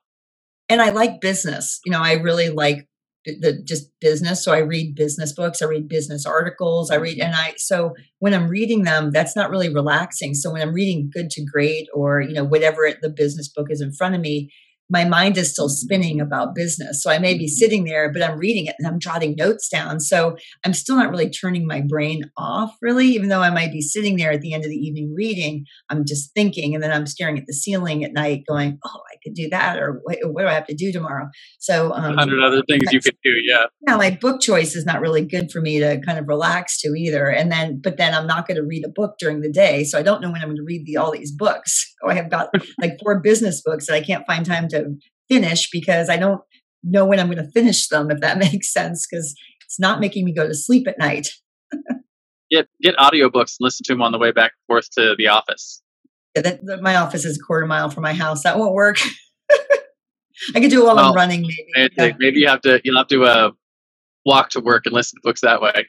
And 0.70 0.82
i 0.82 0.90
like 0.90 1.22
business. 1.22 1.80
You 1.86 1.92
know 1.92 2.02
i 2.02 2.14
really 2.14 2.50
like 2.50 2.88
the 3.26 3.60
just 3.64 3.90
business. 4.00 4.44
So 4.44 4.54
i 4.54 4.60
read 4.60 4.96
business 4.96 5.34
books 5.34 5.62
i 5.62 5.66
read 5.66 5.88
business 5.88 6.26
articles 6.28 6.92
i 6.92 6.96
read 6.96 7.18
mm-hmm. 7.18 7.28
and 7.28 7.36
i 7.36 7.54
so 7.58 7.96
when 8.20 8.36
i'm 8.36 8.48
reading 8.48 8.84
them 8.84 9.12
that's 9.12 9.36
not 9.36 9.50
really 9.50 9.74
relaxing. 9.74 10.36
So 10.36 10.52
when 10.52 10.62
i'm 10.62 10.74
reading 10.74 11.10
good 11.12 11.30
to 11.32 11.44
great 11.44 11.88
or 11.94 12.22
you 12.22 12.34
know 12.34 12.46
whatever 12.46 12.88
the 13.02 13.10
business 13.10 13.48
book 13.50 13.68
is 13.72 13.82
in 13.82 13.94
front 13.94 14.16
of 14.16 14.22
me 14.22 14.52
my 14.90 15.04
mind 15.04 15.38
is 15.38 15.52
still 15.52 15.70
spinning 15.70 16.22
about 16.22 16.56
business. 16.56 17.02
So 17.02 17.10
I 17.10 17.20
may 17.20 17.38
be 17.38 17.48
sitting 17.48 17.86
there, 17.86 18.12
but 18.12 18.22
I'm 18.22 18.38
reading 18.38 18.68
it 18.68 18.76
and 18.78 18.88
I'm 18.88 19.00
jotting 19.00 19.36
notes 19.38 19.68
down. 19.68 20.00
So 20.00 20.36
I'm 20.64 20.74
still 20.74 20.96
not 20.96 21.10
really 21.10 21.30
turning 21.30 21.66
my 21.66 21.82
brain 21.82 22.24
off, 22.38 22.76
really, 22.82 23.08
even 23.08 23.30
though 23.30 23.42
I 23.42 23.50
might 23.50 23.72
be 23.72 23.82
sitting 23.82 24.18
there 24.18 24.32
at 24.32 24.42
the 24.42 24.54
end 24.54 24.64
of 24.64 24.70
the 24.70 24.78
evening 24.78 25.14
reading. 25.16 25.66
I'm 25.90 26.06
just 26.06 26.34
thinking, 26.34 26.76
and 26.76 26.84
then 26.84 26.92
I'm 26.92 27.08
staring 27.08 27.38
at 27.38 27.46
the 27.48 27.54
ceiling 27.54 28.04
at 28.04 28.14
night, 28.14 28.44
going, 28.48 28.78
"Oh, 28.86 29.02
I 29.12 29.16
could 29.24 29.34
do 29.34 29.50
that," 29.50 29.80
or 29.80 30.02
"What, 30.04 30.18
what 30.24 30.42
do 30.42 30.48
I 30.48 30.54
have 30.54 30.68
to 30.68 30.76
do 30.76 30.92
tomorrow?" 30.92 31.30
So 31.60 31.92
um, 31.94 32.14
a 32.14 32.20
hundred 32.20 32.44
other 32.44 32.62
things 32.68 32.92
you 32.92 33.00
could 33.00 33.18
do. 33.24 33.32
Yeah. 33.44 33.66
Yeah, 33.88 33.98
my 33.98 34.12
book 34.12 34.42
choice 34.42 34.76
is 34.76 34.86
not 34.86 35.02
really 35.02 35.26
good 35.26 35.52
for 35.52 35.62
me 35.62 35.80
to 35.80 36.00
kind 36.06 36.20
of 36.20 36.28
relax 36.28 36.80
to 36.82 36.90
either. 36.90 37.28
And 37.28 37.52
then, 37.52 37.80
but 37.82 37.98
then 37.98 38.14
I'm 38.14 38.28
not 38.28 38.48
going 38.48 38.58
to 38.58 38.64
read 38.64 38.86
a 38.86 38.90
book 38.90 39.16
during 39.20 39.42
the 39.42 39.52
day, 39.52 39.84
so 39.84 39.98
I 39.98 40.04
don't 40.04 40.22
know 40.22 40.32
when 40.32 40.42
I'm 40.42 40.50
going 40.50 40.58
to 40.58 40.64
read 40.64 40.86
the, 40.86 40.98
all 40.98 41.12
these 41.12 41.32
books. 41.32 41.94
Oh, 42.04 42.10
I 42.10 42.16
have 42.16 42.30
got 42.30 42.50
like 42.80 43.00
four 43.02 43.20
business 43.22 43.62
books 43.64 43.88
that 43.88 43.96
I 43.96 44.02
can't 44.02 44.26
find 44.28 44.46
time 44.46 44.68
to 44.70 44.75
finish 45.30 45.70
because 45.72 46.10
I 46.10 46.18
don't 46.18 46.42
know 46.84 47.06
when 47.06 47.20
I'm 47.20 47.28
going 47.28 47.44
to 47.44 47.52
finish 47.52 47.88
them, 47.88 48.12
if 48.12 48.20
that 48.22 48.38
makes 48.54 48.72
sense, 48.72 49.06
because 49.10 49.36
it's 49.66 49.80
not 49.80 50.00
making 50.00 50.26
me 50.26 50.34
go 50.34 50.48
to 50.48 50.54
sleep 50.54 50.88
at 50.88 51.00
night. 51.00 51.28
get 52.52 52.68
get 52.82 52.96
audiobooks 52.98 53.56
and 53.60 53.62
listen 53.62 53.84
to 53.86 53.94
them 53.94 54.02
on 54.02 54.12
the 54.12 54.20
way 54.20 54.32
back 54.32 54.52
and 54.54 54.68
forth 54.68 54.90
to 54.98 55.16
the 55.18 55.28
office. 55.28 55.82
Yeah, 56.36 56.42
that, 56.44 56.60
that, 56.66 56.82
my 56.82 56.96
office 56.96 57.26
is 57.26 57.38
a 57.38 57.44
quarter 57.44 57.66
mile 57.66 57.90
from 57.90 58.04
my 58.04 58.14
house. 58.14 58.44
That 58.44 58.58
won't 58.58 58.74
work. 58.74 58.98
I 60.54 60.60
could 60.60 60.70
do 60.70 60.82
it 60.82 60.86
while 60.86 60.96
well, 60.96 61.10
I'm 61.10 61.16
running, 61.16 61.42
maybe. 61.42 61.66
Maybe, 61.76 61.94
yeah. 61.98 62.12
maybe 62.20 62.40
you 62.40 62.48
have 62.48 62.62
to 62.62 62.82
you'll 62.84 62.98
have 62.98 63.08
to 63.08 63.24
uh, 63.24 63.52
walk 64.26 64.50
to 64.52 64.60
work 64.60 64.86
and 64.86 64.94
listen 64.94 65.18
to 65.18 65.22
books 65.24 65.42
that 65.42 65.62
way. 65.62 65.86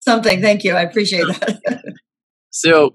Something. 0.00 0.40
Thank 0.40 0.64
you. 0.64 0.74
I 0.74 0.82
appreciate 0.82 1.26
that. 1.26 1.82
so 2.50 2.94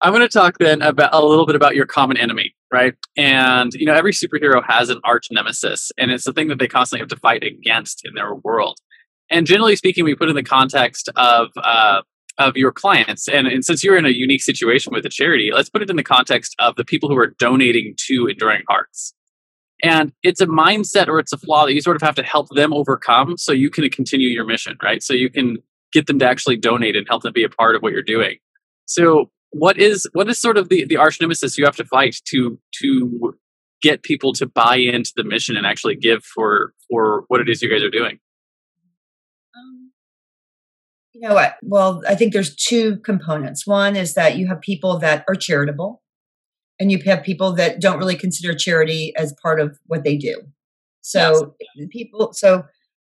I'm 0.00 0.12
going 0.12 0.22
to 0.22 0.28
talk 0.28 0.58
then 0.58 0.82
about 0.82 1.12
a 1.12 1.24
little 1.24 1.46
bit 1.46 1.56
about 1.56 1.74
your 1.74 1.86
common 1.86 2.16
enemy, 2.16 2.51
right? 2.72 2.94
And 3.16 3.72
you 3.74 3.86
know, 3.86 3.94
every 3.94 4.12
superhero 4.12 4.62
has 4.66 4.88
an 4.88 5.00
arch 5.04 5.28
nemesis, 5.30 5.92
and 5.98 6.10
it's 6.10 6.24
the 6.24 6.32
thing 6.32 6.48
that 6.48 6.58
they 6.58 6.68
constantly 6.68 7.02
have 7.02 7.10
to 7.10 7.16
fight 7.16 7.44
against 7.44 8.02
in 8.04 8.14
their 8.14 8.34
world. 8.34 8.78
And 9.30 9.46
generally 9.46 9.76
speaking, 9.76 10.04
we 10.04 10.14
put 10.14 10.28
in 10.28 10.34
the 10.34 10.42
context 10.42 11.08
of 11.16 11.48
uh, 11.62 12.02
of 12.38 12.56
your 12.56 12.72
clients, 12.72 13.28
and, 13.28 13.46
and 13.46 13.64
since 13.64 13.84
you're 13.84 13.98
in 13.98 14.06
a 14.06 14.10
unique 14.10 14.42
situation 14.42 14.92
with 14.92 15.04
a 15.04 15.10
charity, 15.10 15.50
let's 15.54 15.68
put 15.68 15.82
it 15.82 15.90
in 15.90 15.96
the 15.96 16.02
context 16.02 16.56
of 16.58 16.74
the 16.76 16.84
people 16.84 17.08
who 17.08 17.18
are 17.18 17.34
donating 17.38 17.94
to 18.08 18.26
Enduring 18.26 18.62
Hearts. 18.68 19.14
And 19.84 20.12
it's 20.22 20.40
a 20.40 20.46
mindset 20.46 21.08
or 21.08 21.18
it's 21.18 21.32
a 21.32 21.38
flaw 21.38 21.66
that 21.66 21.74
you 21.74 21.80
sort 21.80 21.96
of 21.96 22.02
have 22.02 22.14
to 22.14 22.22
help 22.22 22.48
them 22.50 22.72
overcome 22.72 23.36
so 23.36 23.52
you 23.52 23.68
can 23.68 23.88
continue 23.90 24.28
your 24.28 24.44
mission, 24.44 24.78
right? 24.80 25.02
So 25.02 25.12
you 25.12 25.28
can 25.28 25.58
get 25.92 26.06
them 26.06 26.20
to 26.20 26.24
actually 26.24 26.56
donate 26.56 26.94
and 26.94 27.06
help 27.08 27.24
them 27.24 27.32
be 27.32 27.42
a 27.42 27.48
part 27.48 27.74
of 27.74 27.82
what 27.82 27.92
you're 27.92 28.00
doing. 28.00 28.36
So 28.86 29.30
what 29.52 29.78
is 29.78 30.08
what 30.12 30.28
is 30.28 30.38
sort 30.38 30.56
of 30.56 30.68
the 30.68 30.84
the 30.84 30.96
arch 30.96 31.20
nemesis 31.20 31.56
you 31.56 31.64
have 31.64 31.76
to 31.76 31.84
fight 31.84 32.16
to 32.24 32.58
to 32.80 33.34
get 33.82 34.02
people 34.02 34.32
to 34.32 34.46
buy 34.46 34.76
into 34.76 35.12
the 35.16 35.24
mission 35.24 35.56
and 35.56 35.66
actually 35.66 35.96
give 35.96 36.24
for 36.24 36.72
for 36.90 37.24
what 37.28 37.40
it 37.40 37.48
is 37.48 37.62
you 37.62 37.70
guys 37.70 37.82
are 37.82 37.90
doing? 37.90 38.18
Um, 39.56 39.92
you 41.12 41.28
know 41.28 41.34
what? 41.34 41.56
Well 41.62 42.02
i 42.08 42.14
think 42.14 42.32
there's 42.32 42.56
two 42.56 42.96
components. 42.98 43.66
One 43.66 43.94
is 43.94 44.14
that 44.14 44.36
you 44.36 44.48
have 44.48 44.60
people 44.60 44.98
that 45.00 45.24
are 45.28 45.34
charitable 45.34 46.02
and 46.80 46.90
you 46.90 46.98
have 47.04 47.22
people 47.22 47.52
that 47.52 47.80
don't 47.80 47.98
really 47.98 48.16
consider 48.16 48.54
charity 48.54 49.12
as 49.16 49.34
part 49.42 49.60
of 49.60 49.78
what 49.86 50.02
they 50.02 50.16
do. 50.16 50.40
So 51.02 51.54
yes. 51.76 51.88
people 51.90 52.32
so 52.32 52.64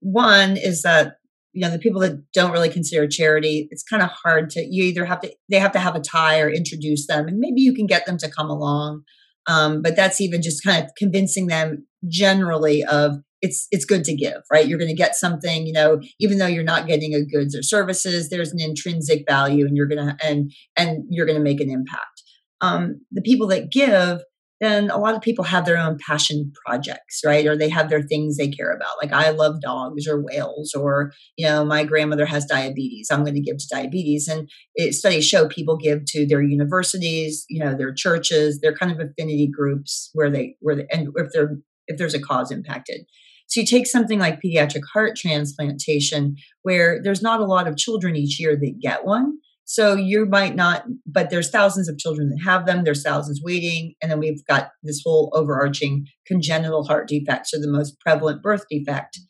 one 0.00 0.56
is 0.56 0.82
that 0.82 1.16
you 1.52 1.60
know 1.60 1.70
the 1.70 1.78
people 1.78 2.00
that 2.00 2.30
don't 2.32 2.52
really 2.52 2.68
consider 2.68 3.06
charity 3.06 3.68
it's 3.70 3.82
kind 3.82 4.02
of 4.02 4.10
hard 4.10 4.50
to 4.50 4.60
you 4.60 4.84
either 4.84 5.04
have 5.04 5.20
to 5.20 5.32
they 5.50 5.58
have 5.58 5.72
to 5.72 5.78
have 5.78 5.94
a 5.94 6.00
tie 6.00 6.40
or 6.40 6.50
introduce 6.50 7.06
them 7.06 7.26
and 7.26 7.38
maybe 7.38 7.60
you 7.60 7.74
can 7.74 7.86
get 7.86 8.06
them 8.06 8.18
to 8.18 8.30
come 8.30 8.50
along 8.50 9.02
um, 9.48 9.80
but 9.80 9.96
that's 9.96 10.20
even 10.20 10.42
just 10.42 10.62
kind 10.62 10.84
of 10.84 10.90
convincing 10.96 11.46
them 11.46 11.86
generally 12.06 12.84
of 12.84 13.16
it's 13.40 13.66
it's 13.70 13.84
good 13.84 14.04
to 14.04 14.14
give 14.14 14.42
right? 14.52 14.66
You're 14.66 14.78
going 14.78 14.90
to 14.90 14.96
get 14.96 15.16
something 15.16 15.66
you 15.66 15.72
know 15.72 16.00
even 16.20 16.38
though 16.38 16.46
you're 16.46 16.64
not 16.64 16.86
getting 16.86 17.14
a 17.14 17.24
goods 17.24 17.56
or 17.56 17.62
services 17.62 18.28
there's 18.28 18.52
an 18.52 18.60
intrinsic 18.60 19.24
value 19.28 19.66
and 19.66 19.76
you're 19.76 19.86
going 19.86 20.06
to 20.06 20.16
and 20.24 20.52
and 20.76 21.04
you're 21.08 21.26
going 21.26 21.38
to 21.38 21.44
make 21.44 21.60
an 21.60 21.70
impact. 21.70 22.22
Um, 22.60 23.00
the 23.12 23.22
people 23.22 23.46
that 23.48 23.70
give 23.70 24.20
then 24.60 24.90
a 24.90 24.98
lot 24.98 25.14
of 25.14 25.22
people 25.22 25.44
have 25.44 25.64
their 25.64 25.76
own 25.76 25.98
passion 26.04 26.52
projects, 26.66 27.20
right? 27.24 27.46
Or 27.46 27.56
they 27.56 27.68
have 27.68 27.88
their 27.88 28.02
things 28.02 28.36
they 28.36 28.48
care 28.48 28.72
about. 28.72 28.96
Like 29.00 29.12
I 29.12 29.30
love 29.30 29.60
dogs 29.60 30.06
or 30.06 30.20
whales, 30.20 30.74
or 30.74 31.12
you 31.36 31.46
know, 31.46 31.64
my 31.64 31.84
grandmother 31.84 32.26
has 32.26 32.44
diabetes. 32.44 33.08
I'm 33.10 33.24
going 33.24 33.34
to 33.34 33.40
give 33.40 33.58
to 33.58 33.68
diabetes. 33.70 34.28
And 34.28 34.48
it, 34.74 34.94
studies 34.94 35.26
show 35.26 35.48
people 35.48 35.76
give 35.76 36.04
to 36.06 36.26
their 36.26 36.42
universities, 36.42 37.44
you 37.48 37.62
know, 37.62 37.74
their 37.74 37.92
churches, 37.92 38.60
their 38.60 38.74
kind 38.74 38.92
of 38.92 38.98
affinity 38.98 39.48
groups 39.48 40.10
where 40.14 40.30
they 40.30 40.56
where 40.60 40.76
they, 40.76 40.86
and 40.90 41.08
if 41.14 41.28
they're 41.32 41.58
if 41.86 41.96
there's 41.96 42.14
a 42.14 42.20
cause 42.20 42.50
impacted. 42.50 43.02
So 43.48 43.60
you 43.60 43.66
take 43.66 43.86
something 43.86 44.18
like 44.18 44.42
pediatric 44.42 44.82
heart 44.92 45.16
transplantation, 45.16 46.36
where 46.62 47.00
there's 47.02 47.22
not 47.22 47.40
a 47.40 47.46
lot 47.46 47.66
of 47.66 47.78
children 47.78 48.14
each 48.14 48.38
year 48.38 48.56
that 48.56 48.80
get 48.80 49.06
one. 49.06 49.38
So 49.70 49.96
you 49.96 50.24
might 50.24 50.56
not, 50.56 50.84
but 51.04 51.28
there's 51.28 51.50
thousands 51.50 51.90
of 51.90 51.98
children 51.98 52.30
that 52.30 52.42
have 52.42 52.64
them. 52.64 52.84
There's 52.84 53.02
thousands 53.02 53.42
waiting. 53.44 53.92
And 54.00 54.10
then 54.10 54.18
we've 54.18 54.42
got 54.46 54.70
this 54.82 55.02
whole 55.04 55.30
overarching 55.34 56.06
congenital 56.26 56.84
heart 56.84 57.06
defects 57.06 57.52
are 57.52 57.60
the 57.60 57.70
most 57.70 58.00
prevalent 58.00 58.42
birth 58.42 58.64
defect. 58.70 59.20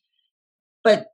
But 0.84 1.06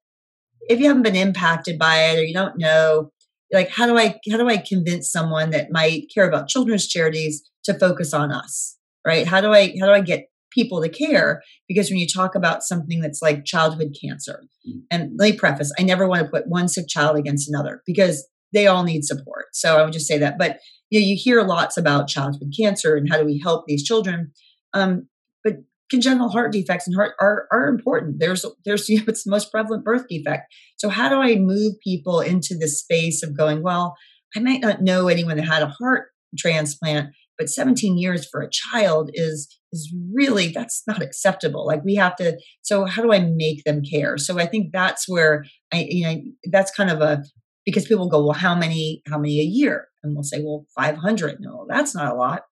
if 0.69 0.79
you 0.79 0.89
haven't 0.89 1.05
been 1.05 1.17
impacted 1.17 1.79
by 1.79 2.11
it 2.11 2.19
or 2.19 2.23
you 2.23 2.35
don't 2.35 2.59
know, 2.59 3.13
like 3.51 3.71
how 3.71 3.87
do 3.87 3.97
I 3.97 4.21
how 4.31 4.37
do 4.37 4.47
I 4.47 4.59
convince 4.59 5.11
someone 5.11 5.53
that 5.53 5.69
might 5.71 6.11
care 6.15 6.29
about 6.29 6.49
children's 6.49 6.87
charities 6.87 7.49
to 7.65 7.73
focus 7.73 8.13
on 8.13 8.31
us? 8.31 8.77
Right? 9.07 9.27
How 9.27 9.41
do 9.41 9.55
I 9.55 9.75
how 9.81 9.87
do 9.87 9.93
I 9.93 10.03
get 10.03 10.27
people 10.51 10.83
to 10.83 10.89
care 10.91 11.43
because 11.67 11.89
when 11.89 11.99
you 11.99 12.07
talk 12.07 12.35
about 12.35 12.63
something 12.63 13.01
that's 13.01 13.23
like 13.23 13.47
childhood 13.47 13.97
cancer 13.99 14.45
mm. 14.69 14.83
and 14.91 15.11
let 15.19 15.33
me 15.33 15.37
preface 15.37 15.73
i 15.81 15.83
never 15.83 16.07
want 16.07 16.23
to 16.23 16.31
put 16.31 16.47
one 16.47 16.69
sick 16.69 16.87
child 16.89 17.17
against 17.17 17.49
another 17.49 17.83
because 17.85 18.29
they 18.55 18.67
all 18.67 18.85
need 18.85 19.05
support. 19.05 19.47
So 19.53 19.77
I 19.77 19.85
would 19.85 19.93
just 19.93 20.07
say 20.07 20.19
that. 20.19 20.39
But 20.39 20.61
you 20.91 21.01
know, 21.01 21.07
you 21.07 21.17
hear 21.17 21.43
lots 21.43 21.77
about 21.77 22.09
childhood 22.09 22.53
cancer 22.59 22.95
and 22.95 23.11
how 23.11 23.19
do 23.19 23.27
we 23.27 23.41
help 23.43 23.65
these 23.67 23.83
children. 23.83 24.33
Um, 24.73 25.09
but 25.43 25.57
congenital 25.91 26.29
heart 26.29 26.53
defects 26.53 26.87
and 26.87 26.97
heart 26.97 27.15
are, 27.21 27.47
are 27.53 27.69
important. 27.69 28.21
There's 28.21 28.47
there's 28.65 28.89
you 28.89 28.99
know, 28.99 29.05
it's 29.09 29.25
the 29.25 29.31
most 29.31 29.51
prevalent 29.51 29.85
birth 29.85 30.07
defect. 30.09 30.53
So 30.77 30.89
how 30.89 31.09
do 31.09 31.17
I 31.17 31.37
move 31.37 31.75
people 31.83 32.21
into 32.21 32.57
this 32.57 32.81
space 32.81 33.23
of 33.23 33.37
going, 33.37 33.63
well, 33.63 33.97
I 34.37 34.41
might 34.41 34.61
not 34.61 34.83
know 34.83 35.09
anyone 35.09 35.37
that 35.37 35.47
had 35.47 35.63
a 35.63 35.69
heart 35.69 36.09
transplant, 36.39 37.11
but 37.39 37.49
17 37.49 37.99
years 37.99 38.27
for 38.29 38.41
a 38.41 38.51
child 38.51 39.11
is 39.15 39.49
is 39.73 39.93
really 40.13 40.49
that's 40.49 40.83
not 40.87 41.03
acceptable 41.03 41.67
like 41.67 41.85
we 41.85 41.97
have 41.97 42.15
to 42.17 42.39
so 42.63 42.85
how 42.85 43.03
do 43.03 43.13
i 43.13 43.19
make 43.19 43.65
them 43.65 43.83
care 43.83 44.17
so 44.17 44.39
i 44.39 44.47
think 44.47 44.71
that's 44.73 45.09
where 45.09 45.45
i 45.73 45.87
you 45.89 46.05
know 46.05 46.21
that's 46.53 46.71
kind 46.71 46.91
of 46.91 47.01
a 47.01 47.25
because 47.65 47.87
people 47.87 48.09
go, 48.09 48.25
well, 48.25 48.39
how 48.39 48.55
many, 48.55 49.03
how 49.09 49.19
many 49.19 49.41
a 49.41 49.45
year? 49.45 49.89
And 50.03 50.15
we'll 50.15 50.23
say, 50.23 50.43
well, 50.43 50.67
500. 50.77 51.39
No, 51.41 51.67
that's 51.69 51.95
not 51.95 52.13
a 52.13 52.17
lot. 52.17 52.43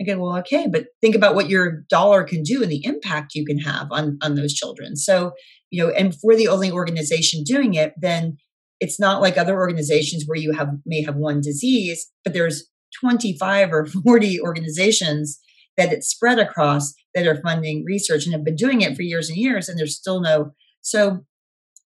I 0.00 0.04
go, 0.04 0.18
well, 0.18 0.38
okay, 0.38 0.66
but 0.70 0.86
think 1.00 1.14
about 1.14 1.34
what 1.34 1.50
your 1.50 1.82
dollar 1.88 2.24
can 2.24 2.42
do 2.42 2.62
and 2.62 2.72
the 2.72 2.84
impact 2.84 3.34
you 3.34 3.44
can 3.44 3.58
have 3.58 3.88
on, 3.90 4.18
on 4.22 4.34
those 4.34 4.54
children. 4.54 4.96
So, 4.96 5.32
you 5.70 5.82
know, 5.82 5.90
and 5.90 6.12
if 6.12 6.20
we're 6.22 6.36
the 6.36 6.48
only 6.48 6.70
organization 6.70 7.44
doing 7.44 7.74
it, 7.74 7.92
then 8.00 8.38
it's 8.80 8.98
not 8.98 9.20
like 9.20 9.38
other 9.38 9.56
organizations 9.56 10.24
where 10.26 10.38
you 10.38 10.52
have 10.52 10.70
may 10.84 11.02
have 11.02 11.16
one 11.16 11.40
disease, 11.40 12.10
but 12.24 12.32
there's 12.32 12.68
25 13.00 13.72
or 13.72 13.86
40 14.04 14.40
organizations 14.40 15.38
that 15.76 15.92
it's 15.92 16.08
spread 16.08 16.38
across 16.38 16.92
that 17.14 17.26
are 17.26 17.40
funding 17.40 17.84
research 17.86 18.24
and 18.24 18.34
have 18.34 18.44
been 18.44 18.56
doing 18.56 18.80
it 18.80 18.96
for 18.96 19.02
years 19.02 19.28
and 19.28 19.38
years, 19.38 19.68
and 19.68 19.78
there's 19.78 19.96
still 19.96 20.20
no. 20.20 20.52
So 20.80 21.24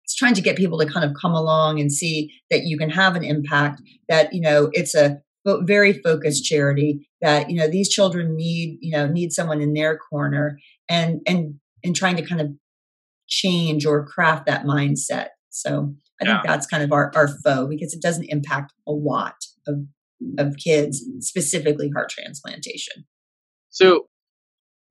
it's 0.03 0.15
trying 0.15 0.33
to 0.33 0.41
get 0.41 0.57
people 0.57 0.77
to 0.79 0.85
kind 0.85 1.05
of 1.05 1.15
come 1.19 1.33
along 1.33 1.79
and 1.79 1.91
see 1.91 2.31
that 2.49 2.63
you 2.63 2.77
can 2.77 2.89
have 2.89 3.15
an 3.15 3.23
impact 3.23 3.81
that 4.09 4.33
you 4.33 4.41
know 4.41 4.69
it's 4.73 4.95
a 4.95 5.21
very 5.45 5.93
focused 5.93 6.45
charity 6.45 7.07
that 7.21 7.49
you 7.49 7.57
know 7.57 7.67
these 7.67 7.89
children 7.89 8.35
need 8.35 8.77
you 8.81 8.91
know 8.91 9.07
need 9.07 9.31
someone 9.31 9.61
in 9.61 9.73
their 9.73 9.97
corner 9.97 10.57
and 10.89 11.21
and 11.27 11.55
and 11.83 11.95
trying 11.95 12.15
to 12.15 12.25
kind 12.25 12.41
of 12.41 12.47
change 13.27 13.85
or 13.85 14.05
craft 14.05 14.45
that 14.45 14.65
mindset 14.65 15.29
so 15.49 15.93
i 16.21 16.25
yeah. 16.25 16.35
think 16.35 16.45
that's 16.45 16.67
kind 16.67 16.83
of 16.83 16.91
our, 16.91 17.11
our 17.15 17.27
foe 17.43 17.67
because 17.67 17.93
it 17.93 18.01
doesn't 18.01 18.25
impact 18.25 18.73
a 18.87 18.91
lot 18.91 19.35
of 19.67 19.85
of 20.37 20.55
kids 20.63 21.03
specifically 21.19 21.89
heart 21.93 22.09
transplantation 22.09 23.05
so 23.69 24.05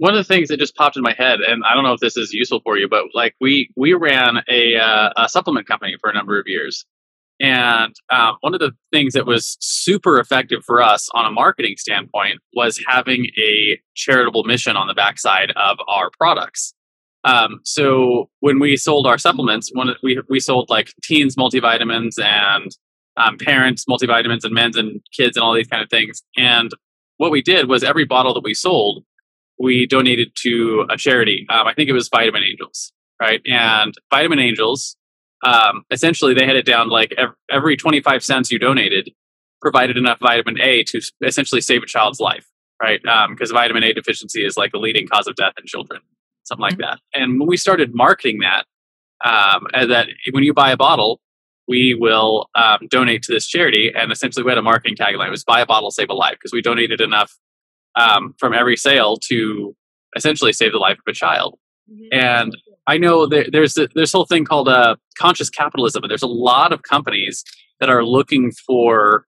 one 0.03 0.15
of 0.15 0.19
the 0.19 0.35
things 0.35 0.49
that 0.49 0.59
just 0.59 0.75
popped 0.75 0.97
in 0.97 1.03
my 1.03 1.15
head, 1.17 1.39
and 1.41 1.63
I 1.65 1.75
don't 1.75 1.85
know 1.85 1.93
if 1.93 2.01
this 2.01 2.17
is 2.17 2.33
useful 2.33 2.61
for 2.65 2.77
you, 2.77 2.89
but 2.89 3.05
like 3.15 3.37
we 3.41 3.71
we 3.77 3.95
ran 3.95 4.39
a, 4.49 4.75
uh, 4.75 5.11
a 5.17 5.29
supplement 5.29 5.69
company 5.69 5.97
for 6.01 6.11
a 6.11 6.13
number 6.13 6.41
of 6.41 6.49
years, 6.49 6.85
and 7.39 7.95
uh, 8.11 8.33
one 8.41 8.53
of 8.53 8.59
the 8.59 8.73
things 8.91 9.13
that 9.13 9.27
was 9.27 9.57
super 9.61 10.19
effective 10.19 10.65
for 10.65 10.83
us 10.83 11.09
on 11.15 11.25
a 11.25 11.31
marketing 11.31 11.77
standpoint 11.79 12.41
was 12.53 12.83
having 12.89 13.27
a 13.39 13.81
charitable 13.95 14.43
mission 14.43 14.77
on 14.77 14.89
the 14.89 14.95
backside 14.95 15.53
of 15.53 15.79
our 15.87 16.11
products. 16.19 16.75
Um, 17.23 17.61
so 17.63 18.29
when 18.41 18.59
we 18.59 18.77
sold 18.77 19.07
our 19.07 19.19
supplements, 19.19 19.71
one 19.73 19.95
we 20.03 20.21
we 20.29 20.41
sold 20.41 20.69
like 20.69 20.93
teens 21.05 21.37
multivitamins 21.37 22.21
and 22.21 22.77
um, 23.17 23.39
parents 23.39 23.85
multivitamins 23.85 24.43
and 24.43 24.53
men's 24.53 24.77
and 24.77 25.01
kids 25.17 25.37
and 25.37 25.45
all 25.45 25.55
these 25.55 25.69
kind 25.69 25.81
of 25.81 25.91
things. 25.91 26.25
And 26.37 26.73
what 27.19 27.31
we 27.31 27.41
did 27.41 27.69
was 27.69 27.85
every 27.85 28.05
bottle 28.05 28.35
that 28.35 28.43
we 28.43 28.53
sold, 28.53 29.05
we 29.63 29.87
donated 29.87 30.33
to 30.43 30.85
a 30.91 30.97
charity. 30.97 31.47
Um, 31.49 31.69
I 31.69 31.73
think 31.73 31.89
it 31.89 31.93
was 31.93 32.09
Vitamin 32.09 32.43
Angels, 32.43 32.93
right? 33.21 33.41
And 33.47 33.95
Vitamin 34.13 34.41
Angels, 34.41 34.97
um, 35.45 35.85
essentially, 35.91 36.35
they 36.35 36.45
had 36.45 36.57
it 36.57 36.67
down 36.67 36.89
like 36.89 37.15
every 37.49 37.77
25 37.77 38.25
cents 38.25 38.51
you 38.51 38.59
donated 38.59 39.11
provided 39.61 39.97
enough 39.97 40.19
vitamin 40.19 40.61
A 40.61 40.83
to 40.83 41.01
essentially 41.25 41.61
save 41.61 41.85
a 41.85 41.87
child's 41.87 42.19
life, 42.19 42.45
right? 42.83 43.01
Because 43.01 43.51
um, 43.53 43.55
vitamin 43.55 43.85
A 43.85 43.93
deficiency 43.93 44.45
is 44.45 44.57
like 44.57 44.73
the 44.73 44.79
leading 44.79 45.07
cause 45.07 45.29
of 45.29 45.37
death 45.37 45.53
in 45.57 45.65
children, 45.67 46.01
something 46.43 46.63
like 46.63 46.75
mm-hmm. 46.75 46.83
that. 46.83 46.99
And 47.15 47.39
when 47.39 47.49
we 47.49 47.57
started 47.57 47.95
marketing 47.95 48.41
that, 48.41 48.65
um, 49.25 49.69
that 49.73 50.09
when 50.33 50.43
you 50.43 50.53
buy 50.53 50.73
a 50.73 50.77
bottle, 50.77 51.21
we 51.69 51.97
will 51.99 52.49
um, 52.57 52.89
donate 52.91 53.23
to 53.23 53.33
this 53.33 53.47
charity. 53.47 53.93
And 53.95 54.11
essentially, 54.11 54.43
we 54.43 54.51
had 54.51 54.59
a 54.59 54.63
marketing 54.63 54.97
tagline: 54.97 55.29
it 55.29 55.31
was 55.31 55.45
"Buy 55.45 55.61
a 55.61 55.67
bottle, 55.67 55.93
save 55.93 56.11
a 56.11 56.15
life," 56.15 56.33
because 56.33 56.53
we 56.53 56.61
donated 56.61 57.01
enough 57.01 57.39
um, 57.95 58.35
from 58.39 58.55
every 58.55 58.77
sale 58.77 59.17
to 59.29 59.75
essentially 60.17 60.53
save 60.53 60.73
the 60.73 60.79
life 60.79 60.99
of 60.99 61.11
a 61.11 61.13
child. 61.13 61.59
Mm-hmm. 61.91 62.19
And 62.19 62.57
I 62.87 62.99
know 62.99 63.27
there, 63.27 63.47
there's 63.51 63.77
a, 63.79 63.89
this 63.95 64.13
whole 64.13 64.27
thing 64.27 64.45
called 64.45 64.69
uh, 64.69 64.97
conscious 65.17 65.51
capitalism, 65.51 66.03
and 66.03 66.11
there's 66.11 66.23
a 66.23 66.27
lot 66.27 66.73
of 66.73 66.83
companies 66.83 67.45
that 67.81 67.91
are 67.91 68.05
looking 68.05 68.53
for 68.67 69.27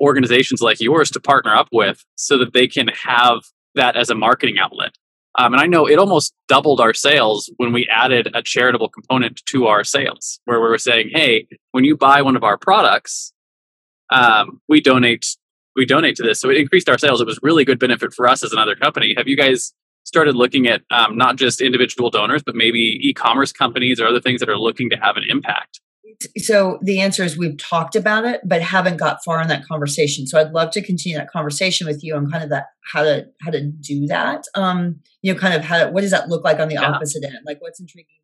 organizations 0.00 0.62
like 0.62 0.80
yours 0.80 1.10
to 1.10 1.20
partner 1.20 1.54
up 1.54 1.68
with 1.72 2.04
so 2.16 2.38
that 2.38 2.52
they 2.52 2.66
can 2.66 2.88
have 2.88 3.40
that 3.74 3.96
as 3.96 4.10
a 4.10 4.14
marketing 4.14 4.58
outlet. 4.58 4.96
Um, 5.38 5.52
and 5.52 5.60
I 5.60 5.66
know 5.66 5.86
it 5.86 5.98
almost 5.98 6.34
doubled 6.48 6.80
our 6.80 6.94
sales 6.94 7.52
when 7.56 7.72
we 7.72 7.86
added 7.88 8.30
a 8.34 8.42
charitable 8.42 8.88
component 8.88 9.40
to 9.46 9.66
our 9.66 9.84
sales, 9.84 10.40
where 10.44 10.60
we 10.60 10.68
were 10.68 10.78
saying, 10.78 11.10
"Hey, 11.12 11.46
when 11.70 11.84
you 11.84 11.96
buy 11.96 12.22
one 12.22 12.34
of 12.34 12.42
our 12.42 12.58
products, 12.58 13.32
um, 14.10 14.60
we 14.68 14.80
donate 14.80 15.24
we 15.76 15.86
donate 15.86 16.16
to 16.16 16.22
this." 16.22 16.40
So 16.40 16.50
it 16.50 16.56
increased 16.56 16.88
our 16.88 16.98
sales. 16.98 17.20
It 17.20 17.26
was 17.26 17.38
really 17.42 17.64
good 17.64 17.78
benefit 17.78 18.12
for 18.12 18.26
us 18.28 18.42
as 18.42 18.52
another 18.52 18.74
company. 18.74 19.14
Have 19.16 19.28
you 19.28 19.36
guys 19.36 19.72
started 20.04 20.34
looking 20.34 20.66
at 20.66 20.82
um, 20.90 21.16
not 21.16 21.36
just 21.36 21.60
individual 21.60 22.10
donors, 22.10 22.42
but 22.42 22.54
maybe 22.54 22.98
e-commerce 23.02 23.52
companies 23.52 24.00
or 24.00 24.06
other 24.06 24.20
things 24.20 24.40
that 24.40 24.48
are 24.48 24.58
looking 24.58 24.90
to 24.90 24.96
have 24.96 25.16
an 25.16 25.24
impact? 25.28 25.80
so 26.38 26.78
the 26.82 27.00
answer 27.00 27.22
is 27.22 27.36
we've 27.36 27.56
talked 27.56 27.96
about 27.96 28.24
it 28.24 28.40
but 28.44 28.60
haven't 28.60 28.96
got 28.96 29.22
far 29.24 29.40
in 29.40 29.48
that 29.48 29.64
conversation 29.66 30.26
so 30.26 30.38
i'd 30.38 30.52
love 30.52 30.70
to 30.70 30.82
continue 30.82 31.16
that 31.16 31.30
conversation 31.30 31.86
with 31.86 32.02
you 32.02 32.14
on 32.14 32.30
kind 32.30 32.44
of 32.44 32.50
that 32.50 32.66
how 32.92 33.02
to 33.02 33.26
how 33.40 33.50
to 33.50 33.62
do 33.62 34.06
that 34.06 34.44
um 34.54 35.00
you 35.22 35.32
know 35.32 35.38
kind 35.38 35.54
of 35.54 35.62
how 35.64 35.88
what 35.90 36.02
does 36.02 36.10
that 36.10 36.28
look 36.28 36.44
like 36.44 36.58
on 36.58 36.68
the 36.68 36.74
yeah. 36.74 36.90
opposite 36.90 37.24
end 37.24 37.38
like 37.46 37.60
what's 37.60 37.80
intriguing 37.80 38.16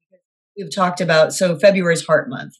we've 0.56 0.74
talked 0.74 1.00
about 1.00 1.32
so 1.32 1.58
february 1.58 1.94
is 1.94 2.04
heart 2.04 2.28
month 2.28 2.54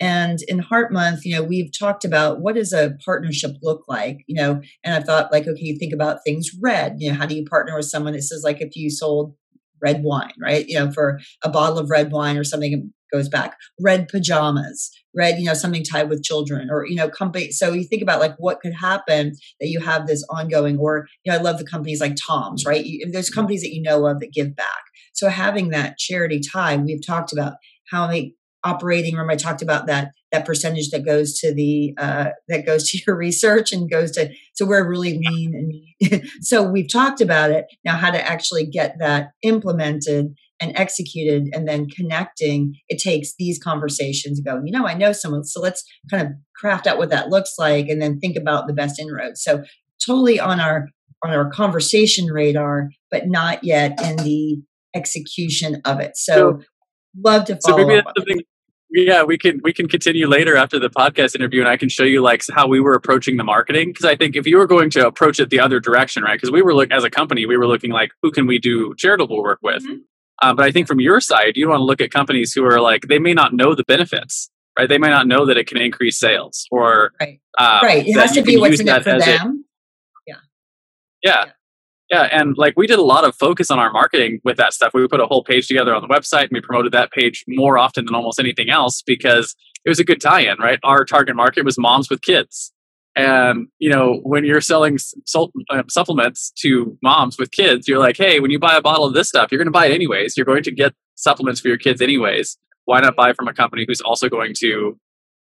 and 0.00 0.40
in 0.48 0.58
heart 0.58 0.92
month 0.92 1.24
you 1.24 1.34
know 1.34 1.42
we've 1.42 1.70
talked 1.76 2.04
about 2.04 2.40
what 2.40 2.54
does 2.54 2.72
a 2.72 2.92
partnership 3.04 3.52
look 3.62 3.82
like 3.88 4.18
you 4.26 4.34
know 4.34 4.60
and 4.84 4.94
i 4.94 5.00
thought 5.00 5.32
like 5.32 5.46
okay 5.46 5.60
you 5.62 5.78
think 5.78 5.92
about 5.92 6.18
things 6.24 6.50
red 6.60 6.96
you 6.98 7.10
know 7.10 7.16
how 7.16 7.26
do 7.26 7.34
you 7.34 7.44
partner 7.44 7.76
with 7.76 7.86
someone 7.86 8.12
that 8.12 8.22
says 8.22 8.42
like 8.44 8.60
if 8.60 8.74
you 8.76 8.90
sold 8.90 9.34
red 9.82 10.02
wine, 10.02 10.32
right? 10.40 10.66
You 10.66 10.78
know, 10.78 10.92
for 10.92 11.20
a 11.42 11.50
bottle 11.50 11.78
of 11.78 11.90
red 11.90 12.12
wine 12.12 12.38
or 12.38 12.44
something 12.44 12.92
goes 13.12 13.28
back. 13.28 13.56
Red 13.78 14.08
pajamas, 14.08 14.90
red, 15.14 15.38
you 15.38 15.44
know, 15.44 15.52
something 15.52 15.84
tied 15.84 16.08
with 16.08 16.22
children 16.22 16.68
or, 16.70 16.86
you 16.86 16.94
know, 16.94 17.10
company. 17.10 17.50
So 17.50 17.72
you 17.72 17.84
think 17.84 18.00
about 18.00 18.20
like 18.20 18.34
what 18.38 18.60
could 18.60 18.72
happen 18.72 19.32
that 19.60 19.68
you 19.68 19.80
have 19.80 20.06
this 20.06 20.24
ongoing, 20.30 20.78
or, 20.78 21.08
you 21.24 21.32
know, 21.32 21.38
I 21.38 21.42
love 21.42 21.58
the 21.58 21.66
companies 21.66 22.00
like 22.00 22.16
Tom's, 22.16 22.64
right? 22.64 22.84
You, 22.84 23.10
there's 23.10 23.28
mm-hmm. 23.28 23.34
companies 23.34 23.62
that 23.62 23.74
you 23.74 23.82
know 23.82 24.06
of 24.06 24.20
that 24.20 24.32
give 24.32 24.56
back. 24.56 24.82
So 25.12 25.28
having 25.28 25.70
that 25.70 25.98
charity 25.98 26.40
tie, 26.40 26.76
we've 26.76 27.04
talked 27.04 27.32
about 27.32 27.54
how 27.90 28.06
they 28.06 28.34
operating 28.64 29.16
room. 29.16 29.30
I 29.30 29.36
talked 29.36 29.62
about 29.62 29.86
that 29.86 30.12
that 30.30 30.46
percentage 30.46 30.90
that 30.90 31.04
goes 31.04 31.38
to 31.40 31.54
the 31.54 31.94
uh, 31.98 32.30
that 32.48 32.66
goes 32.66 32.90
to 32.90 32.98
your 33.06 33.16
research 33.16 33.72
and 33.72 33.90
goes 33.90 34.12
to 34.12 34.32
so 34.54 34.66
we're 34.66 34.88
really 34.88 35.18
lean 35.18 35.54
and 36.00 36.22
so 36.40 36.62
we've 36.62 36.90
talked 36.90 37.20
about 37.20 37.50
it. 37.50 37.66
Now 37.84 37.96
how 37.96 38.10
to 38.10 38.30
actually 38.30 38.66
get 38.66 38.96
that 38.98 39.30
implemented 39.42 40.34
and 40.60 40.72
executed 40.76 41.48
and 41.52 41.66
then 41.66 41.88
connecting 41.88 42.74
it 42.88 43.00
takes 43.00 43.34
these 43.36 43.58
conversations 43.58 44.38
go 44.38 44.62
you 44.64 44.70
know 44.70 44.86
i 44.86 44.94
know 44.94 45.10
someone 45.10 45.42
so 45.42 45.60
let's 45.60 45.82
kind 46.08 46.24
of 46.24 46.32
craft 46.62 46.86
out 46.86 46.96
what 46.96 47.10
that 47.10 47.28
looks 47.28 47.54
like 47.58 47.88
and 47.88 48.00
then 48.00 48.20
think 48.20 48.36
about 48.36 48.68
the 48.68 48.72
best 48.72 49.00
inroads. 49.00 49.42
So 49.42 49.64
totally 50.04 50.38
on 50.38 50.60
our 50.60 50.86
on 51.24 51.30
our 51.30 51.50
conversation 51.50 52.26
radar 52.26 52.90
but 53.10 53.26
not 53.26 53.64
yet 53.64 54.00
in 54.02 54.16
the 54.24 54.62
execution 54.94 55.82
of 55.84 56.00
it. 56.00 56.16
So, 56.16 56.32
so 56.34 56.64
love 57.22 57.44
to 57.46 57.58
follow 57.66 57.78
so 57.78 57.86
maybe 57.86 57.94
that's 57.96 58.12
something 58.16 58.40
yeah 58.92 59.22
we 59.22 59.36
can 59.38 59.60
we 59.62 59.72
can 59.72 59.88
continue 59.88 60.26
later 60.26 60.56
after 60.56 60.78
the 60.78 60.90
podcast 60.90 61.34
interview 61.34 61.60
and 61.60 61.68
i 61.68 61.76
can 61.76 61.88
show 61.88 62.04
you 62.04 62.22
like 62.22 62.42
how 62.52 62.66
we 62.66 62.80
were 62.80 62.94
approaching 62.94 63.36
the 63.36 63.44
marketing. 63.44 63.88
Because 63.90 64.04
i 64.04 64.16
think 64.16 64.36
if 64.36 64.46
you 64.46 64.56
were 64.58 64.66
going 64.66 64.90
to 64.90 65.06
approach 65.06 65.40
it 65.40 65.50
the 65.50 65.60
other 65.60 65.80
direction 65.80 66.22
right 66.22 66.36
because 66.36 66.50
we 66.50 66.62
were 66.62 66.74
look 66.74 66.90
as 66.90 67.04
a 67.04 67.10
company 67.10 67.46
we 67.46 67.56
were 67.56 67.66
looking 67.66 67.90
like 67.90 68.12
who 68.22 68.30
can 68.30 68.46
we 68.46 68.58
do 68.58 68.94
charitable 68.96 69.42
work 69.42 69.58
with? 69.62 69.82
Mm-hmm. 69.82 70.00
uh, 70.42 70.54
but 70.54 70.64
i 70.64 70.70
think 70.70 70.86
from 70.86 71.00
your 71.00 71.20
side 71.20 71.56
you 71.56 71.68
want 71.68 71.80
to 71.80 71.84
look 71.84 72.00
at 72.00 72.10
companies 72.10 72.52
who 72.52 72.64
are 72.64 72.80
like 72.80 73.08
they 73.08 73.18
may 73.18 73.34
not 73.34 73.52
know 73.52 73.74
the 73.74 73.84
benefits 73.84 74.50
right? 74.78 74.88
They 74.88 74.98
may 74.98 75.08
not 75.08 75.26
know 75.26 75.46
that 75.46 75.56
it 75.56 75.66
can 75.66 75.78
increase 75.78 76.18
sales 76.18 76.66
or 76.70 77.12
right. 77.20 77.40
uh, 77.58 77.80
right. 77.82 78.06
It 78.06 78.16
has 78.16 78.32
to 78.32 78.42
be 78.42 78.56
what's 78.56 78.80
in 78.80 78.88
it 78.88 79.04
for 79.04 79.18
them. 79.18 79.64
Yeah. 80.26 80.34
yeah. 81.22 81.44
Yeah, 81.46 81.52
and 82.12 82.56
like 82.58 82.74
we 82.76 82.86
did 82.86 82.98
a 82.98 83.02
lot 83.02 83.24
of 83.24 83.34
focus 83.34 83.70
on 83.70 83.78
our 83.78 83.92
marketing 83.92 84.40
with 84.44 84.56
that 84.58 84.72
stuff. 84.72 84.92
We 84.94 85.06
put 85.08 85.20
a 85.20 85.26
whole 85.26 85.42
page 85.42 85.66
together 85.66 85.94
on 85.94 86.02
the 86.02 86.08
website 86.08 86.42
and 86.42 86.50
we 86.52 86.60
promoted 86.60 86.92
that 86.92 87.10
page 87.10 87.44
more 87.48 87.78
often 87.78 88.04
than 88.04 88.14
almost 88.14 88.38
anything 88.38 88.68
else 88.68 89.02
because 89.02 89.56
it 89.84 89.88
was 89.88 89.98
a 89.98 90.04
good 90.04 90.20
tie-in, 90.20 90.58
right? 90.58 90.78
Our 90.84 91.04
target 91.04 91.34
market 91.34 91.64
was 91.64 91.78
moms 91.78 92.10
with 92.10 92.20
kids. 92.20 92.72
And, 93.14 93.68
you 93.78 93.90
know, 93.90 94.20
when 94.22 94.44
you're 94.44 94.60
selling 94.60 94.98
uh, 95.34 95.82
supplements 95.88 96.50
to 96.60 96.96
moms 97.02 97.36
with 97.38 97.50
kids, 97.50 97.86
you're 97.86 97.98
like, 97.98 98.16
hey, 98.16 98.40
when 98.40 98.50
you 98.50 98.58
buy 98.58 98.74
a 98.74 98.80
bottle 98.80 99.04
of 99.04 99.12
this 99.12 99.28
stuff, 99.28 99.50
you're 99.50 99.58
going 99.58 99.66
to 99.66 99.72
buy 99.72 99.86
it 99.86 99.92
anyways. 99.92 100.36
You're 100.36 100.46
going 100.46 100.62
to 100.62 100.70
get 100.70 100.94
supplements 101.14 101.60
for 101.60 101.68
your 101.68 101.76
kids 101.76 102.00
anyways. 102.00 102.56
Why 102.86 103.00
not 103.00 103.14
buy 103.14 103.32
from 103.32 103.48
a 103.48 103.54
company 103.54 103.84
who's 103.86 104.00
also 104.00 104.28
going 104.28 104.54
to 104.60 104.98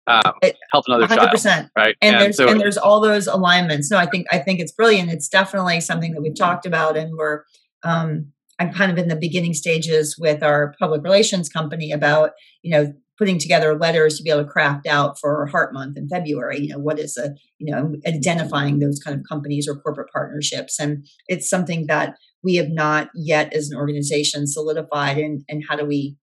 um, 0.06 0.32
help 0.72 0.84
another 0.88 1.06
100%. 1.06 1.42
child, 1.42 1.70
right? 1.76 1.96
And, 2.00 2.16
and 2.16 2.24
there's 2.24 2.36
so, 2.36 2.48
and 2.48 2.60
there's 2.60 2.78
all 2.78 3.00
those 3.00 3.26
alignments. 3.26 3.90
No, 3.90 3.98
I 3.98 4.06
think 4.06 4.26
I 4.32 4.38
think 4.38 4.60
it's 4.60 4.72
brilliant. 4.72 5.10
It's 5.10 5.28
definitely 5.28 5.80
something 5.80 6.12
that 6.12 6.22
we've 6.22 6.36
talked 6.36 6.66
about, 6.66 6.96
and 6.96 7.16
we're 7.16 7.44
um, 7.84 8.32
I'm 8.58 8.72
kind 8.72 8.90
of 8.90 8.98
in 8.98 9.08
the 9.08 9.16
beginning 9.16 9.54
stages 9.54 10.16
with 10.18 10.42
our 10.42 10.74
public 10.78 11.02
relations 11.02 11.48
company 11.48 11.92
about 11.92 12.32
you 12.62 12.70
know 12.70 12.92
putting 13.18 13.38
together 13.38 13.78
letters 13.78 14.16
to 14.16 14.22
be 14.24 14.30
able 14.30 14.42
to 14.42 14.48
craft 14.48 14.86
out 14.86 15.20
for 15.20 15.46
Heart 15.46 15.72
Month 15.72 15.96
in 15.96 16.08
February. 16.08 16.60
You 16.60 16.68
know 16.70 16.78
what 16.80 16.98
is 16.98 17.16
a 17.16 17.34
you 17.58 17.72
know 17.72 17.94
identifying 18.06 18.80
those 18.80 18.98
kind 18.98 19.16
of 19.16 19.24
companies 19.28 19.68
or 19.68 19.76
corporate 19.76 20.12
partnerships, 20.12 20.80
and 20.80 21.06
it's 21.28 21.48
something 21.48 21.86
that 21.86 22.16
we 22.42 22.56
have 22.56 22.70
not 22.70 23.10
yet 23.14 23.52
as 23.54 23.70
an 23.70 23.78
organization 23.78 24.48
solidified. 24.48 25.18
And 25.18 25.42
and 25.48 25.62
how 25.68 25.76
do 25.76 25.84
we 25.84 26.16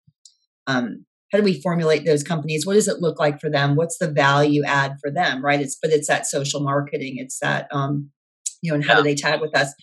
um, 0.67 1.05
how 1.31 1.37
do 1.37 1.43
we 1.43 1.61
formulate 1.61 2.05
those 2.05 2.23
companies? 2.23 2.65
What 2.65 2.73
does 2.73 2.87
it 2.87 3.01
look 3.01 3.19
like 3.19 3.39
for 3.39 3.49
them? 3.49 3.75
What's 3.75 3.97
the 3.97 4.11
value 4.11 4.63
add 4.65 4.95
for 5.01 5.11
them 5.11 5.43
right? 5.43 5.61
It's 5.61 5.77
but 5.81 5.91
it's 5.91 6.07
that 6.07 6.27
social 6.27 6.61
marketing. 6.61 7.15
It's 7.17 7.39
that 7.39 7.67
um 7.71 8.09
you 8.61 8.71
know 8.71 8.75
and 8.75 8.85
how 8.85 8.93
yeah. 8.93 8.97
do 8.97 9.03
they 9.03 9.15
tag 9.15 9.41
with 9.41 9.55
us? 9.55 9.73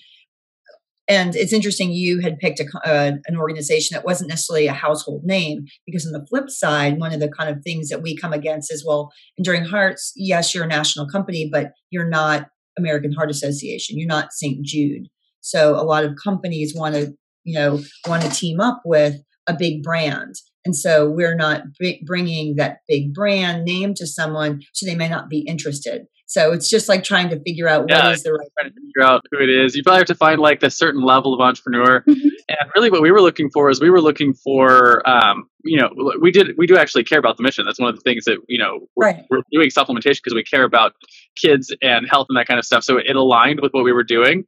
And 1.08 1.36
it's 1.36 1.52
interesting 1.52 1.92
you 1.92 2.20
had 2.20 2.38
picked 2.38 2.58
a, 2.58 2.66
uh, 2.84 3.12
an 3.28 3.36
organization 3.36 3.94
that 3.94 4.04
wasn't 4.04 4.28
necessarily 4.28 4.66
a 4.66 4.72
household 4.72 5.22
name 5.22 5.66
because 5.86 6.04
on 6.04 6.12
the 6.12 6.26
flip 6.26 6.50
side 6.50 6.98
one 6.98 7.12
of 7.12 7.20
the 7.20 7.28
kind 7.28 7.48
of 7.48 7.62
things 7.62 7.88
that 7.90 8.02
we 8.02 8.16
come 8.16 8.32
against 8.32 8.72
is 8.72 8.84
well 8.84 9.12
enduring 9.38 9.64
hearts 9.64 10.12
yes 10.16 10.52
you're 10.52 10.64
a 10.64 10.66
national 10.68 11.06
company 11.08 11.48
but 11.50 11.70
you're 11.90 12.08
not 12.08 12.48
american 12.78 13.12
heart 13.12 13.30
association. 13.30 13.98
You're 13.98 14.08
not 14.08 14.32
st 14.32 14.64
jude. 14.64 15.08
So 15.40 15.74
a 15.74 15.82
lot 15.82 16.04
of 16.04 16.16
companies 16.22 16.74
want 16.74 16.94
to 16.94 17.14
you 17.44 17.54
know 17.54 17.80
want 18.06 18.22
to 18.22 18.30
team 18.30 18.60
up 18.60 18.82
with 18.84 19.16
a 19.46 19.54
big 19.54 19.82
brand 19.82 20.34
and 20.66 20.74
so 20.74 21.08
we're 21.08 21.36
not 21.36 21.62
bringing 22.04 22.56
that 22.56 22.80
big 22.88 23.14
brand 23.14 23.64
name 23.64 23.94
to 23.94 24.06
someone, 24.06 24.62
so 24.72 24.84
they 24.84 24.96
may 24.96 25.08
not 25.08 25.28
be 25.30 25.38
interested. 25.38 26.06
So 26.26 26.50
it's 26.50 26.68
just 26.68 26.88
like 26.88 27.04
trying 27.04 27.28
to 27.28 27.40
figure 27.40 27.68
out 27.68 27.86
yeah, 27.88 28.06
what 28.06 28.14
is 28.14 28.24
the 28.24 28.32
right. 28.32 28.48
Trying 28.58 28.72
to 28.72 28.80
figure 28.80 29.04
out 29.04 29.22
who 29.30 29.38
it 29.38 29.48
is. 29.48 29.76
You 29.76 29.84
probably 29.84 29.98
have 29.98 30.08
to 30.08 30.16
find 30.16 30.40
like 30.40 30.60
a 30.64 30.70
certain 30.70 31.02
level 31.02 31.32
of 31.32 31.40
entrepreneur. 31.40 32.04
Mm-hmm. 32.16 32.28
And 32.48 32.70
really, 32.76 32.90
what 32.90 33.02
we 33.02 33.10
were 33.10 33.20
looking 33.20 33.50
for 33.50 33.68
is 33.70 33.80
we 33.80 33.90
were 33.90 34.00
looking 34.00 34.32
for, 34.32 35.06
um, 35.08 35.48
you 35.64 35.80
know, 35.80 35.90
we 36.20 36.30
did 36.30 36.56
we 36.56 36.68
do 36.68 36.76
actually 36.76 37.02
care 37.02 37.18
about 37.18 37.36
the 37.36 37.42
mission. 37.42 37.64
That's 37.64 37.80
one 37.80 37.88
of 37.88 37.96
the 37.96 38.00
things 38.02 38.24
that 38.26 38.38
you 38.48 38.58
know 38.58 38.86
we're, 38.94 39.06
right. 39.06 39.24
we're 39.28 39.42
doing 39.50 39.68
supplementation 39.70 40.22
because 40.22 40.34
we 40.34 40.44
care 40.44 40.62
about 40.62 40.92
kids 41.36 41.74
and 41.82 42.08
health 42.08 42.26
and 42.28 42.38
that 42.38 42.46
kind 42.46 42.58
of 42.58 42.64
stuff. 42.64 42.84
So 42.84 42.98
it 42.98 43.16
aligned 43.16 43.60
with 43.60 43.72
what 43.72 43.82
we 43.82 43.92
were 43.92 44.04
doing. 44.04 44.44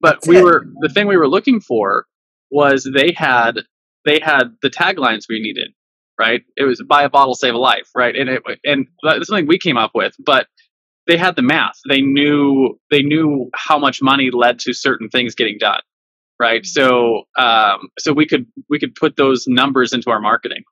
But 0.00 0.16
That's 0.16 0.28
we 0.28 0.38
it. 0.38 0.44
were 0.44 0.64
the 0.80 0.88
thing 0.88 1.06
we 1.06 1.18
were 1.18 1.28
looking 1.28 1.60
for 1.60 2.06
was 2.50 2.90
they 2.90 3.12
had 3.12 3.58
they 4.04 4.20
had 4.20 4.54
the 4.62 4.70
taglines 4.70 5.24
we 5.28 5.40
needed, 5.40 5.72
right? 6.18 6.42
It 6.56 6.64
was 6.64 6.82
buy 6.82 7.04
a 7.04 7.08
bottle, 7.08 7.34
save 7.34 7.54
a 7.54 7.58
life, 7.58 7.88
right? 7.94 8.14
And 8.14 8.28
it 8.28 8.42
and 8.64 8.86
that's 9.02 9.28
something 9.28 9.46
we 9.46 9.58
came 9.58 9.76
up 9.76 9.92
with, 9.94 10.14
but 10.24 10.46
they 11.06 11.16
had 11.16 11.36
the 11.36 11.42
math. 11.42 11.78
They 11.88 12.00
knew 12.00 12.78
they 12.90 13.02
knew 13.02 13.50
how 13.54 13.78
much 13.78 14.00
money 14.02 14.30
led 14.32 14.58
to 14.60 14.72
certain 14.72 15.08
things 15.08 15.34
getting 15.34 15.58
done, 15.58 15.80
right? 16.40 16.64
So 16.64 17.22
um, 17.38 17.88
so 17.98 18.12
we 18.12 18.26
could 18.26 18.46
we 18.68 18.78
could 18.78 18.94
put 18.94 19.16
those 19.16 19.46
numbers 19.46 19.92
into 19.92 20.10
our 20.10 20.20
marketing, 20.20 20.62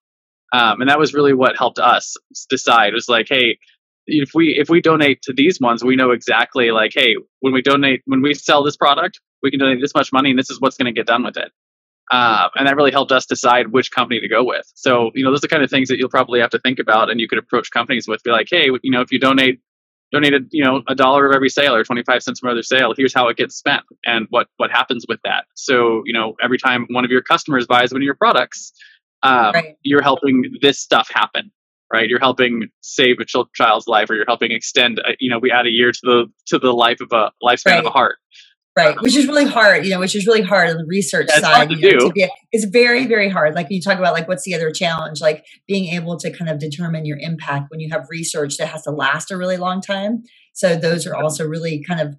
um, 0.52 0.80
and 0.80 0.90
that 0.90 0.98
was 0.98 1.14
really 1.14 1.34
what 1.34 1.56
helped 1.56 1.78
us 1.78 2.16
decide. 2.48 2.88
It 2.88 2.94
was 2.94 3.08
like, 3.08 3.26
hey, 3.28 3.58
if 4.06 4.30
we 4.34 4.56
if 4.58 4.68
we 4.68 4.80
donate 4.80 5.22
to 5.22 5.32
these 5.32 5.60
ones, 5.60 5.82
we 5.82 5.96
know 5.96 6.10
exactly 6.10 6.70
like, 6.70 6.92
hey, 6.94 7.16
when 7.40 7.52
we 7.52 7.62
donate 7.62 8.02
when 8.06 8.22
we 8.22 8.34
sell 8.34 8.62
this 8.62 8.76
product, 8.76 9.20
we 9.42 9.50
can 9.50 9.60
donate 9.60 9.80
this 9.80 9.94
much 9.94 10.12
money, 10.12 10.30
and 10.30 10.38
this 10.38 10.50
is 10.50 10.60
what's 10.60 10.76
going 10.76 10.92
to 10.92 10.98
get 10.98 11.06
done 11.06 11.24
with 11.24 11.36
it. 11.36 11.50
Uh, 12.10 12.48
and 12.56 12.66
that 12.66 12.74
really 12.76 12.90
helped 12.90 13.12
us 13.12 13.24
decide 13.24 13.68
which 13.68 13.92
company 13.92 14.20
to 14.20 14.28
go 14.28 14.42
with. 14.42 14.70
So, 14.74 15.12
you 15.14 15.24
know, 15.24 15.30
those 15.30 15.38
are 15.38 15.42
the 15.42 15.48
kind 15.48 15.62
of 15.62 15.70
things 15.70 15.88
that 15.88 15.98
you'll 15.98 16.08
probably 16.08 16.40
have 16.40 16.50
to 16.50 16.58
think 16.58 16.80
about 16.80 17.08
and 17.08 17.20
you 17.20 17.28
could 17.28 17.38
approach 17.38 17.70
companies 17.70 18.08
with, 18.08 18.22
be 18.24 18.32
like, 18.32 18.48
hey, 18.50 18.66
you 18.82 18.90
know, 18.90 19.00
if 19.00 19.12
you 19.12 19.20
donate 19.20 19.60
donated 20.12 20.48
you 20.50 20.64
know 20.64 20.82
a 20.88 20.94
dollar 20.94 21.26
of 21.26 21.34
every 21.34 21.48
sale 21.48 21.74
or 21.74 21.84
25 21.84 22.22
cents 22.22 22.40
from 22.40 22.50
every 22.50 22.62
sale 22.62 22.92
here's 22.96 23.14
how 23.14 23.28
it 23.28 23.36
gets 23.36 23.56
spent 23.56 23.82
and 24.04 24.26
what 24.30 24.48
what 24.56 24.70
happens 24.70 25.04
with 25.08 25.20
that 25.24 25.44
so 25.54 26.02
you 26.04 26.12
know 26.12 26.34
every 26.42 26.58
time 26.58 26.86
one 26.90 27.04
of 27.04 27.10
your 27.10 27.22
customers 27.22 27.66
buys 27.66 27.92
one 27.92 28.02
of 28.02 28.04
your 28.04 28.14
products 28.14 28.72
um, 29.22 29.52
right. 29.52 29.76
you're 29.82 30.02
helping 30.02 30.44
this 30.60 30.80
stuff 30.80 31.08
happen 31.12 31.50
right 31.92 32.08
you're 32.08 32.20
helping 32.20 32.68
save 32.80 33.16
a 33.20 33.24
child's 33.54 33.86
life 33.86 34.10
or 34.10 34.14
you're 34.14 34.24
helping 34.26 34.50
extend 34.50 34.98
a, 35.00 35.14
you 35.20 35.30
know 35.30 35.38
we 35.38 35.50
add 35.50 35.66
a 35.66 35.70
year 35.70 35.92
to 35.92 36.00
the 36.02 36.26
to 36.46 36.58
the 36.58 36.72
life 36.72 37.00
of 37.00 37.08
a 37.12 37.30
lifespan 37.42 37.72
right. 37.72 37.78
of 37.78 37.86
a 37.86 37.90
heart 37.90 38.16
right 38.86 39.00
which 39.02 39.16
is 39.16 39.26
really 39.26 39.44
hard 39.44 39.84
you 39.84 39.90
know 39.90 39.98
which 39.98 40.14
is 40.14 40.26
really 40.26 40.42
hard 40.42 40.70
on 40.70 40.76
the 40.76 40.84
research 40.86 41.28
yeah, 41.28 41.40
side 41.40 41.68
to 41.68 41.76
do. 41.76 41.92
Know, 41.92 42.08
to 42.08 42.12
be, 42.12 42.28
it's 42.52 42.64
very 42.64 43.06
very 43.06 43.28
hard 43.28 43.54
like 43.54 43.68
you 43.70 43.80
talk 43.80 43.98
about 43.98 44.12
like 44.12 44.28
what's 44.28 44.44
the 44.44 44.54
other 44.54 44.70
challenge 44.70 45.20
like 45.20 45.44
being 45.66 45.94
able 45.94 46.16
to 46.18 46.30
kind 46.30 46.50
of 46.50 46.58
determine 46.58 47.04
your 47.04 47.18
impact 47.20 47.70
when 47.70 47.80
you 47.80 47.88
have 47.90 48.06
research 48.10 48.56
that 48.56 48.66
has 48.66 48.82
to 48.82 48.90
last 48.90 49.30
a 49.30 49.36
really 49.36 49.56
long 49.56 49.80
time 49.80 50.22
so 50.52 50.76
those 50.76 51.06
are 51.06 51.14
also 51.14 51.46
really 51.46 51.82
kind 51.86 52.00
of 52.00 52.16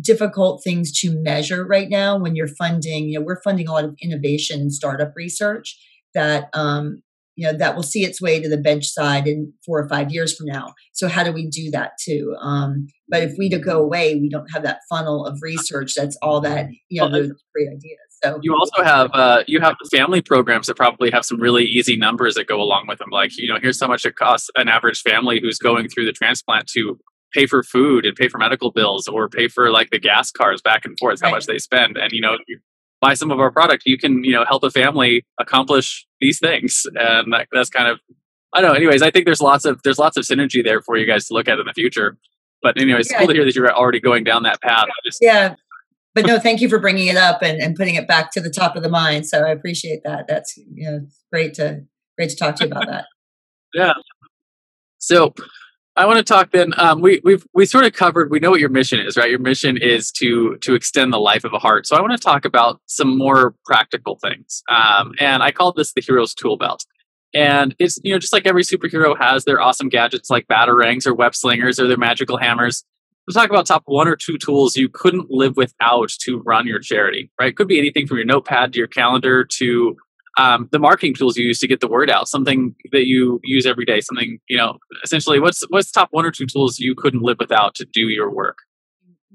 difficult 0.00 0.62
things 0.64 0.90
to 0.90 1.10
measure 1.22 1.64
right 1.64 1.88
now 1.88 2.18
when 2.18 2.34
you're 2.34 2.48
funding 2.48 3.08
you 3.08 3.18
know 3.18 3.24
we're 3.24 3.40
funding 3.42 3.68
a 3.68 3.72
lot 3.72 3.84
of 3.84 3.94
innovation 4.00 4.60
and 4.60 4.72
startup 4.72 5.12
research 5.16 5.78
that 6.14 6.48
um, 6.52 7.02
you 7.36 7.46
know 7.46 7.56
that 7.56 7.74
will 7.74 7.82
see 7.82 8.04
its 8.04 8.20
way 8.20 8.40
to 8.40 8.48
the 8.48 8.56
bench 8.56 8.86
side 8.86 9.26
in 9.26 9.52
four 9.64 9.80
or 9.80 9.88
five 9.88 10.10
years 10.10 10.36
from 10.36 10.46
now. 10.46 10.74
So 10.92 11.08
how 11.08 11.24
do 11.24 11.32
we 11.32 11.48
do 11.48 11.70
that 11.72 11.92
too? 12.02 12.36
Um, 12.40 12.86
but 13.08 13.22
if 13.22 13.34
we 13.38 13.48
to 13.50 13.58
go 13.58 13.80
away 13.80 14.14
we 14.16 14.28
don't 14.28 14.50
have 14.52 14.62
that 14.62 14.80
funnel 14.88 15.26
of 15.26 15.38
research 15.42 15.94
that's 15.94 16.16
all 16.22 16.40
that 16.40 16.68
you 16.88 17.00
know 17.00 17.10
those 17.10 17.32
great 17.54 17.68
ideas. 17.68 17.98
So 18.22 18.38
you 18.42 18.54
also 18.54 18.82
have 18.82 19.10
uh, 19.12 19.44
you 19.46 19.60
have 19.60 19.76
the 19.82 19.88
family 19.96 20.22
programs 20.22 20.66
that 20.68 20.76
probably 20.76 21.10
have 21.10 21.24
some 21.24 21.40
really 21.40 21.64
easy 21.64 21.96
numbers 21.96 22.34
that 22.36 22.46
go 22.46 22.60
along 22.60 22.86
with 22.88 22.98
them. 22.98 23.10
Like 23.10 23.36
you 23.36 23.48
know 23.48 23.58
here's 23.60 23.80
how 23.80 23.88
much 23.88 24.04
it 24.04 24.16
costs 24.16 24.50
an 24.56 24.68
average 24.68 25.00
family 25.02 25.40
who's 25.40 25.58
going 25.58 25.88
through 25.88 26.06
the 26.06 26.12
transplant 26.12 26.68
to 26.68 26.98
pay 27.34 27.46
for 27.46 27.62
food 27.62 28.06
and 28.06 28.16
pay 28.16 28.28
for 28.28 28.38
medical 28.38 28.70
bills 28.70 29.08
or 29.08 29.28
pay 29.28 29.48
for 29.48 29.70
like 29.70 29.90
the 29.90 29.98
gas 29.98 30.30
cars 30.30 30.62
back 30.62 30.84
and 30.84 30.96
forth 30.98 31.20
right. 31.20 31.28
how 31.28 31.34
much 31.34 31.46
they 31.46 31.58
spend. 31.58 31.96
And 31.96 32.12
you 32.12 32.20
know 32.20 32.38
buy 33.04 33.12
some 33.12 33.30
of 33.30 33.38
our 33.38 33.50
product, 33.50 33.82
you 33.84 33.98
can, 33.98 34.24
you 34.24 34.32
know, 34.32 34.46
help 34.48 34.62
a 34.62 34.70
family 34.70 35.26
accomplish 35.38 36.06
these 36.20 36.38
things. 36.38 36.86
And 36.94 37.34
that, 37.34 37.48
that's 37.52 37.68
kind 37.68 37.86
of, 37.86 38.00
I 38.54 38.62
don't 38.62 38.70
know. 38.70 38.76
Anyways, 38.76 39.02
I 39.02 39.10
think 39.10 39.26
there's 39.26 39.42
lots 39.42 39.66
of, 39.66 39.82
there's 39.84 39.98
lots 39.98 40.16
of 40.16 40.24
synergy 40.24 40.64
there 40.64 40.80
for 40.80 40.96
you 40.96 41.06
guys 41.06 41.26
to 41.26 41.34
look 41.34 41.46
at 41.46 41.58
in 41.58 41.66
the 41.66 41.74
future. 41.74 42.16
But 42.62 42.80
anyways, 42.80 43.10
yeah. 43.10 43.16
it's 43.16 43.18
cool 43.18 43.28
to 43.28 43.34
hear 43.34 43.44
that 43.44 43.54
you're 43.54 43.70
already 43.70 44.00
going 44.00 44.24
down 44.24 44.44
that 44.44 44.62
path. 44.62 44.86
Just, 45.04 45.18
yeah. 45.20 45.54
But 46.14 46.26
no, 46.26 46.38
thank 46.38 46.62
you 46.62 46.68
for 46.70 46.78
bringing 46.78 47.08
it 47.08 47.16
up 47.16 47.42
and, 47.42 47.60
and 47.60 47.76
putting 47.76 47.96
it 47.96 48.08
back 48.08 48.30
to 48.32 48.40
the 48.40 48.48
top 48.48 48.74
of 48.74 48.82
the 48.82 48.88
mind. 48.88 49.26
So 49.26 49.44
I 49.44 49.50
appreciate 49.50 50.00
that. 50.04 50.24
That's, 50.26 50.56
you 50.56 50.90
know, 50.90 51.00
great 51.30 51.52
to, 51.54 51.82
great 52.16 52.30
to 52.30 52.36
talk 52.36 52.54
to 52.56 52.64
you 52.64 52.70
about 52.70 52.86
that. 52.86 53.04
yeah. 53.74 53.92
So 54.98 55.34
I 55.96 56.06
want 56.06 56.18
to 56.18 56.24
talk 56.24 56.50
then. 56.50 56.74
Um, 56.76 57.00
we 57.00 57.20
we've 57.22 57.46
we 57.54 57.66
sort 57.66 57.84
of 57.84 57.92
covered. 57.92 58.30
We 58.30 58.40
know 58.40 58.50
what 58.50 58.60
your 58.60 58.68
mission 58.68 58.98
is, 58.98 59.16
right? 59.16 59.30
Your 59.30 59.38
mission 59.38 59.76
is 59.76 60.10
to 60.12 60.56
to 60.56 60.74
extend 60.74 61.12
the 61.12 61.18
life 61.18 61.44
of 61.44 61.52
a 61.52 61.58
heart. 61.58 61.86
So 61.86 61.96
I 61.96 62.00
want 62.00 62.12
to 62.12 62.18
talk 62.18 62.44
about 62.44 62.80
some 62.86 63.16
more 63.16 63.54
practical 63.64 64.16
things. 64.16 64.62
Um, 64.68 65.12
and 65.20 65.42
I 65.42 65.52
call 65.52 65.72
this 65.72 65.92
the 65.92 66.00
hero's 66.00 66.34
tool 66.34 66.56
belt. 66.56 66.84
And 67.32 67.76
it's 67.78 67.98
you 68.02 68.12
know 68.12 68.18
just 68.18 68.32
like 68.32 68.46
every 68.46 68.64
superhero 68.64 69.16
has 69.18 69.44
their 69.44 69.60
awesome 69.60 69.88
gadgets 69.88 70.30
like 70.30 70.48
batarangs 70.48 71.06
or 71.06 71.14
web 71.14 71.34
slingers 71.34 71.78
or 71.78 71.86
their 71.86 71.96
magical 71.96 72.38
hammers. 72.38 72.84
We'll 73.26 73.34
talk 73.34 73.48
about 73.48 73.66
top 73.66 73.84
one 73.86 74.08
or 74.08 74.16
two 74.16 74.36
tools 74.36 74.76
you 74.76 74.88
couldn't 74.88 75.30
live 75.30 75.56
without 75.56 76.10
to 76.22 76.42
run 76.44 76.66
your 76.66 76.80
charity. 76.80 77.30
Right? 77.38 77.50
It 77.50 77.56
could 77.56 77.68
be 77.68 77.78
anything 77.78 78.08
from 78.08 78.16
your 78.16 78.26
notepad 78.26 78.72
to 78.72 78.78
your 78.78 78.88
calendar 78.88 79.44
to 79.44 79.96
um, 80.36 80.68
the 80.72 80.78
marketing 80.78 81.14
tools 81.14 81.36
you 81.36 81.46
use 81.46 81.60
to 81.60 81.68
get 81.68 81.80
the 81.80 81.88
word 81.88 82.10
out, 82.10 82.28
something 82.28 82.74
that 82.92 83.06
you 83.06 83.40
use 83.44 83.66
every 83.66 83.84
day, 83.84 84.00
something 84.00 84.38
you 84.48 84.56
know. 84.56 84.78
Essentially, 85.04 85.38
what's 85.38 85.62
what's 85.68 85.90
top 85.90 86.08
one 86.10 86.24
or 86.24 86.30
two 86.30 86.46
tools 86.46 86.78
you 86.78 86.94
couldn't 86.96 87.22
live 87.22 87.36
without 87.38 87.74
to 87.76 87.86
do 87.92 88.08
your 88.08 88.30
work? 88.30 88.58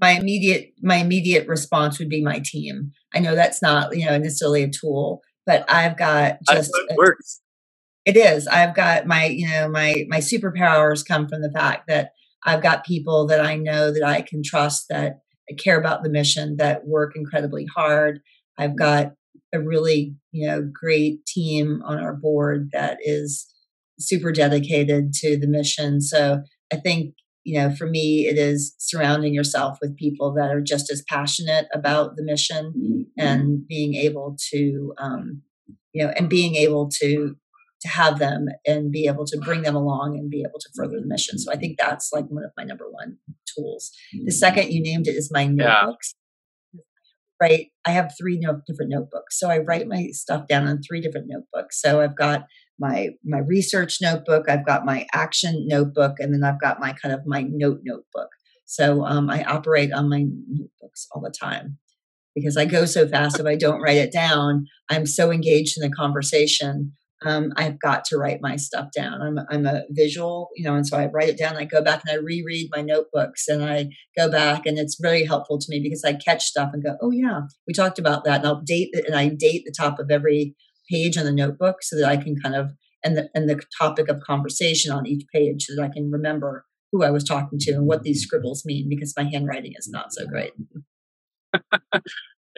My 0.01 0.11
immediate 0.11 0.73
my 0.81 0.97
immediate 0.97 1.47
response 1.47 1.99
would 1.99 2.09
be 2.09 2.21
my 2.21 2.41
team. 2.43 2.91
I 3.13 3.19
know 3.19 3.35
that's 3.35 3.61
not 3.61 3.95
you 3.95 4.05
know 4.05 4.17
necessarily 4.17 4.63
a 4.63 4.69
tool, 4.69 5.21
but 5.45 5.65
I've 5.71 5.97
got 5.97 6.39
just 6.49 6.71
it 6.89 6.97
works. 6.97 7.41
It 8.05 8.17
is. 8.17 8.47
I've 8.47 8.75
got 8.75 9.07
my 9.07 9.25
you 9.25 9.47
know 9.47 9.69
my 9.69 10.05
my 10.09 10.19
superpowers 10.19 11.07
come 11.07 11.29
from 11.29 11.41
the 11.41 11.51
fact 11.51 11.87
that 11.87 12.11
I've 12.45 12.61
got 12.61 12.85
people 12.85 13.27
that 13.27 13.41
I 13.41 13.55
know 13.55 13.91
that 13.91 14.03
I 14.03 14.21
can 14.21 14.41
trust 14.43 14.85
that 14.89 15.19
care 15.57 15.79
about 15.79 16.03
the 16.03 16.09
mission 16.09 16.57
that 16.57 16.85
work 16.85 17.15
incredibly 17.15 17.65
hard. 17.65 18.21
I've 18.57 18.77
got 18.77 19.13
a 19.53 19.59
really 19.59 20.15
you 20.31 20.47
know 20.47 20.61
great 20.71 21.25
team 21.25 21.81
on 21.85 21.99
our 21.99 22.13
board 22.13 22.69
that 22.71 22.97
is 23.01 23.51
super 23.99 24.31
dedicated 24.31 25.13
to 25.13 25.37
the 25.37 25.47
mission. 25.47 26.01
So 26.01 26.41
i 26.71 26.75
think 26.75 27.15
you 27.43 27.59
know 27.59 27.73
for 27.73 27.87
me 27.87 28.27
it 28.27 28.37
is 28.37 28.75
surrounding 28.77 29.33
yourself 29.33 29.77
with 29.81 29.97
people 29.97 30.33
that 30.33 30.51
are 30.51 30.61
just 30.61 30.91
as 30.91 31.03
passionate 31.09 31.67
about 31.73 32.15
the 32.15 32.23
mission 32.23 32.73
mm-hmm. 32.77 33.01
and 33.17 33.67
being 33.67 33.95
able 33.95 34.37
to 34.51 34.93
um, 34.97 35.41
you 35.93 36.03
know 36.03 36.11
and 36.15 36.29
being 36.29 36.55
able 36.55 36.89
to 37.01 37.35
to 37.81 37.87
have 37.87 38.19
them 38.19 38.47
and 38.67 38.91
be 38.91 39.07
able 39.07 39.25
to 39.25 39.37
bring 39.37 39.61
them 39.61 39.75
along 39.75 40.17
and 40.17 40.29
be 40.29 40.41
able 40.41 40.59
to 40.59 40.69
further 40.75 40.99
the 40.99 41.07
mission. 41.07 41.39
So 41.39 41.51
i 41.51 41.55
think 41.55 41.77
that's 41.77 42.11
like 42.13 42.25
one 42.27 42.43
of 42.43 42.51
my 42.57 42.63
number 42.63 42.89
one 42.89 43.17
tools. 43.55 43.91
The 44.11 44.19
mm-hmm. 44.19 44.29
second 44.29 44.71
you 44.71 44.81
named 44.81 45.07
it 45.07 45.15
is 45.15 45.31
my 45.31 45.45
notebooks 45.45 46.13
write 47.41 47.67
i 47.85 47.91
have 47.91 48.13
three 48.17 48.39
different 48.67 48.91
notebooks. 48.91 49.39
So 49.39 49.49
i 49.49 49.59
write 49.59 49.87
my 49.87 50.07
stuff 50.11 50.47
down 50.47 50.67
on 50.67 50.81
three 50.81 51.01
different 51.01 51.27
notebooks. 51.29 51.81
So 51.81 52.01
i've 52.01 52.15
got 52.15 52.45
my 52.79 53.09
my 53.25 53.39
research 53.39 53.97
notebook 54.01 54.49
i've 54.49 54.65
got 54.65 54.85
my 54.85 55.05
action 55.13 55.65
notebook 55.67 56.15
and 56.19 56.33
then 56.33 56.43
i've 56.43 56.61
got 56.61 56.79
my 56.79 56.93
kind 56.93 57.13
of 57.13 57.21
my 57.25 57.43
note 57.49 57.81
notebook. 57.83 58.29
So 58.65 59.03
um, 59.03 59.29
i 59.29 59.43
operate 59.43 59.91
on 59.91 60.09
my 60.09 60.25
notebooks 60.47 61.07
all 61.11 61.21
the 61.21 61.33
time 61.37 61.77
because 62.35 62.57
i 62.57 62.65
go 62.65 62.85
so 62.85 63.07
fast 63.07 63.39
if 63.39 63.45
i 63.45 63.55
don't 63.55 63.81
write 63.81 63.97
it 63.97 64.11
down 64.11 64.65
i'm 64.89 65.05
so 65.05 65.31
engaged 65.31 65.77
in 65.77 65.87
the 65.87 65.95
conversation 65.95 66.93
um, 67.25 67.51
I've 67.57 67.79
got 67.79 68.05
to 68.05 68.17
write 68.17 68.39
my 68.41 68.55
stuff 68.55 68.89
down. 68.95 69.21
I'm, 69.21 69.39
I'm 69.49 69.65
a 69.65 69.83
visual, 69.89 70.49
you 70.55 70.63
know, 70.63 70.75
and 70.75 70.87
so 70.87 70.97
I 70.97 71.07
write 71.07 71.29
it 71.29 71.37
down. 71.37 71.57
I 71.57 71.65
go 71.65 71.81
back 71.81 72.01
and 72.07 72.17
I 72.17 72.23
reread 72.23 72.69
my 72.73 72.81
notebooks 72.81 73.47
and 73.47 73.63
I 73.63 73.89
go 74.17 74.31
back, 74.31 74.65
and 74.65 74.77
it's 74.77 74.97
very 74.99 75.25
helpful 75.25 75.59
to 75.59 75.65
me 75.69 75.81
because 75.81 76.03
I 76.03 76.13
catch 76.13 76.45
stuff 76.45 76.71
and 76.73 76.83
go, 76.83 76.97
oh 77.01 77.11
yeah, 77.11 77.41
we 77.67 77.73
talked 77.73 77.99
about 77.99 78.23
that, 78.23 78.39
and 78.39 78.47
I'll 78.47 78.61
date 78.61 78.89
it, 78.93 79.05
and 79.05 79.15
I 79.15 79.29
date 79.29 79.63
the 79.65 79.73
top 79.77 79.99
of 79.99 80.09
every 80.09 80.55
page 80.89 81.17
on 81.17 81.25
the 81.25 81.31
notebook 81.31 81.77
so 81.81 81.97
that 81.97 82.09
I 82.09 82.17
can 82.17 82.35
kind 82.39 82.55
of 82.55 82.71
and 83.03 83.17
the 83.17 83.29
and 83.33 83.49
the 83.49 83.61
topic 83.77 84.07
of 84.07 84.21
conversation 84.21 84.91
on 84.91 85.05
each 85.05 85.25
page 85.33 85.65
so 85.65 85.75
that 85.75 85.83
I 85.83 85.93
can 85.93 86.11
remember 86.11 86.65
who 86.91 87.03
I 87.03 87.11
was 87.11 87.23
talking 87.23 87.59
to 87.59 87.71
and 87.71 87.85
what 87.85 88.03
these 88.03 88.23
scribbles 88.23 88.65
mean 88.65 88.87
because 88.89 89.13
my 89.15 89.23
handwriting 89.23 89.73
is 89.77 89.87
not 89.89 90.11
so 90.11 90.25
great. 90.25 90.53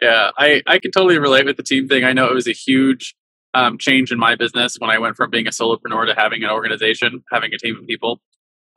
yeah, 0.00 0.30
I 0.38 0.62
I 0.66 0.78
can 0.78 0.90
totally 0.90 1.18
relate 1.18 1.46
with 1.46 1.56
the 1.56 1.62
team 1.62 1.88
thing. 1.88 2.04
I 2.04 2.12
know 2.12 2.28
it 2.28 2.34
was 2.34 2.48
a 2.48 2.52
huge 2.52 3.14
um, 3.54 3.78
change 3.78 4.10
in 4.12 4.18
my 4.18 4.34
business 4.34 4.76
when 4.78 4.90
I 4.90 4.98
went 4.98 5.16
from 5.16 5.30
being 5.30 5.46
a 5.46 5.50
solopreneur 5.50 6.06
to 6.06 6.14
having 6.14 6.42
an 6.42 6.50
organization, 6.50 7.22
having 7.30 7.52
a 7.52 7.58
team 7.58 7.76
of 7.78 7.86
people. 7.86 8.20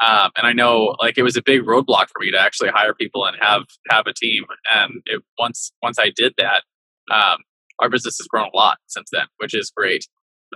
Um, 0.05 0.31
and 0.35 0.45
I 0.45 0.51
know 0.51 0.95
like 1.01 1.17
it 1.17 1.23
was 1.23 1.37
a 1.37 1.41
big 1.41 1.61
roadblock 1.61 2.07
for 2.09 2.19
me 2.19 2.31
to 2.31 2.39
actually 2.39 2.69
hire 2.69 2.93
people 2.93 3.25
and 3.25 3.37
have 3.39 3.63
have 3.89 4.07
a 4.07 4.13
team. 4.13 4.43
And 4.73 5.01
it, 5.05 5.21
once 5.39 5.71
once 5.81 5.97
I 5.97 6.11
did 6.15 6.33
that, 6.37 6.63
um, 7.09 7.37
our 7.79 7.89
business 7.89 8.17
has 8.17 8.27
grown 8.27 8.49
a 8.53 8.57
lot 8.57 8.77
since 8.87 9.09
then, 9.11 9.25
which 9.37 9.53
is 9.53 9.71
great. 9.75 10.05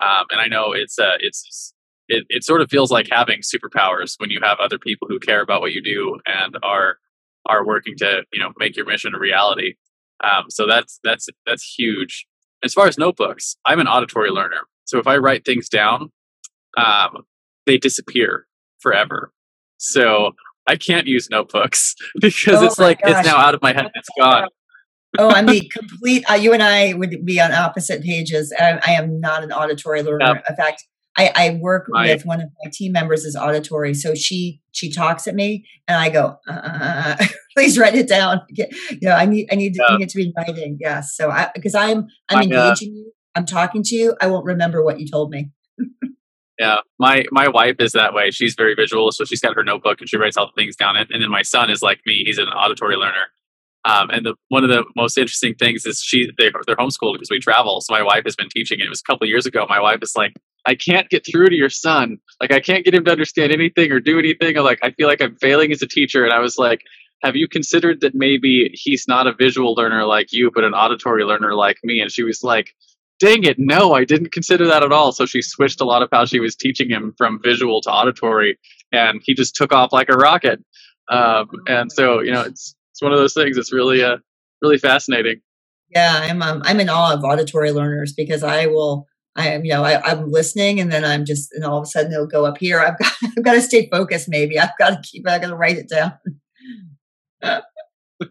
Um, 0.02 0.26
and 0.32 0.42
I 0.42 0.48
know 0.48 0.74
it's 0.74 1.00
uh, 1.00 1.18
it's 1.20 1.74
it, 2.10 2.26
it 2.30 2.44
sort 2.44 2.62
of 2.62 2.70
feels 2.70 2.92
like 2.92 3.08
having 3.10 3.40
superpowers 3.40 4.16
when 4.18 4.30
you 4.30 4.40
have 4.44 4.60
other 4.60 4.80
people 4.80 5.08
who 5.08 5.20
care 5.20 5.42
about 5.42 5.62
what 5.62 5.72
you 5.72 5.82
do 5.82 6.20
and 6.26 6.58
are 6.64 6.98
are 7.46 7.66
working 7.66 7.96
to 7.98 8.24
you 8.34 8.40
know 8.40 8.52
make 8.58 8.76
your 8.76 8.86
mission 8.86 9.16
a 9.16 9.20
reality. 9.20 9.76
Um, 10.22 10.46
so 10.50 10.68
that's 10.68 11.00
that's 11.04 11.30
that's 11.46 11.64
huge. 11.78 12.26
As 12.64 12.74
far 12.74 12.88
as 12.88 12.98
notebooks, 12.98 13.56
I'm 13.66 13.80
an 13.80 13.88
auditory 13.88 14.32
learner. 14.32 14.68
So 14.86 15.00
if 15.00 15.08
I 15.08 15.18
write 15.18 15.46
things 15.46 15.70
down, 15.70 16.12
um, 16.78 17.26
they 17.66 17.78
disappear 17.78 18.48
forever. 18.80 19.32
So 19.78 20.32
I 20.68 20.76
can't 20.76 21.08
use 21.08 21.30
notebooks 21.30 21.96
because 22.20 22.62
oh 22.62 22.66
it's 22.66 22.80
like 22.80 23.02
gosh. 23.02 23.20
it's 23.20 23.28
now 23.28 23.38
out 23.38 23.56
of 23.56 23.62
my 23.62 23.74
head. 23.74 23.90
It's 23.96 24.10
gone. 24.18 24.48
oh, 25.18 25.30
I'm 25.30 25.48
the 25.48 25.68
complete. 25.74 26.30
Uh, 26.30 26.36
you 26.36 26.54
and 26.54 26.62
I 26.62 26.94
would 26.94 27.26
be 27.26 27.40
on 27.40 27.52
opposite 27.52 28.04
pages. 28.04 28.54
I, 28.58 28.80
I 28.86 28.92
am 28.92 29.20
not 29.20 29.44
an 29.44 29.52
auditory 29.52 30.04
learner. 30.04 30.26
Yep. 30.26 30.44
In 30.50 30.56
fact, 30.56 30.86
I, 31.18 31.32
I 31.36 31.60
work 31.60 31.88
with 31.90 32.26
one 32.26 32.40
of 32.40 32.50
my 32.64 32.70
team 32.72 32.92
members 32.92 33.26
is 33.26 33.36
auditory, 33.36 33.94
so 33.94 34.16
she 34.16 34.62
she 34.72 34.92
talks 34.92 35.28
at 35.28 35.36
me, 35.36 35.66
and 35.88 35.98
I 35.98 36.10
go, 36.10 36.38
uh, 36.48 36.52
uh, 36.52 36.78
uh, 36.82 37.16
uh 37.20 37.26
please 37.56 37.78
write 37.78 37.96
it 37.96 38.08
down. 38.08 38.42
Get, 38.54 38.72
you 38.90 39.10
know, 39.10 39.16
I 39.16 39.26
need 39.26 39.50
I 39.52 39.56
need, 39.56 39.76
yeah. 39.76 39.98
need 39.98 40.04
it 40.04 40.10
to 40.10 40.18
be 40.18 40.34
writing. 40.38 40.78
Yes, 40.80 41.16
so 41.16 41.30
I 41.30 41.50
because 41.54 41.76
I'm 41.76 42.08
I'm 42.30 42.40
I, 42.40 42.42
engaging 42.44 42.96
you, 42.96 43.12
I'm 43.36 43.46
talking 43.46 43.84
to 43.84 43.96
you. 43.96 44.16
I 44.22 44.28
won't 44.28 44.46
remember 44.46 44.84
what 44.84 45.00
you 45.00 45.08
told 45.08 45.32
me. 45.32 45.50
yeah, 46.60 46.78
my 47.00 47.26
my 47.32 47.48
wife 47.50 47.78
is 47.80 47.92
that 47.94 48.14
way. 48.14 48.32
She's 48.32 48.56
very 48.56 48.76
visual, 48.76 49.12
so 49.12 49.26
she's 49.26 49.42
got 49.42 49.56
her 49.56 49.64
notebook 49.64 50.00
and 50.00 50.10
she 50.10 50.18
writes 50.18 50.38
all 50.38 50.46
the 50.46 50.62
things 50.62 50.76
down. 50.76 50.96
And, 50.96 51.10
and 51.12 51.22
then 51.22 51.32
my 51.32 51.42
son 51.42 51.70
is 51.70 51.82
like 51.82 52.00
me; 52.06 52.24
he's 52.26 52.38
an 52.38 52.48
auditory 52.48 52.96
learner. 52.96 53.28
Um, 53.86 54.10
and 54.10 54.26
the, 54.26 54.36
one 54.50 54.64
of 54.64 54.70
the 54.70 54.84
most 54.96 55.18
interesting 55.18 55.56
things 55.56 55.86
is 55.86 56.02
she 56.02 56.30
they, 56.38 56.52
they're 56.68 56.76
homeschooled 56.76 57.14
because 57.14 57.30
we 57.32 57.40
travel. 57.40 57.82
So 57.82 57.94
my 57.94 58.04
wife 58.04 58.24
has 58.26 58.36
been 58.36 58.50
teaching. 58.50 58.80
It 58.80 58.90
was 58.90 59.02
a 59.02 59.04
couple 59.04 59.28
years 59.28 59.46
ago. 59.46 59.66
My 59.70 59.80
wife 59.80 60.00
is 60.02 60.14
like, 60.16 60.34
I 60.70 60.76
can't 60.76 61.10
get 61.10 61.26
through 61.26 61.50
to 61.50 61.56
your 61.56 61.72
son. 61.72 62.20
Like 62.40 62.52
I 62.52 62.60
can't 62.60 62.86
get 62.86 62.94
him 62.94 63.04
to 63.06 63.12
understand 63.12 63.52
anything 63.52 63.92
or 63.92 64.00
do 64.00 64.20
anything. 64.20 64.56
I'm 64.56 64.64
like, 64.64 64.78
I 64.84 64.92
feel 64.92 65.08
like 65.08 65.20
I'm 65.20 65.36
failing 65.36 65.72
as 65.72 65.82
a 65.82 65.88
teacher. 65.88 66.24
And 66.24 66.32
I 66.32 66.38
was 66.38 66.60
like, 66.60 66.82
have 67.24 67.36
you 67.36 67.48
considered 67.48 68.02
that 68.02 68.14
maybe 68.14 68.70
he's 68.74 69.06
not 69.08 69.26
a 69.26 69.34
visual 69.34 69.74
learner 69.74 70.06
like 70.06 70.28
you, 70.32 70.52
but 70.54 70.64
an 70.64 70.76
auditory 70.76 71.24
learner 71.24 71.56
like 71.56 71.78
me? 71.84 72.02
And 72.02 72.12
she 72.12 72.22
was 72.22 72.44
like, 72.44 72.76
dang 73.20 73.46
it, 73.46 73.58
no, 73.58 73.94
I 73.94 74.06
didn't 74.06 74.32
consider 74.32 74.68
that 74.68 74.84
at 74.84 74.92
all. 74.92 75.12
So 75.12 75.26
she 75.26 75.42
switched 75.42 75.82
a 75.82 75.86
lot 75.86 76.04
of 76.04 76.10
how 76.12 76.26
she 76.26 76.40
was 76.40 76.56
teaching 76.56 76.88
him 76.88 77.16
from 77.18 77.42
visual 77.44 77.82
to 77.82 77.90
auditory, 77.90 78.60
and 78.92 79.22
he 79.26 79.34
just 79.34 79.56
took 79.56 79.74
off 79.74 79.92
like 79.92 80.10
a 80.10 80.18
rocket. 80.18 80.64
Um, 81.10 81.50
and 81.68 81.92
so, 81.92 82.22
you 82.22 82.32
know, 82.32 82.42
it's 82.42 82.76
it's 82.92 83.02
one 83.02 83.12
of 83.12 83.18
those 83.18 83.34
things. 83.34 83.58
It's 83.58 83.74
really 83.74 84.04
uh, 84.04 84.18
really 84.62 84.78
fascinating. 84.78 85.42
Yeah, 85.90 86.20
I'm 86.22 86.44
um, 86.44 86.62
I'm 86.64 86.80
in 86.80 86.90
awe 86.90 87.16
of 87.16 87.24
auditory 87.24 87.72
learners 87.72 88.14
because 88.14 88.44
I 88.44 88.68
will 88.68 89.08
I 89.40 89.48
am 89.50 89.66
you 89.66 89.74
know 89.74 89.84
I, 89.84 90.02
I'm 90.04 90.30
listening 90.32 90.80
and 90.80 90.92
then 90.92 91.06
I'm 91.06 91.26
just 91.26 91.52
and 91.54 91.64
all 91.64 91.78
of 91.78 91.84
a 91.84 91.88
sudden 91.88 92.14
it'll 92.14 92.28
go 92.28 92.46
up 92.46 92.58
here. 92.58 92.80
I've 92.80 93.00
got 93.00 93.14
I've 93.24 93.44
got 93.44 93.54
to 93.54 93.62
stay 93.62 93.88
focused. 93.90 94.28
Maybe 94.30 94.60
I've 94.60 94.78
got 94.78 94.90
to 94.90 95.02
keep. 95.10 95.28
I've 95.28 95.42
got 95.42 95.50
to 95.50 95.56
write 95.56 95.78
it 95.78 95.90
down. 95.90 96.14
so 98.22 98.28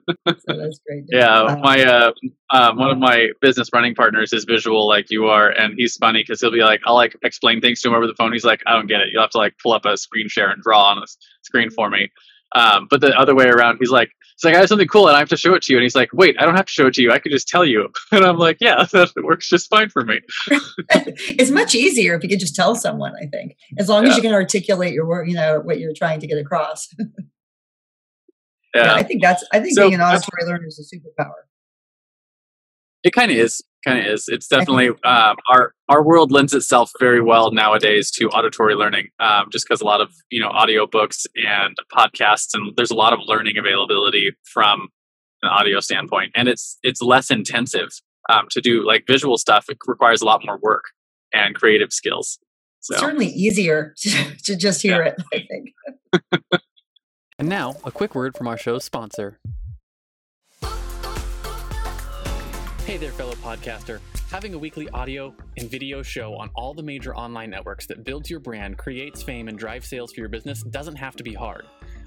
that's 0.46 0.80
great. 0.86 1.04
Yeah, 1.11 1.56
my 1.62 1.82
uh, 1.82 2.12
um, 2.52 2.76
one 2.76 2.90
of 2.90 2.98
my 2.98 3.28
business 3.40 3.70
running 3.72 3.94
partners 3.94 4.32
is 4.32 4.44
visual 4.44 4.86
like 4.86 5.06
you 5.11 5.26
are, 5.26 5.48
and 5.48 5.74
he's 5.76 5.96
funny 5.96 6.22
because 6.22 6.40
he'll 6.40 6.52
be 6.52 6.61
like, 6.61 6.80
I'll 6.84 6.94
like 6.94 7.16
explain 7.22 7.61
things 7.61 7.80
to 7.80 7.88
him 7.88 7.94
over 7.94 8.06
the 8.06 8.14
phone. 8.14 8.32
He's 8.32 8.44
like, 8.44 8.62
I 8.66 8.74
don't 8.74 8.86
get 8.86 9.00
it. 9.00 9.09
You'll 9.12 9.22
have 9.22 9.30
to 9.30 9.38
like 9.38 9.54
pull 9.62 9.72
up 9.72 9.86
a 9.86 9.96
screen 9.96 10.28
share 10.28 10.50
and 10.50 10.62
draw 10.62 10.90
on 10.90 10.98
a 10.98 11.06
screen 11.42 11.70
for 11.70 11.88
me. 11.88 12.11
Um, 12.55 12.86
but 12.90 13.01
the 13.01 13.18
other 13.18 13.34
way 13.34 13.46
around, 13.46 13.78
he's 13.80 13.90
like, 13.90 14.11
it's 14.34 14.44
like 14.44 14.55
I 14.55 14.59
have 14.59 14.68
something 14.68 14.86
cool 14.86 15.09
and 15.09 15.16
I 15.16 15.18
have 15.18 15.28
to 15.30 15.36
show 15.36 15.55
it 15.55 15.62
to 15.62 15.72
you. 15.72 15.78
And 15.78 15.82
he's 15.82 15.96
like, 15.96 16.11
wait, 16.12 16.36
I 16.38 16.44
don't 16.44 16.55
have 16.55 16.66
to 16.66 16.72
show 16.72 16.86
it 16.86 16.94
to 16.94 17.03
you. 17.03 17.11
I 17.11 17.18
can 17.18 17.32
just 17.32 17.49
tell 17.49 17.64
you. 17.64 17.88
And 18.12 18.24
I'm 18.24 18.38
like, 18.38 18.59
yeah, 18.61 18.84
that 18.92 19.12
works 19.22 19.49
just 19.49 19.68
fine 19.68 19.90
for 19.90 20.05
me. 20.05 20.20
it's 20.90 21.51
much 21.51 21.74
easier 21.74 22.14
if 22.14 22.22
you 22.22 22.28
could 22.28 22.38
just 22.38 22.55
tell 22.55 22.74
someone. 22.74 23.14
I 23.20 23.26
think 23.26 23.57
as 23.78 23.88
long 23.88 24.05
yeah. 24.05 24.11
as 24.11 24.16
you 24.16 24.22
can 24.22 24.32
articulate 24.32 24.94
your 24.94 25.07
work, 25.07 25.28
you 25.28 25.34
know 25.34 25.61
what 25.61 25.78
you're 25.78 25.92
trying 25.92 26.20
to 26.20 26.26
get 26.26 26.38
across. 26.38 26.88
yeah. 26.99 27.07
yeah. 28.76 28.94
I 28.94 29.03
think 29.03 29.22
that's. 29.22 29.44
I 29.53 29.61
think 29.61 29.74
so, 29.74 29.82
being 29.82 29.94
an 29.94 30.01
auditory 30.01 30.46
learner 30.46 30.66
is 30.66 30.78
a 30.78 30.96
superpower. 30.96 31.32
It 33.03 33.12
kind 33.12 33.30
of 33.30 33.36
is 33.36 33.62
kind 33.87 33.99
of 33.99 34.07
is. 34.07 34.24
It's 34.29 34.49
definitely 34.49 34.89
um, 35.05 35.37
our 35.51 35.72
our 35.89 36.03
world 36.03 36.31
lends 36.31 36.55
itself 36.55 36.91
very 36.99 37.20
well 37.20 37.53
nowadays 37.53 38.11
to 38.12 38.29
auditory 38.29 38.74
learning, 38.74 39.09
um, 39.20 39.47
just 39.51 39.66
because 39.66 39.81
a 39.81 39.85
lot 39.85 40.01
of 40.01 40.12
you 40.31 40.41
know 40.41 40.51
audiobooks 40.51 41.26
and 41.35 41.76
podcasts, 41.95 42.55
and 42.55 42.74
there's 42.76 42.91
a 42.91 42.97
lot 42.97 43.12
of 43.12 43.20
learning 43.26 43.59
availability 43.59 44.31
from 44.45 44.89
an 45.43 45.51
audio 45.51 45.81
standpoint, 45.81 46.33
and 46.35 46.49
it's 46.49 46.79
it's 46.83 47.01
less 47.01 47.31
intensive 47.31 47.91
um, 48.29 48.47
to 48.51 48.61
do 48.61 48.87
like 48.87 49.05
visual 49.07 49.39
stuff. 49.39 49.66
It 49.68 49.79
requires 49.87 50.20
a 50.22 50.24
lot 50.24 50.43
more 50.45 50.59
work 50.62 50.85
and 51.33 51.55
creative 51.55 51.93
skills. 51.93 52.39
So. 52.81 52.97
Certainly 52.97 53.29
easier 53.29 53.95
to, 53.99 54.37
to 54.45 54.57
just 54.57 54.83
hear 54.83 55.05
yeah. 55.05 55.12
it. 55.33 55.47
I 56.12 56.22
think. 56.31 56.62
and 57.39 57.49
now 57.49 57.76
a 57.85 57.91
quick 57.91 58.14
word 58.14 58.37
from 58.37 58.49
our 58.49 58.57
show's 58.57 58.85
sponsor. 58.85 59.39
Hey 62.89 62.97
there, 62.97 63.12
fellow 63.12 63.34
podcaster. 63.34 64.01
Having 64.30 64.55
a 64.55 64.59
weekly 64.59 64.89
audio 64.89 65.34
and 65.59 65.70
video 65.70 66.03
show 66.03 66.34
on 66.36 66.49
all 66.55 66.72
the 66.72 66.82
major 66.82 67.14
online 67.14 67.51
networks 67.51 67.84
that 67.84 68.03
builds 68.03 68.30
your 68.30 68.41
brand, 68.41 68.78
creates 68.78 69.22
fame, 69.22 69.49
and 69.49 69.59
drives 69.59 69.86
sales 69.86 70.11
for 70.11 70.20
your 70.20 70.30
business 70.30 70.62
doesn't 70.62 70.97
have 70.97 71.14
to 71.16 71.22
be 71.22 71.34
hard. 71.34 71.66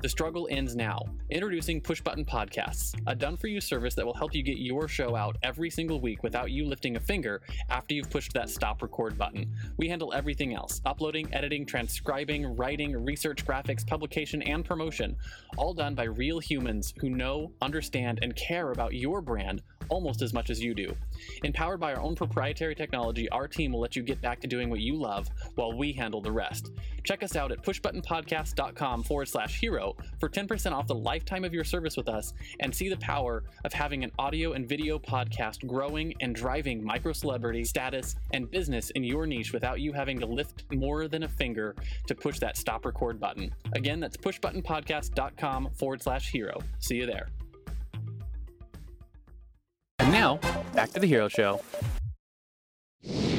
The 0.00 0.08
struggle 0.08 0.46
ends 0.48 0.76
now. 0.76 1.02
Introducing 1.28 1.80
Push 1.80 2.02
Button 2.02 2.24
Podcasts, 2.24 2.94
a 3.08 3.16
done 3.16 3.36
for 3.36 3.48
you 3.48 3.60
service 3.60 3.94
that 3.94 4.06
will 4.06 4.14
help 4.14 4.32
you 4.32 4.44
get 4.44 4.58
your 4.58 4.86
show 4.86 5.16
out 5.16 5.36
every 5.42 5.70
single 5.70 6.00
week 6.00 6.22
without 6.22 6.52
you 6.52 6.66
lifting 6.66 6.94
a 6.94 7.00
finger 7.00 7.42
after 7.68 7.94
you've 7.94 8.08
pushed 8.08 8.32
that 8.34 8.48
stop 8.48 8.80
record 8.80 9.18
button. 9.18 9.52
We 9.76 9.88
handle 9.88 10.12
everything 10.14 10.54
else 10.54 10.80
uploading, 10.86 11.34
editing, 11.34 11.66
transcribing, 11.66 12.56
writing, 12.56 13.04
research, 13.04 13.44
graphics, 13.44 13.84
publication, 13.84 14.40
and 14.42 14.64
promotion, 14.64 15.16
all 15.56 15.74
done 15.74 15.96
by 15.96 16.04
real 16.04 16.38
humans 16.38 16.94
who 17.00 17.10
know, 17.10 17.50
understand, 17.60 18.20
and 18.22 18.36
care 18.36 18.70
about 18.70 18.94
your 18.94 19.20
brand 19.20 19.62
almost 19.88 20.22
as 20.22 20.32
much 20.32 20.50
as 20.50 20.62
you 20.62 20.74
do. 20.74 20.94
Empowered 21.44 21.80
by 21.80 21.94
our 21.94 22.00
own 22.00 22.14
proprietary 22.14 22.74
technology, 22.74 23.28
our 23.30 23.48
team 23.48 23.72
will 23.72 23.80
let 23.80 23.96
you 23.96 24.02
get 24.02 24.20
back 24.20 24.40
to 24.40 24.46
doing 24.46 24.70
what 24.70 24.80
you 24.80 24.94
love 24.94 25.28
while 25.54 25.72
we 25.72 25.92
handle 25.92 26.20
the 26.20 26.32
rest. 26.32 26.72
Check 27.04 27.22
us 27.22 27.36
out 27.36 27.52
at 27.52 27.62
pushbuttonpodcast.com 27.62 29.02
forward 29.02 29.28
slash 29.28 29.60
hero 29.60 29.96
for 30.18 30.28
10% 30.28 30.72
off 30.72 30.86
the 30.86 30.94
lifetime 30.94 31.44
of 31.44 31.54
your 31.54 31.64
service 31.64 31.96
with 31.96 32.08
us 32.08 32.34
and 32.60 32.74
see 32.74 32.88
the 32.88 32.96
power 32.98 33.44
of 33.64 33.72
having 33.72 34.04
an 34.04 34.12
audio 34.18 34.52
and 34.52 34.68
video 34.68 34.98
podcast 34.98 35.66
growing 35.66 36.14
and 36.20 36.34
driving 36.34 36.82
micro 36.84 37.12
celebrity 37.12 37.64
status 37.64 38.16
and 38.32 38.50
business 38.50 38.90
in 38.90 39.04
your 39.04 39.26
niche 39.26 39.52
without 39.52 39.80
you 39.80 39.92
having 39.92 40.18
to 40.18 40.26
lift 40.26 40.64
more 40.72 41.08
than 41.08 41.22
a 41.22 41.28
finger 41.28 41.74
to 42.06 42.14
push 42.14 42.38
that 42.38 42.56
stop 42.56 42.84
record 42.84 43.18
button. 43.18 43.54
Again, 43.72 44.00
that's 44.00 44.16
pushbuttonpodcast.com 44.16 45.70
forward 45.74 46.02
slash 46.02 46.30
hero. 46.30 46.58
See 46.78 46.96
you 46.96 47.06
there. 47.06 47.28
And 49.98 50.12
now, 50.12 50.36
back 50.74 50.90
to 50.90 51.00
the 51.00 51.06
hero 51.06 51.28
show. 51.28 51.60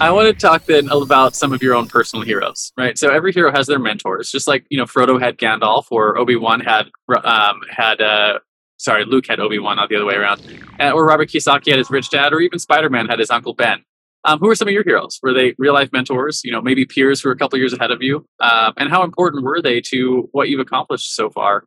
I 0.02 0.12
want 0.12 0.28
to 0.28 0.34
talk 0.34 0.66
then 0.66 0.90
about 0.90 1.36
some 1.36 1.52
of 1.52 1.62
your 1.62 1.76
own 1.76 1.88
personal 1.88 2.24
heroes, 2.24 2.72
right? 2.78 2.98
So 2.98 3.10
every 3.10 3.34
hero 3.34 3.52
has 3.52 3.68
their 3.68 3.80
mentors, 3.80 4.32
just 4.32 4.48
like 4.48 4.66
you 4.70 4.78
know 4.78 4.86
Frodo 4.86 5.20
had 5.22 5.38
Gandalf, 5.38 5.88
or 5.92 6.18
Obi 6.18 6.38
Wan 6.38 6.62
had 6.62 6.90
um, 7.24 7.60
had 7.70 8.02
uh, 8.02 8.40
sorry 8.78 9.04
Luke 9.04 9.28
had 9.28 9.40
Obi 9.42 9.60
Wan, 9.60 9.76
not 9.76 9.90
the 9.90 9.98
other 9.98 10.06
way 10.06 10.16
around, 10.16 10.42
uh, 10.80 10.92
or 10.92 11.06
Robert 11.06 11.30
Kiyosaki 11.30 11.70
had 11.70 11.78
his 11.78 11.90
rich 11.90 12.10
dad, 12.10 12.32
or 12.32 12.40
even 12.40 12.60
Spider 12.60 12.90
Man 12.90 13.08
had 13.08 13.20
his 13.20 13.30
uncle 13.30 13.54
Ben. 13.54 13.84
Um, 14.24 14.40
who 14.40 14.50
are 14.50 14.56
some 14.56 14.68
of 14.68 14.74
your 14.74 14.84
heroes? 14.84 15.20
Were 15.22 15.34
they 15.34 15.54
real 15.58 15.74
life 15.74 15.90
mentors? 15.92 16.42
You 16.44 16.52
know, 16.52 16.62
maybe 16.62 16.86
peers 16.86 17.22
who 17.22 17.30
are 17.30 17.34
a 17.34 17.38
couple 17.38 17.60
years 17.60 17.74
ahead 17.74 17.92
of 17.92 18.02
you, 18.02 18.26
um, 18.40 18.74
and 18.78 18.90
how 18.90 19.04
important 19.04 19.44
were 19.44 19.62
they 19.62 19.82
to 19.82 20.30
what 20.32 20.48
you've 20.48 20.62
accomplished 20.62 21.14
so 21.14 21.30
far? 21.30 21.66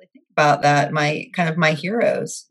I 0.00 0.06
think 0.12 0.26
about 0.30 0.62
that. 0.62 0.92
My 0.92 1.28
kind 1.32 1.48
of 1.48 1.56
my 1.56 1.72
heroes 1.72 2.46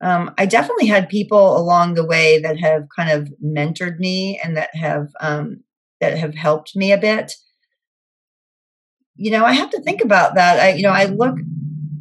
um, 0.00 0.32
I 0.38 0.46
definitely 0.46 0.86
had 0.86 1.08
people 1.08 1.56
along 1.56 1.94
the 1.94 2.06
way 2.06 2.40
that 2.40 2.58
have 2.58 2.86
kind 2.94 3.10
of 3.10 3.32
mentored 3.44 3.98
me 3.98 4.40
and 4.42 4.56
that 4.56 4.74
have 4.74 5.08
um, 5.20 5.64
that 6.00 6.16
have 6.16 6.34
helped 6.34 6.76
me 6.76 6.92
a 6.92 6.98
bit. 6.98 7.32
You 9.16 9.32
know, 9.32 9.44
I 9.44 9.52
have 9.52 9.70
to 9.70 9.80
think 9.80 10.00
about 10.00 10.36
that. 10.36 10.60
I, 10.60 10.72
you 10.74 10.82
know, 10.82 10.92
I 10.92 11.06
look. 11.06 11.36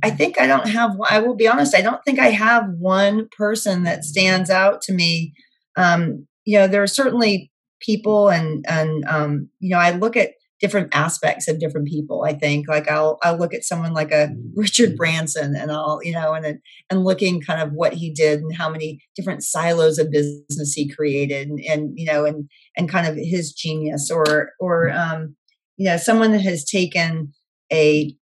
I 0.04 0.12
think 0.12 0.40
I 0.40 0.46
don't 0.46 0.70
have. 0.70 0.96
I 1.10 1.20
will 1.20 1.36
be 1.36 1.48
honest. 1.48 1.76
I 1.76 1.82
don't 1.82 2.04
think 2.06 2.20
I 2.20 2.30
have 2.30 2.70
one 2.78 3.30
person 3.36 3.84
that 3.84 4.04
stands 4.04 4.52
out 4.52 4.82
to 4.84 4.94
me. 4.94 5.34
Um, 5.76 6.28
you 6.46 6.60
know, 6.60 6.68
there 6.68 6.84
are 6.84 6.88
certainly 6.88 7.52
people, 7.82 8.30
and 8.30 8.64
and 8.70 9.06
um, 9.06 9.50
you 9.60 9.72
know, 9.72 9.80
I 9.80 9.92
look 9.92 10.16
at 10.16 10.34
different 10.60 10.94
aspects 10.94 11.48
of 11.48 11.60
different 11.60 11.88
people 11.88 12.24
i 12.26 12.34
think. 12.34 12.68
Like 12.68 12.90
i'll 12.90 13.18
i'll 13.24 13.38
look 13.38 13.54
at 13.54 13.64
someone 13.64 13.94
like 13.94 14.12
a 14.12 14.28
mm-hmm. 14.28 14.60
richard 14.60 14.90
mm-hmm. 14.90 14.98
branson 14.98 15.56
and 15.56 15.72
i'll 15.72 16.00
you 16.04 16.14
know 16.14 16.34
and 16.34 16.60
and 16.90 17.04
looking 17.04 17.42
kind 17.42 17.62
of 17.62 17.72
what 17.74 17.94
he 17.94 18.12
did 18.12 18.40
and 18.40 18.56
how 18.56 18.70
many 18.70 19.00
different 19.16 19.44
silos 19.44 20.00
of 20.00 20.12
business 20.12 20.74
he 20.74 20.90
created 20.90 21.48
and, 21.48 21.60
and 21.68 21.92
you 21.96 22.06
know 22.06 22.26
and 22.26 22.50
and 22.76 22.90
kind 22.90 23.08
of 23.08 23.16
his 23.16 23.54
genius 23.54 24.10
or 24.12 24.52
or 24.60 24.88
mm-hmm. 24.88 25.14
um 25.14 25.36
you 25.78 25.86
know 25.86 25.98
someone 25.98 26.32
that 26.32 26.42
has 26.42 26.66
taken 26.66 27.34
a 27.72 28.16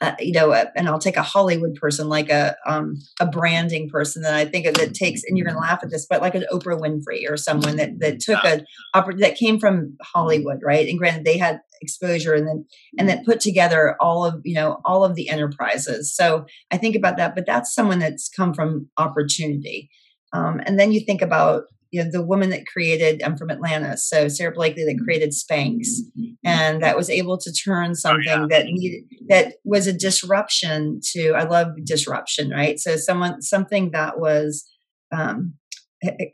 uh, 0.00 0.14
you 0.18 0.32
know, 0.32 0.52
a, 0.52 0.66
and 0.76 0.88
I'll 0.88 0.98
take 0.98 1.16
a 1.16 1.22
Hollywood 1.22 1.74
person, 1.74 2.08
like 2.08 2.30
a 2.30 2.56
um, 2.66 2.96
a 3.20 3.26
branding 3.26 3.88
person 3.88 4.22
that 4.22 4.34
I 4.34 4.44
think 4.44 4.66
of 4.66 4.74
that 4.74 4.94
takes, 4.94 5.22
and 5.24 5.36
you're 5.36 5.46
going 5.46 5.56
to 5.56 5.60
laugh 5.60 5.80
at 5.82 5.90
this, 5.90 6.06
but 6.08 6.20
like 6.20 6.34
an 6.34 6.46
Oprah 6.52 6.80
Winfrey 6.80 7.30
or 7.30 7.36
someone 7.36 7.76
that 7.76 7.98
that 8.00 8.20
took 8.20 8.42
a 8.44 8.64
that 9.18 9.36
came 9.36 9.58
from 9.58 9.96
Hollywood, 10.02 10.60
right? 10.64 10.88
And 10.88 10.98
granted, 10.98 11.24
they 11.24 11.38
had 11.38 11.60
exposure, 11.82 12.34
and 12.34 12.46
then 12.46 12.64
and 12.98 13.08
then 13.08 13.24
put 13.24 13.40
together 13.40 13.96
all 14.00 14.24
of 14.24 14.40
you 14.44 14.54
know 14.54 14.80
all 14.84 15.04
of 15.04 15.14
the 15.14 15.28
enterprises. 15.28 16.14
So 16.14 16.46
I 16.70 16.76
think 16.76 16.96
about 16.96 17.16
that, 17.18 17.34
but 17.34 17.46
that's 17.46 17.74
someone 17.74 17.98
that's 17.98 18.28
come 18.28 18.54
from 18.54 18.88
opportunity. 18.96 19.90
Um, 20.32 20.60
and 20.64 20.78
then 20.78 20.92
you 20.92 21.00
think 21.00 21.22
about 21.22 21.64
you 21.90 22.02
know 22.02 22.10
the 22.10 22.22
woman 22.22 22.50
that 22.50 22.66
created 22.66 23.22
i'm 23.22 23.36
from 23.36 23.50
atlanta 23.50 23.96
so 23.96 24.28
sara 24.28 24.52
blakely 24.52 24.84
that 24.84 24.94
mm-hmm. 24.94 25.04
created 25.04 25.30
spanx. 25.30 25.86
Mm-hmm. 26.18 26.32
And 26.44 26.82
that 26.82 26.96
was 26.96 27.10
able 27.10 27.36
to 27.38 27.52
turn 27.52 27.94
something 27.94 28.28
oh, 28.28 28.40
yeah. 28.42 28.46
that 28.48 28.66
needed 28.66 29.04
that 29.28 29.54
was 29.64 29.86
a 29.86 29.92
disruption 29.92 31.00
to 31.12 31.32
i 31.32 31.44
love 31.44 31.68
disruption 31.84 32.50
right? 32.50 32.78
So 32.78 32.96
someone 32.96 33.42
something 33.42 33.90
that 33.92 34.18
was 34.18 34.68
um 35.12 35.54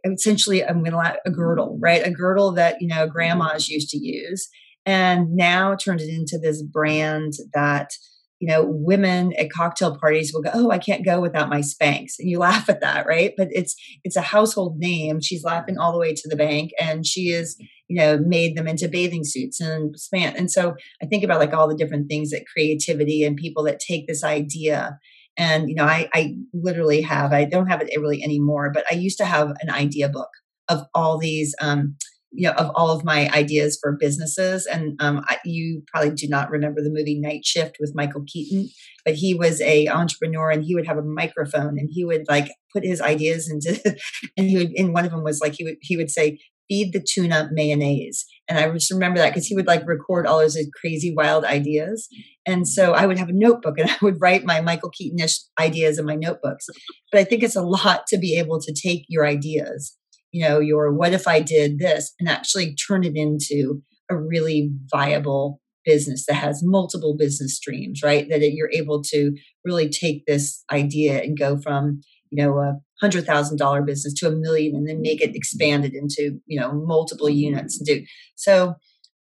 essentially 0.04 0.64
i'm 0.64 0.82
gonna 0.84 1.16
a 1.24 1.30
girdle 1.30 1.78
right? 1.80 2.06
A 2.06 2.10
girdle 2.10 2.52
that 2.52 2.80
you 2.80 2.88
know 2.88 3.04
mm-hmm. 3.04 3.12
grandmas 3.12 3.68
used 3.68 3.90
to 3.90 3.98
use. 3.98 4.48
And 4.84 5.34
now 5.34 5.74
turned 5.74 6.00
it 6.00 6.08
into 6.08 6.38
this 6.38 6.62
brand 6.62 7.32
that 7.54 7.90
you 8.38 8.48
know, 8.48 8.64
women 8.66 9.32
at 9.38 9.50
cocktail 9.50 9.96
parties 9.96 10.32
will 10.32 10.42
go, 10.42 10.50
"Oh, 10.52 10.70
I 10.70 10.78
can't 10.78 11.04
go 11.04 11.20
without 11.20 11.48
my 11.48 11.60
Spanx," 11.60 12.14
and 12.18 12.28
you 12.28 12.38
laugh 12.40 12.68
at 12.68 12.80
that, 12.80 13.06
right? 13.06 13.32
But 13.36 13.48
it's 13.50 13.74
it's 14.04 14.16
a 14.16 14.22
household 14.22 14.78
name. 14.78 15.20
She's 15.20 15.44
laughing 15.44 15.78
all 15.78 15.92
the 15.92 15.98
way 15.98 16.14
to 16.14 16.28
the 16.28 16.36
bank, 16.36 16.72
and 16.80 17.06
she 17.06 17.30
is, 17.30 17.56
you 17.88 17.96
know, 17.96 18.18
made 18.18 18.56
them 18.56 18.68
into 18.68 18.88
bathing 18.88 19.24
suits 19.24 19.60
and 19.60 19.98
span. 19.98 20.36
And 20.36 20.50
so 20.50 20.74
I 21.02 21.06
think 21.06 21.24
about 21.24 21.40
like 21.40 21.54
all 21.54 21.68
the 21.68 21.76
different 21.76 22.08
things 22.08 22.30
that 22.30 22.44
creativity 22.52 23.24
and 23.24 23.36
people 23.36 23.64
that 23.64 23.80
take 23.80 24.06
this 24.06 24.22
idea. 24.22 24.98
And 25.38 25.68
you 25.68 25.74
know, 25.74 25.84
I 25.84 26.08
I 26.12 26.34
literally 26.52 27.02
have 27.02 27.32
I 27.32 27.44
don't 27.44 27.68
have 27.68 27.80
it 27.80 27.90
really 27.98 28.22
anymore, 28.22 28.70
but 28.72 28.84
I 28.90 28.94
used 28.94 29.18
to 29.18 29.24
have 29.24 29.52
an 29.60 29.70
idea 29.70 30.08
book 30.08 30.30
of 30.68 30.82
all 30.94 31.18
these 31.18 31.54
um, 31.60 31.96
you 32.36 32.48
know 32.48 32.54
of 32.54 32.70
all 32.74 32.90
of 32.90 33.04
my 33.04 33.28
ideas 33.30 33.78
for 33.80 33.96
businesses 33.98 34.66
and 34.66 34.96
um, 35.00 35.24
I, 35.28 35.38
you 35.44 35.82
probably 35.92 36.10
do 36.10 36.28
not 36.28 36.50
remember 36.50 36.82
the 36.82 36.92
movie 36.92 37.18
night 37.18 37.44
shift 37.44 37.76
with 37.80 37.94
michael 37.94 38.24
keaton 38.26 38.68
but 39.04 39.14
he 39.14 39.34
was 39.34 39.60
a 39.60 39.88
entrepreneur 39.88 40.50
and 40.50 40.64
he 40.64 40.74
would 40.74 40.86
have 40.86 40.98
a 40.98 41.02
microphone 41.02 41.78
and 41.78 41.88
he 41.90 42.04
would 42.04 42.24
like 42.28 42.50
put 42.72 42.84
his 42.84 43.00
ideas 43.00 43.50
into 43.50 43.80
and 44.36 44.48
he 44.48 44.56
would 44.56 44.72
and 44.76 44.92
one 44.92 45.04
of 45.04 45.10
them 45.10 45.24
was 45.24 45.40
like 45.40 45.54
he 45.54 45.64
would 45.64 45.76
he 45.80 45.96
would 45.96 46.10
say 46.10 46.38
feed 46.68 46.92
the 46.92 47.00
tuna 47.00 47.48
mayonnaise. 47.52 48.24
And 48.48 48.58
i 48.58 48.68
just 48.70 48.90
remember 48.90 49.18
that 49.18 49.30
because 49.30 49.46
he 49.46 49.54
would 49.54 49.66
like 49.66 49.86
record 49.86 50.26
all 50.26 50.40
his 50.40 50.58
crazy 50.80 51.12
wild 51.16 51.44
ideas. 51.44 52.08
And 52.46 52.66
so 52.66 52.92
i 52.92 53.06
would 53.06 53.18
have 53.18 53.28
a 53.28 53.32
notebook 53.32 53.76
and 53.78 53.90
i 53.90 53.96
would 54.02 54.20
write 54.20 54.44
my 54.44 54.60
michael 54.60 54.90
keatonish 54.90 55.38
ideas 55.60 55.98
in 55.98 56.06
my 56.06 56.16
notebooks. 56.16 56.66
But 57.10 57.20
i 57.20 57.24
think 57.24 57.42
it's 57.42 57.56
a 57.56 57.62
lot 57.62 58.06
to 58.08 58.18
be 58.18 58.38
able 58.38 58.60
to 58.60 58.74
take 58.74 59.04
your 59.08 59.26
ideas 59.26 59.96
you 60.36 60.46
know, 60.46 60.60
your 60.60 60.92
what 60.92 61.14
if 61.14 61.26
I 61.26 61.40
did 61.40 61.78
this 61.78 62.12
and 62.20 62.28
actually 62.28 62.74
turn 62.74 63.04
it 63.04 63.16
into 63.16 63.80
a 64.10 64.16
really 64.18 64.70
viable 64.92 65.62
business 65.82 66.26
that 66.26 66.34
has 66.34 66.62
multiple 66.62 67.16
business 67.16 67.56
streams, 67.56 68.02
right? 68.04 68.28
That 68.28 68.42
you're 68.52 68.70
able 68.70 69.02
to 69.04 69.34
really 69.64 69.88
take 69.88 70.26
this 70.26 70.62
idea 70.70 71.22
and 71.22 71.38
go 71.38 71.56
from, 71.56 72.02
you 72.28 72.44
know, 72.44 72.58
a 72.58 72.74
hundred 73.00 73.24
thousand 73.24 73.56
dollar 73.56 73.80
business 73.80 74.12
to 74.18 74.28
a 74.28 74.30
million 74.30 74.76
and 74.76 74.86
then 74.86 75.00
make 75.00 75.22
it 75.22 75.34
expanded 75.34 75.94
into, 75.94 76.38
you 76.44 76.60
know, 76.60 76.70
multiple 76.70 77.30
units 77.30 77.78
and 77.78 77.86
do 77.86 78.04
so 78.34 78.74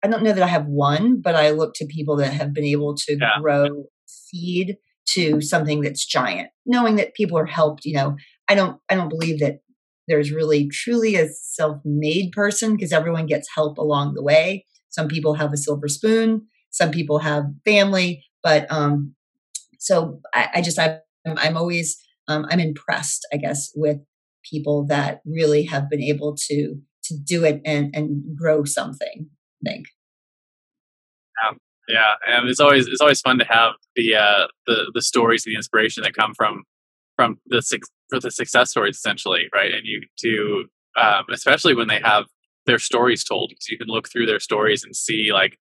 I 0.04 0.08
don't 0.10 0.22
know 0.22 0.34
that 0.34 0.44
I 0.44 0.48
have 0.48 0.66
one, 0.66 1.22
but 1.22 1.34
I 1.34 1.52
look 1.52 1.74
to 1.76 1.86
people 1.86 2.18
that 2.18 2.34
have 2.34 2.54
been 2.54 2.66
able 2.66 2.94
to 2.94 3.18
yeah. 3.20 3.40
grow 3.42 3.86
seed 4.06 4.76
to 5.14 5.40
something 5.40 5.82
that's 5.82 6.06
giant, 6.06 6.50
knowing 6.66 6.98
that 6.98 7.16
people 7.16 7.38
are 7.40 7.46
helped, 7.46 7.86
you 7.86 7.94
know, 7.94 8.18
I 8.50 8.56
don't 8.56 8.80
I 8.90 8.96
don't 8.96 9.10
believe 9.10 9.40
that 9.40 9.62
there's 10.08 10.32
really 10.32 10.68
truly 10.70 11.16
a 11.16 11.28
self 11.30 11.82
made 11.84 12.32
person 12.32 12.76
because 12.76 12.92
everyone 12.92 13.26
gets 13.26 13.48
help 13.54 13.78
along 13.78 14.14
the 14.14 14.24
way. 14.24 14.66
Some 14.90 15.08
people 15.08 15.34
have 15.34 15.52
a 15.52 15.58
silver 15.58 15.88
spoon, 15.88 16.48
some 16.70 16.92
people 16.92 17.20
have 17.20 17.46
family, 17.66 18.24
but 18.44 18.72
um, 18.72 19.16
so 19.80 20.22
I, 20.34 20.50
I 20.56 20.62
just, 20.62 20.80
I, 20.80 21.00
I'm 21.26 21.58
always, 21.58 21.98
um, 22.28 22.46
I'm 22.50 22.60
impressed, 22.60 23.28
I 23.34 23.38
guess, 23.38 23.72
with 23.76 23.98
people 24.50 24.86
that 24.88 25.22
really 25.26 25.64
have 25.64 25.90
been 25.90 26.02
able 26.02 26.36
to 26.50 26.76
to 27.06 27.16
do 27.24 27.44
it 27.44 27.62
and 27.66 27.96
and 27.96 28.36
grow 28.36 28.64
something. 28.64 29.30
I 29.66 29.70
think. 29.70 29.86
Yeah, 31.44 31.58
yeah, 31.88 32.14
and 32.28 32.50
it's 32.50 32.60
always 32.60 32.88
it's 32.88 33.02
always 33.02 33.22
fun 33.22 33.40
to 33.40 33.46
have 33.46 33.74
the 33.96 34.16
uh, 34.16 34.48
the 34.68 34.92
the 34.94 35.02
stories 35.02 35.46
and 35.46 35.54
the 35.54 35.58
inspiration 35.58 36.04
that 36.04 36.14
come 36.14 36.34
from 36.34 36.64
from 37.16 37.40
the 37.48 37.62
for 38.10 38.20
the 38.20 38.32
success 38.32 38.72
stories 38.72 38.98
essentially, 38.98 39.48
right? 39.54 39.74
And 39.74 39.86
you 39.86 40.02
to 40.22 40.66
um, 41.02 41.26
especially 41.32 41.76
when 41.76 41.88
they 41.88 42.00
have 42.04 42.26
their 42.66 42.80
stories 42.80 43.24
told, 43.24 43.50
because 43.50 43.68
you 43.68 43.78
can 43.78 43.88
look 43.88 44.10
through 44.10 44.26
their 44.26 44.40
stories 44.40 44.84
and 44.84 44.96
see 44.96 45.32
like 45.32 45.58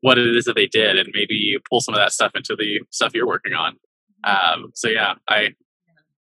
what 0.00 0.18
it 0.18 0.36
is 0.36 0.44
that 0.44 0.56
they 0.56 0.66
did, 0.66 0.98
and 0.98 1.08
maybe 1.14 1.34
you 1.34 1.60
pull 1.70 1.80
some 1.80 1.94
of 1.94 2.00
that 2.00 2.12
stuff 2.12 2.32
into 2.34 2.54
the 2.56 2.80
stuff 2.90 3.12
you're 3.14 3.26
working 3.26 3.54
on. 3.54 3.76
Um, 4.24 4.70
so 4.74 4.88
yeah, 4.88 5.14
I, 5.28 5.50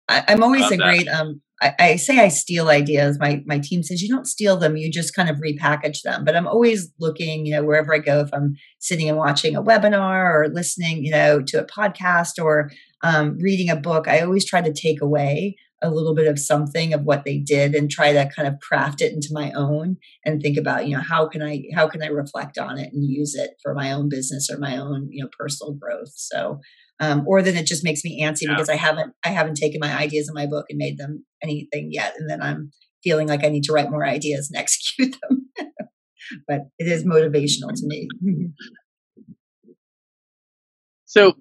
I 0.09 0.25
am 0.29 0.43
always 0.43 0.67
a 0.67 0.77
that. 0.77 0.79
great 0.79 1.09
um, 1.09 1.41
I, 1.63 1.75
I, 1.79 1.97
say 1.97 2.19
I 2.19 2.29
steal 2.29 2.69
ideas. 2.69 3.19
My 3.21 3.43
my 3.47 3.61
team 3.61 3.83
says 3.83 4.03
you 4.03 4.09
don't 4.09 4.27
steal 4.27 4.57
them; 4.57 4.77
you 4.77 4.91
just 4.91 5.15
kind 5.15 5.31
of 5.31 5.37
repackage 5.37 6.03
them. 6.03 6.25
But 6.25 6.35
I'm 6.35 6.49
always 6.49 6.91
looking, 6.99 7.47
you 7.47 7.55
know, 7.55 7.63
wherever 7.63 7.95
I 7.95 7.99
go, 7.99 8.21
if 8.21 8.31
I'm 8.33 8.55
sitting 8.81 9.09
and 9.09 9.17
watching 9.17 9.55
a 9.55 9.63
webinar 9.63 10.35
or 10.35 10.49
listening, 10.53 11.05
you 11.05 11.13
know, 11.13 11.41
to 11.41 11.61
a 11.61 11.67
podcast 11.67 12.43
or 12.43 12.71
um, 13.03 13.39
reading 13.39 13.71
a 13.71 13.77
book, 13.77 14.09
I 14.09 14.21
always 14.21 14.45
try 14.45 14.61
to 14.61 14.73
take 14.73 15.01
away 15.01 15.57
a 15.83 15.91
little 15.91 16.15
bit 16.15 16.29
of 16.29 16.39
something 16.39 16.93
of 16.93 17.03
what 17.03 17.25
they 17.25 17.39
did 17.39 17.75
and 17.75 17.91
try 17.91 18.13
to 18.13 18.31
kind 18.35 18.47
of 18.47 18.61
craft 18.61 19.03
it 19.03 19.13
into 19.13 19.29
my 19.33 19.51
own 19.53 19.97
and 20.25 20.41
think 20.41 20.57
about 20.57 20.87
you 20.87 20.95
know 20.95 21.03
how 21.03 21.27
can 21.27 21.43
i 21.43 21.63
how 21.75 21.89
can 21.89 22.03
i 22.03 22.07
reflect 22.07 22.57
on 22.57 22.79
it 22.79 22.93
and 22.93 23.05
use 23.05 23.35
it 23.35 23.55
for 23.63 23.75
my 23.75 23.91
own 23.91 24.09
business 24.09 24.49
or 24.49 24.59
my 24.59 24.77
own 24.77 25.09
you 25.11 25.23
know 25.23 25.29
personal 25.37 25.73
growth 25.73 26.13
so 26.15 26.61
um, 27.03 27.25
or 27.27 27.43
then 27.43 27.57
it 27.57 27.67
just 27.67 27.85
makes 27.85 28.03
me 28.05 28.23
antsy 28.23 28.43
yeah. 28.43 28.55
because 28.55 28.69
i 28.69 28.77
haven't 28.77 29.13
i 29.25 29.29
haven't 29.29 29.57
taken 29.57 29.81
my 29.81 29.95
ideas 29.95 30.29
in 30.29 30.35
my 30.35 30.47
book 30.47 30.67
and 30.71 30.79
made 30.79 30.97
them 30.97 31.25
anything 31.43 31.89
yet 31.91 32.15
and 32.19 32.31
then 32.31 32.41
i'm 32.41 32.71
feeling 33.05 33.29
like 33.29 33.45
i 33.45 33.49
need 33.49 33.65
to 33.65 33.73
write 33.73 33.91
more 33.91 34.07
ideas 34.07 34.51
and 34.51 34.59
execute 34.63 35.17
them 35.21 35.51
but 36.49 36.61
it 36.79 36.87
is 36.87 37.05
motivational 37.05 37.75
to 37.75 37.87
me 37.87 38.09
so 41.05 41.35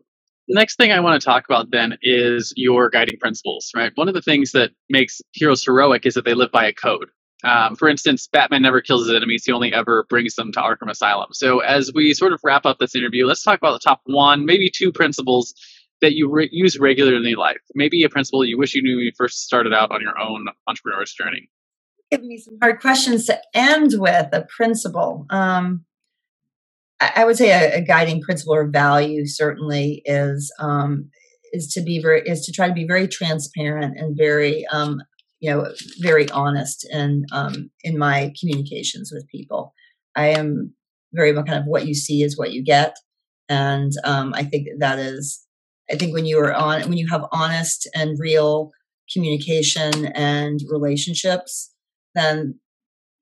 next 0.50 0.76
thing 0.76 0.92
I 0.92 1.00
want 1.00 1.20
to 1.20 1.26
talk 1.26 1.46
about 1.46 1.72
then 1.72 1.98
is 2.02 2.54
your 2.56 2.90
guiding 2.90 3.18
principles, 3.20 3.72
right? 3.76 3.92
One 3.96 4.08
of 4.08 4.14
the 4.14 4.22
things 4.22 4.52
that 4.52 4.72
makes 4.90 5.22
heroes 5.32 5.64
heroic 5.64 6.06
is 6.06 6.16
that 6.16 6.26
they 6.26 6.34
live 6.34 6.52
by 6.52 6.66
a 6.66 6.74
code. 6.74 7.10
Um, 7.44 7.76
for 7.76 7.88
instance, 7.88 8.28
Batman 8.28 8.62
never 8.62 8.82
kills 8.82 9.08
his 9.08 9.16
enemies; 9.16 9.44
he 9.46 9.52
only 9.52 9.74
ever 9.74 10.06
brings 10.10 10.36
them 10.36 10.52
to 10.54 10.60
Arkham 10.60 10.90
Asylum. 10.90 11.30
So, 11.32 11.60
as 11.60 11.92
we 11.94 12.14
sort 12.14 12.34
of 12.34 12.40
wrap 12.44 12.66
up 12.66 12.80
this 12.80 12.96
interview, 12.96 13.26
let's 13.26 13.44
talk 13.44 13.58
about 13.58 13.74
the 13.74 13.80
top 13.80 14.02
one, 14.06 14.46
maybe 14.46 14.70
two 14.70 14.92
principles 14.92 15.54
that 16.02 16.14
you 16.14 16.30
re- 16.30 16.50
use 16.52 16.80
regularly 16.80 17.32
in 17.32 17.38
life. 17.38 17.62
Maybe 17.76 18.04
a 18.04 18.10
principle 18.10 18.44
you 18.44 18.58
wish 18.58 18.74
you 18.74 18.82
knew 18.82 18.98
when 18.98 19.06
you 19.06 19.12
first 19.16 19.44
started 19.44 19.74
out 19.74 19.92
on 19.92 20.02
your 20.02 20.20
own 20.20 20.48
entrepreneur's 20.68 21.14
journey. 21.14 21.50
Give 22.12 22.24
me 22.24 22.38
some 22.38 22.58
hard 22.62 22.82
questions 22.82 23.26
to 23.28 23.40
end 23.54 23.92
with. 23.94 24.28
A 24.34 24.46
principle. 24.56 25.26
Um, 25.30 25.86
I 27.00 27.26
would 27.26 27.38
say 27.38 27.52
a, 27.52 27.80
a, 27.80 27.82
guiding 27.82 28.22
principle 28.22 28.54
or 28.54 28.68
value 28.68 29.26
certainly 29.26 30.04
is 30.06 30.54
um, 30.60 31.10
is 31.52 31.72
to 31.74 31.82
be 31.82 32.00
very 32.00 32.22
is 32.22 32.46
to 32.46 32.52
try 32.52 32.68
to 32.68 32.74
be 32.74 32.86
very 32.86 33.08
transparent 33.08 33.98
and 33.98 34.16
very 34.16 34.66
um, 34.68 35.02
you 35.42 35.52
know 35.52 35.68
very 36.00 36.30
honest 36.30 36.88
in 36.92 37.26
um, 37.34 37.70
in 37.84 37.98
my 37.98 38.34
communications 38.40 39.12
with 39.14 39.28
people. 39.28 39.74
I 40.16 40.28
am 40.28 40.74
very 41.14 41.34
much 41.34 41.48
kind 41.48 41.60
of 41.60 41.66
what 41.66 41.86
you 41.86 41.94
see 41.94 42.24
is 42.24 42.38
what 42.38 42.54
you 42.54 42.64
get, 42.64 42.96
and 43.50 43.92
um, 44.06 44.34
I 44.34 44.44
think 44.44 44.68
that 44.80 45.00
is 45.00 45.46
I 45.92 45.96
think 45.96 46.14
when 46.14 46.26
you 46.26 46.40
are 46.40 46.54
on 46.54 46.82
when 46.84 46.98
you 46.98 47.08
have 47.10 47.26
honest 47.34 47.88
and 47.94 48.18
real 48.20 48.72
communication 49.12 50.06
and 50.08 50.62
relationships, 50.70 51.74
then 52.16 52.60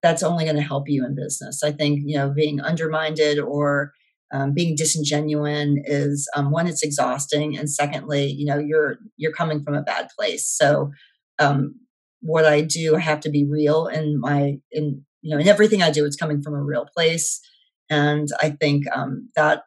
that's 0.02 0.24
only 0.24 0.46
going 0.46 0.56
to 0.56 0.62
help 0.62 0.88
you 0.88 1.06
in 1.06 1.16
business. 1.16 1.64
I 1.64 1.72
think, 1.72 2.02
you 2.06 2.18
know, 2.18 2.30
being 2.30 2.62
undermined 2.62 3.20
or 3.44 3.92
um, 4.32 4.54
being 4.54 4.78
disingenuine 4.78 5.78
is 5.86 6.30
um, 6.36 6.52
one, 6.52 6.68
it's 6.68 6.84
exhausting, 6.84 7.58
and 7.58 7.70
secondly, 7.70 8.28
you 8.28 8.46
know, 8.46 8.60
you're 8.60 8.98
you're 9.18 9.32
coming 9.32 9.64
from 9.64 9.74
a 9.74 9.82
bad 9.82 10.08
place. 10.16 10.48
So, 10.48 10.92
um, 11.40 11.76
what 12.22 12.46
I 12.46 12.62
do, 12.62 12.96
I 12.96 13.00
have 13.00 13.22
to 13.22 13.30
be 13.30 13.48
real 13.50 13.88
in 13.88 14.20
my 14.20 14.58
in 14.72 15.04
you 15.22 15.36
know 15.36 15.42
in 15.42 15.48
everything 15.48 15.82
I 15.82 15.92
do. 15.92 16.06
It's 16.06 16.16
coming 16.16 16.42
from 16.42 16.54
a 16.54 16.64
real 16.64 16.86
place, 16.96 17.42
and 17.90 18.28
I 18.42 18.52
think 18.52 18.86
um, 18.94 19.30
that 19.36 19.64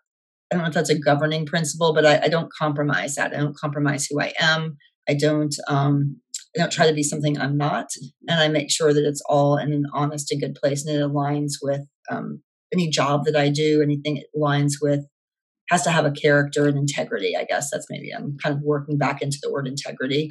I 0.51 0.55
don't 0.55 0.63
know 0.63 0.69
if 0.69 0.75
that's 0.75 0.91
a 0.91 0.99
governing 0.99 1.47
principle, 1.47 1.95
but 1.95 2.05
I, 2.05 2.21
I 2.25 2.29
don't 2.29 2.53
compromise 2.53 3.15
that. 3.15 3.35
I 3.35 3.39
don't 3.39 3.57
compromise 3.57 4.07
who 4.07 4.21
I 4.21 4.33
am. 4.39 4.77
I 5.09 5.15
don't 5.15 5.55
um, 5.69 6.21
I 6.55 6.61
don't 6.61 6.73
try 6.73 6.87
to 6.87 6.95
be 6.95 7.03
something 7.03 7.39
I'm 7.39 7.57
not, 7.57 7.87
and 8.29 8.41
I 8.41 8.49
make 8.49 8.71
sure 8.71 8.93
that 8.93 9.07
it's 9.07 9.23
all 9.27 9.57
in 9.57 9.73
an 9.73 9.87
honest 9.93 10.31
and 10.31 10.41
good 10.41 10.55
place, 10.55 10.85
and 10.85 10.95
it 10.95 11.03
aligns 11.03 11.53
with 11.63 11.83
um, 12.11 12.43
any 12.73 12.91
job 12.91 13.25
that 13.25 13.37
I 13.37 13.49
do. 13.49 13.83
Anything 13.83 14.19
it 14.19 14.27
aligns 14.37 14.73
with 14.81 15.07
has 15.71 15.83
to 15.85 15.91
have 15.91 16.05
a 16.05 16.11
character 16.11 16.67
and 16.67 16.77
integrity. 16.77 17.35
I 17.37 17.45
guess 17.45 17.71
that's 17.71 17.87
maybe 17.89 18.11
I'm 18.15 18.37
kind 18.43 18.55
of 18.55 18.61
working 18.63 18.99
back 18.99 19.23
into 19.23 19.39
the 19.43 19.51
word 19.51 19.67
integrity, 19.67 20.29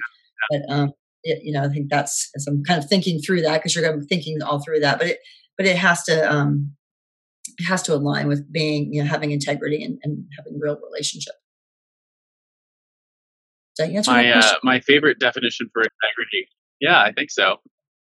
but 0.52 0.62
um, 0.70 0.92
you 1.24 1.52
know, 1.52 1.64
I 1.64 1.70
think 1.70 1.90
that's 1.90 2.30
as 2.36 2.48
I'm 2.48 2.64
kind 2.64 2.82
of 2.82 2.90
thinking 2.90 3.20
through 3.20 3.42
that 3.42 3.60
because 3.60 3.76
you're 3.76 3.84
going 3.84 4.00
to 4.00 4.06
be 4.06 4.08
thinking 4.08 4.42
all 4.42 4.60
through 4.64 4.80
that, 4.82 4.98
but 4.98 5.08
it 5.08 5.20
but 5.58 5.66
it 5.66 5.78
has 5.78 6.04
to 6.04 6.32
um, 6.32 6.74
it 7.60 7.64
has 7.64 7.82
to 7.84 7.94
align 7.94 8.28
with 8.28 8.52
being 8.52 8.94
you 8.94 9.04
know 9.04 9.10
having 9.10 9.32
integrity 9.32 9.84
and, 9.84 10.00
and 10.04 10.26
having 10.38 10.60
real 10.60 10.80
relationship. 10.92 11.36
my 14.08 14.24
uh, 14.32 14.54
my 14.64 14.80
favorite 14.80 15.20
definition 15.20 15.70
for 15.74 15.82
integrity. 15.82 16.48
Yeah, 16.80 17.00
I 17.00 17.12
think 17.12 17.32
so. 17.32 17.58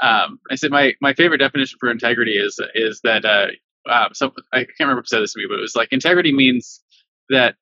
Um, 0.01 0.39
I 0.49 0.55
said 0.55 0.71
my 0.71 0.93
my 1.01 1.13
favorite 1.13 1.39
definition 1.39 1.77
for 1.79 1.91
integrity 1.91 2.33
is 2.33 2.59
is 2.75 3.01
that 3.03 3.25
uh, 3.25 3.47
uh, 3.89 4.09
so 4.13 4.31
I 4.53 4.59
can't 4.59 4.69
remember 4.79 5.01
who 5.01 5.07
said 5.07 5.21
this 5.21 5.33
to 5.33 5.39
me, 5.39 5.45
but 5.49 5.57
it 5.57 5.61
was 5.61 5.75
like 5.75 5.89
integrity 5.91 6.33
means 6.33 6.81
that 7.29 7.55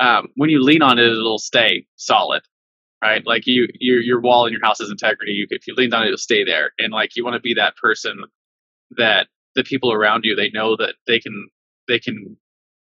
um, 0.00 0.28
when 0.36 0.50
you 0.50 0.62
lean 0.62 0.82
on 0.82 0.98
it, 0.98 1.06
it'll 1.06 1.38
stay 1.38 1.86
solid, 1.96 2.42
right? 3.02 3.26
Like 3.26 3.46
you 3.46 3.68
your 3.80 4.00
your 4.00 4.20
wall 4.20 4.46
in 4.46 4.52
your 4.52 4.62
house 4.64 4.80
is 4.80 4.90
integrity. 4.90 5.32
You, 5.32 5.46
if 5.50 5.66
you 5.66 5.74
lean 5.76 5.92
on 5.94 6.02
it, 6.04 6.06
it'll 6.06 6.18
stay 6.18 6.44
there, 6.44 6.72
and 6.78 6.92
like 6.92 7.16
you 7.16 7.24
want 7.24 7.34
to 7.34 7.40
be 7.40 7.54
that 7.54 7.76
person 7.76 8.24
that 8.96 9.28
the 9.54 9.64
people 9.64 9.92
around 9.92 10.24
you 10.24 10.34
they 10.36 10.50
know 10.50 10.76
that 10.76 10.94
they 11.06 11.18
can 11.20 11.48
they 11.88 11.98
can 11.98 12.36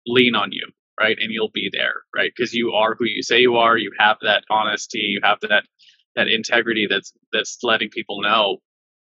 lean 0.07 0.35
on 0.35 0.53
you 0.53 0.67
right? 1.01 1.17
And 1.21 1.33
you'll 1.33 1.51
be 1.53 1.71
there 1.73 1.95
right? 2.15 2.33
Because 2.37 2.55
you 2.55 2.73
are 2.73 2.95
who 2.99 3.07
you 3.07 3.23
say 3.23 3.41
you 3.41 3.57
are. 3.57 3.77
You 3.77 3.93
have 3.99 4.19
that 4.23 4.45
honesty. 4.51 4.99
You 5.01 5.21
have 5.23 5.39
that 5.43 5.65
that 6.17 6.29
integrity 6.29 6.87
that's 6.89 7.13
that's 7.33 7.59
letting 7.63 7.91
people 7.91 8.23
know 8.23 8.59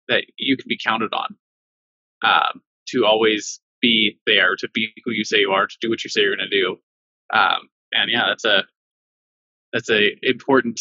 that 0.08 0.26
you 0.38 0.58
can 0.58 0.66
be 0.68 0.78
counted 0.84 1.12
on 1.14 1.36
um, 2.24 2.62
to 2.88 3.06
always 3.06 3.60
be 3.82 4.20
there 4.26 4.56
to 4.58 4.68
be 4.74 4.92
who 5.06 5.12
you 5.12 5.24
say 5.24 5.40
you 5.40 5.52
are 5.52 5.68
to 5.68 5.78
do 5.82 5.90
what 5.90 6.04
you 6.04 6.10
say 6.10 6.22
you're 6.22 6.36
going 6.36 6.50
to 6.50 6.56
do. 6.62 6.78
Um, 7.34 7.70
and 7.92 8.12
yeah 8.12 8.26
that's 8.28 8.46
a 8.46 8.64
that's 9.78 9.90
a 9.90 10.16
important 10.24 10.80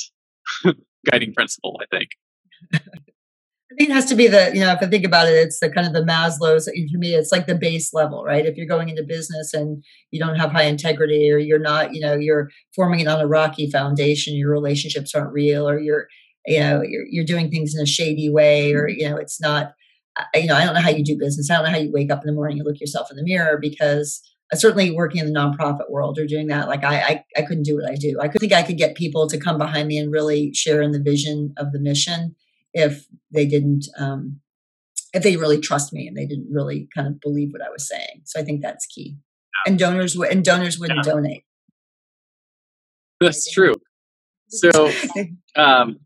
guiding 1.11 1.34
principle 1.34 1.78
i 1.82 1.97
think 1.97 2.11
I 3.70 3.74
think 3.76 3.90
it 3.90 3.94
has 3.94 4.07
to 4.07 4.14
be 4.14 4.28
the, 4.28 4.53
you 4.55 4.61
know, 4.61 4.72
if 4.72 4.82
I 4.82 4.86
think 4.86 5.05
about 5.05 5.26
it, 5.26 5.34
it's 5.34 5.59
the 5.59 5.68
kind 5.68 5.86
of 5.86 5.92
the 5.92 6.01
Maslow's, 6.01 6.66
for 6.66 6.99
me, 6.99 7.14
it's 7.14 7.32
like 7.32 7.47
the 7.47 7.55
base 7.55 7.92
level, 7.92 8.24
right? 8.24 8.47
If 8.47 8.57
you're 8.57 8.66
going 8.66 8.88
into 8.88 9.03
business 9.03 9.53
and 9.53 9.84
you 10.12 10.20
don't 10.20 10.36
have 10.36 10.53
high 10.53 10.62
integrity 10.62 11.30
or 11.30 11.38
you're 11.38 11.59
not, 11.59 11.92
you 11.92 12.01
know, 12.01 12.14
you're 12.14 12.49
forming 12.74 13.01
it 13.01 13.09
on 13.09 13.20
a 13.20 13.26
rocky 13.26 13.68
foundation, 13.70 14.34
your 14.34 14.51
relationships 14.51 15.14
aren't 15.14 15.32
real 15.32 15.68
or 15.68 15.78
you're, 15.78 16.07
you 16.47 16.61
know, 16.61 16.80
you're, 16.80 17.05
you're 17.11 17.24
doing 17.24 17.51
things 17.51 17.74
in 17.74 17.82
a 17.82 17.86
shady 17.86 18.30
way 18.30 18.72
or, 18.72 18.88
mm-hmm. 18.88 19.01
you 19.01 19.11
know, 19.11 19.16
it's 19.16 19.40
not, 19.40 19.72
you 20.34 20.47
know, 20.47 20.55
I 20.55 20.64
don't 20.64 20.74
know 20.74 20.80
how 20.80 20.90
you 20.90 21.05
do 21.05 21.18
business. 21.18 21.51
I 21.51 21.57
don't 21.57 21.64
know 21.64 21.72
how 21.72 21.76
you 21.76 21.92
wake 21.92 22.11
up 22.11 22.22
in 22.22 22.28
the 22.28 22.32
morning 22.32 22.59
and 22.59 22.66
look 22.66 22.80
yourself 22.80 23.11
in 23.11 23.16
the 23.16 23.24
mirror 23.24 23.59
because 23.61 24.22
certainly 24.55 24.90
working 24.90 25.20
in 25.20 25.32
the 25.32 25.38
nonprofit 25.38 25.90
world 25.90 26.18
or 26.18 26.26
doing 26.26 26.47
that, 26.49 26.68
like 26.68 26.84
I, 26.84 27.01
I, 27.01 27.24
I 27.38 27.42
couldn't 27.42 27.64
do 27.64 27.76
what 27.76 27.90
I 27.90 27.97
do. 27.97 28.18
I 28.20 28.28
could 28.28 28.40
think 28.40 28.53
I 28.53 28.62
could 28.62 28.78
get 28.78 28.94
people 28.94 29.28
to 29.28 29.38
come 29.38 29.59
behind 29.59 29.88
me 29.88 29.99
and 29.99 30.12
really 30.12 30.53
share 30.55 30.80
in 30.80 30.92
the 30.92 31.03
vision 31.03 31.53
of 31.57 31.72
the 31.72 31.80
mission 31.80 32.36
if 32.72 33.07
they 33.32 33.47
didn't 33.47 33.86
um, 33.99 34.40
if 35.12 35.22
they 35.22 35.36
really 35.36 35.59
trust 35.59 35.92
me 35.92 36.07
and 36.07 36.16
they 36.16 36.26
didn't 36.26 36.49
really 36.51 36.88
kind 36.94 37.09
of 37.09 37.20
believe 37.20 37.51
what 37.53 37.62
I 37.62 37.70
was 37.70 37.88
saying. 37.88 38.22
So 38.24 38.38
I 38.40 38.44
think 38.44 38.62
that's 38.62 38.86
key. 38.86 39.16
And 39.66 39.78
donors 39.78 40.16
would 40.16 40.30
and 40.30 40.44
donors 40.44 40.78
wouldn't 40.78 41.05
yeah. 41.05 41.12
donate. 41.12 41.44
That's 43.20 43.51
true. 43.51 43.74
So 44.49 44.92
um, 45.57 45.99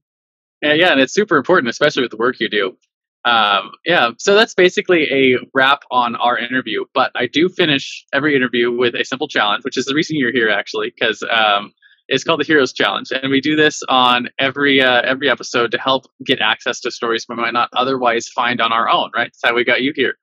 yeah, 0.63 0.93
and 0.93 1.01
it's 1.01 1.13
super 1.13 1.37
important, 1.37 1.69
especially 1.69 2.03
with 2.03 2.11
the 2.11 2.17
work 2.17 2.41
you 2.41 2.49
do. 2.49 2.77
Um, 3.25 3.73
yeah, 3.85 4.11
so 4.19 4.35
that's 4.35 4.55
basically 4.55 5.05
a 5.13 5.39
wrap 5.55 5.81
on 5.91 6.17
our 6.17 6.39
interview. 6.39 6.85
But 6.95 7.13
I 7.15 7.27
do 7.27 7.49
finish 7.49 8.05
every 8.13 8.35
interview 8.35 8.75
with 8.75 8.95
a 8.95 9.05
simple 9.05 9.29
challenge, 9.29 9.65
which 9.65 9.77
is 9.77 9.85
the 9.85 9.95
reason 9.95 10.17
you're 10.17 10.33
here 10.33 10.49
actually, 10.49 10.93
because 10.99 11.23
um, 11.31 11.73
it's 12.09 12.25
called 12.25 12.41
the 12.41 12.45
Heroes 12.45 12.73
Challenge, 12.73 13.09
and 13.23 13.31
we 13.31 13.41
do 13.41 13.57
this 13.57 13.83
on 13.89 14.29
every 14.39 14.81
uh, 14.83 15.03
every 15.03 15.31
episode 15.31 15.71
to 15.73 15.79
help 15.79 16.07
get 16.25 16.41
access 16.41 16.81
to 16.81 16.91
stories 16.91 17.27
we 17.29 17.37
might 17.37 17.53
not 17.53 17.69
otherwise 17.73 18.29
find 18.29 18.61
on 18.61 18.73
our 18.73 18.89
own. 18.89 19.11
Right? 19.15 19.27
That's 19.27 19.41
how 19.45 19.55
we 19.55 19.65
got 19.65 19.83
you 19.83 19.93
here. 19.95 20.15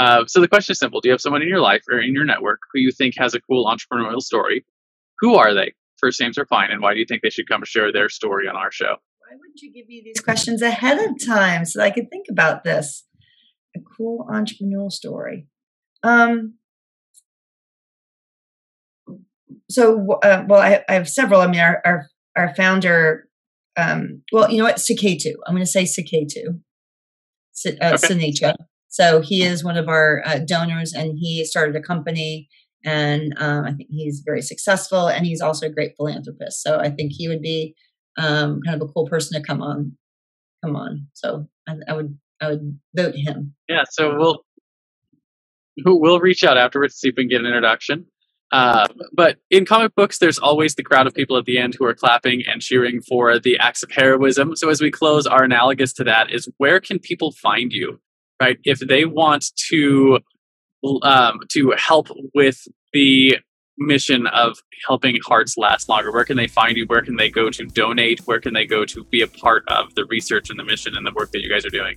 Uh, 0.00 0.24
so 0.26 0.40
the 0.40 0.48
question 0.48 0.72
is 0.72 0.78
simple: 0.78 1.00
Do 1.00 1.08
you 1.08 1.12
have 1.12 1.20
someone 1.20 1.42
in 1.42 1.48
your 1.48 1.60
life 1.60 1.82
or 1.90 2.00
in 2.00 2.14
your 2.14 2.24
network 2.24 2.60
who 2.72 2.80
you 2.80 2.90
think 2.90 3.14
has 3.18 3.34
a 3.34 3.40
cool 3.40 3.66
entrepreneurial 3.66 4.20
story? 4.20 4.64
Who 5.20 5.36
are 5.36 5.54
they? 5.54 5.74
First 5.98 6.20
names 6.20 6.38
are 6.38 6.46
fine, 6.46 6.70
and 6.70 6.80
why 6.80 6.94
do 6.94 7.00
you 7.00 7.06
think 7.06 7.22
they 7.22 7.30
should 7.30 7.48
come 7.48 7.62
share 7.64 7.92
their 7.92 8.08
story 8.08 8.48
on 8.48 8.56
our 8.56 8.72
show? 8.72 8.96
Why 9.28 9.36
wouldn't 9.38 9.60
you 9.60 9.70
give 9.70 9.86
me 9.86 10.00
these 10.02 10.22
questions 10.22 10.62
ahead 10.62 10.98
of 10.98 11.14
time 11.26 11.66
so 11.66 11.82
I 11.82 11.90
could 11.90 12.10
think 12.10 12.26
about 12.30 12.64
this? 12.64 13.04
A 13.76 13.80
cool 13.80 14.26
entrepreneurial 14.30 14.90
story. 14.90 15.48
Um, 16.02 16.54
so 19.70 20.18
uh, 20.22 20.44
well 20.48 20.60
I, 20.60 20.82
I, 20.88 20.94
have 20.94 21.08
several 21.08 21.42
i 21.42 21.46
mean 21.46 21.60
our 21.60 21.82
our, 21.84 22.06
our 22.36 22.54
founder 22.54 23.28
um, 23.76 24.22
well 24.32 24.50
you 24.50 24.58
know 24.58 24.64
what 24.64 24.76
Saketu. 24.76 25.34
i'm 25.46 25.54
going 25.54 25.64
to 25.64 25.70
say 25.70 25.84
Saketu. 25.84 26.60
uh, 27.82 27.96
okay. 28.42 28.54
so 28.88 29.20
he 29.20 29.42
is 29.42 29.62
one 29.62 29.76
of 29.76 29.88
our 29.88 30.22
uh, 30.24 30.38
donors 30.38 30.94
and 30.94 31.18
he 31.18 31.44
started 31.44 31.76
a 31.76 31.82
company 31.82 32.48
and 32.84 33.34
um, 33.38 33.64
i 33.64 33.72
think 33.72 33.88
he's 33.90 34.22
very 34.24 34.40
successful 34.40 35.08
and 35.08 35.26
he's 35.26 35.42
also 35.42 35.66
a 35.66 35.70
great 35.70 35.92
philanthropist 35.96 36.62
so 36.62 36.78
i 36.78 36.88
think 36.88 37.12
he 37.12 37.28
would 37.28 37.42
be 37.42 37.74
um, 38.18 38.60
kind 38.64 38.80
of 38.80 38.88
a 38.88 38.92
cool 38.92 39.08
person 39.08 39.40
to 39.40 39.46
come 39.46 39.62
on 39.62 39.96
come 40.64 40.76
on 40.76 41.06
so 41.12 41.46
I, 41.68 41.76
I 41.88 41.92
would 41.94 42.18
i 42.40 42.50
would 42.50 42.78
vote 42.96 43.14
him 43.14 43.54
yeah 43.68 43.84
so 43.90 44.16
we'll 44.16 44.44
we'll 45.84 46.20
reach 46.20 46.44
out 46.44 46.56
afterwards 46.56 46.94
to 46.94 46.98
see 46.98 47.08
if 47.08 47.14
we 47.16 47.24
can 47.24 47.30
get 47.30 47.40
an 47.40 47.46
introduction 47.46 48.06
uh, 48.50 48.88
but 49.12 49.36
in 49.50 49.66
comic 49.66 49.94
books, 49.94 50.18
there's 50.18 50.38
always 50.38 50.74
the 50.74 50.82
crowd 50.82 51.06
of 51.06 51.14
people 51.14 51.36
at 51.36 51.44
the 51.44 51.58
end 51.58 51.74
who 51.78 51.84
are 51.84 51.94
clapping 51.94 52.42
and 52.46 52.62
cheering 52.62 53.02
for 53.02 53.38
the 53.38 53.58
acts 53.58 53.82
of 53.82 53.90
heroism. 53.90 54.56
So 54.56 54.70
as 54.70 54.80
we 54.80 54.90
close, 54.90 55.26
our 55.26 55.44
analogous 55.44 55.92
to 55.94 56.04
that 56.04 56.32
is 56.32 56.48
where 56.56 56.80
can 56.80 56.98
people 56.98 57.32
find 57.32 57.72
you, 57.72 58.00
right? 58.40 58.58
If 58.64 58.78
they 58.78 59.04
want 59.04 59.46
to 59.68 60.20
um, 61.02 61.40
to 61.50 61.74
help 61.76 62.08
with 62.34 62.66
the 62.92 63.36
mission 63.78 64.26
of 64.28 64.58
helping 64.86 65.18
hearts 65.24 65.56
last 65.56 65.88
longer, 65.88 66.12
where 66.12 66.24
can 66.24 66.36
they 66.36 66.46
find 66.46 66.76
you? 66.76 66.84
Where 66.86 67.02
can 67.02 67.16
they 67.16 67.30
go 67.30 67.50
to 67.50 67.64
donate? 67.64 68.20
Where 68.20 68.40
can 68.40 68.54
they 68.54 68.66
go 68.66 68.84
to 68.84 69.04
be 69.04 69.22
a 69.22 69.28
part 69.28 69.64
of 69.68 69.94
the 69.94 70.04
research 70.06 70.50
and 70.50 70.58
the 70.58 70.64
mission 70.64 70.96
and 70.96 71.06
the 71.06 71.12
work 71.12 71.32
that 71.32 71.40
you 71.40 71.50
guys 71.50 71.64
are 71.64 71.70
doing? 71.70 71.96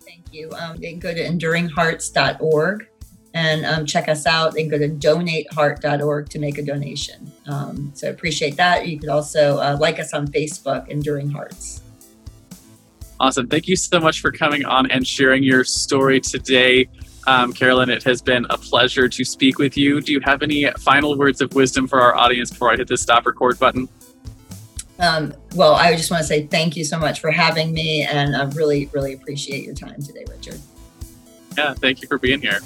Thank 0.00 0.32
you. 0.32 0.50
Um, 0.52 0.76
they 0.76 0.90
can 0.90 1.00
go 1.00 1.12
to 1.12 1.20
enduringhearts.org 1.20 2.86
and 3.34 3.64
um, 3.64 3.86
check 3.86 4.08
us 4.08 4.26
out. 4.26 4.54
They 4.54 4.62
can 4.62 4.70
go 4.70 4.78
to 4.78 4.88
donateheart.org 4.88 6.28
to 6.30 6.38
make 6.38 6.58
a 6.58 6.62
donation. 6.62 7.32
Um, 7.46 7.92
so 7.94 8.10
appreciate 8.10 8.56
that. 8.56 8.88
You 8.88 8.98
could 8.98 9.08
also 9.08 9.58
uh, 9.58 9.76
like 9.78 9.98
us 9.98 10.12
on 10.12 10.26
Facebook, 10.28 10.88
Enduring 10.88 11.30
Hearts. 11.30 11.82
Awesome. 13.20 13.48
Thank 13.48 13.68
you 13.68 13.76
so 13.76 14.00
much 14.00 14.20
for 14.20 14.32
coming 14.32 14.64
on 14.64 14.90
and 14.90 15.06
sharing 15.06 15.42
your 15.42 15.62
story 15.62 16.20
today. 16.20 16.88
Um, 17.26 17.52
Carolyn, 17.52 17.90
it 17.90 18.02
has 18.04 18.22
been 18.22 18.46
a 18.50 18.56
pleasure 18.56 19.08
to 19.08 19.24
speak 19.24 19.58
with 19.58 19.76
you. 19.76 20.00
Do 20.00 20.12
you 20.12 20.20
have 20.24 20.42
any 20.42 20.70
final 20.78 21.16
words 21.16 21.40
of 21.40 21.54
wisdom 21.54 21.86
for 21.86 22.00
our 22.00 22.16
audience 22.16 22.50
before 22.50 22.72
I 22.72 22.76
hit 22.76 22.88
the 22.88 22.96
stop 22.96 23.26
record 23.26 23.58
button? 23.58 23.88
Um, 24.98 25.32
well, 25.54 25.74
I 25.74 25.96
just 25.96 26.10
want 26.10 26.22
to 26.22 26.26
say 26.26 26.46
thank 26.46 26.76
you 26.76 26.84
so 26.84 26.98
much 26.98 27.20
for 27.20 27.30
having 27.30 27.72
me, 27.72 28.02
and 28.02 28.36
I 28.36 28.44
really, 28.50 28.90
really 28.92 29.14
appreciate 29.14 29.64
your 29.64 29.74
time 29.74 30.00
today, 30.02 30.24
Richard. 30.28 30.60
Yeah, 31.56 31.74
thank 31.74 32.02
you 32.02 32.08
for 32.08 32.18
being 32.18 32.40
here. 32.40 32.60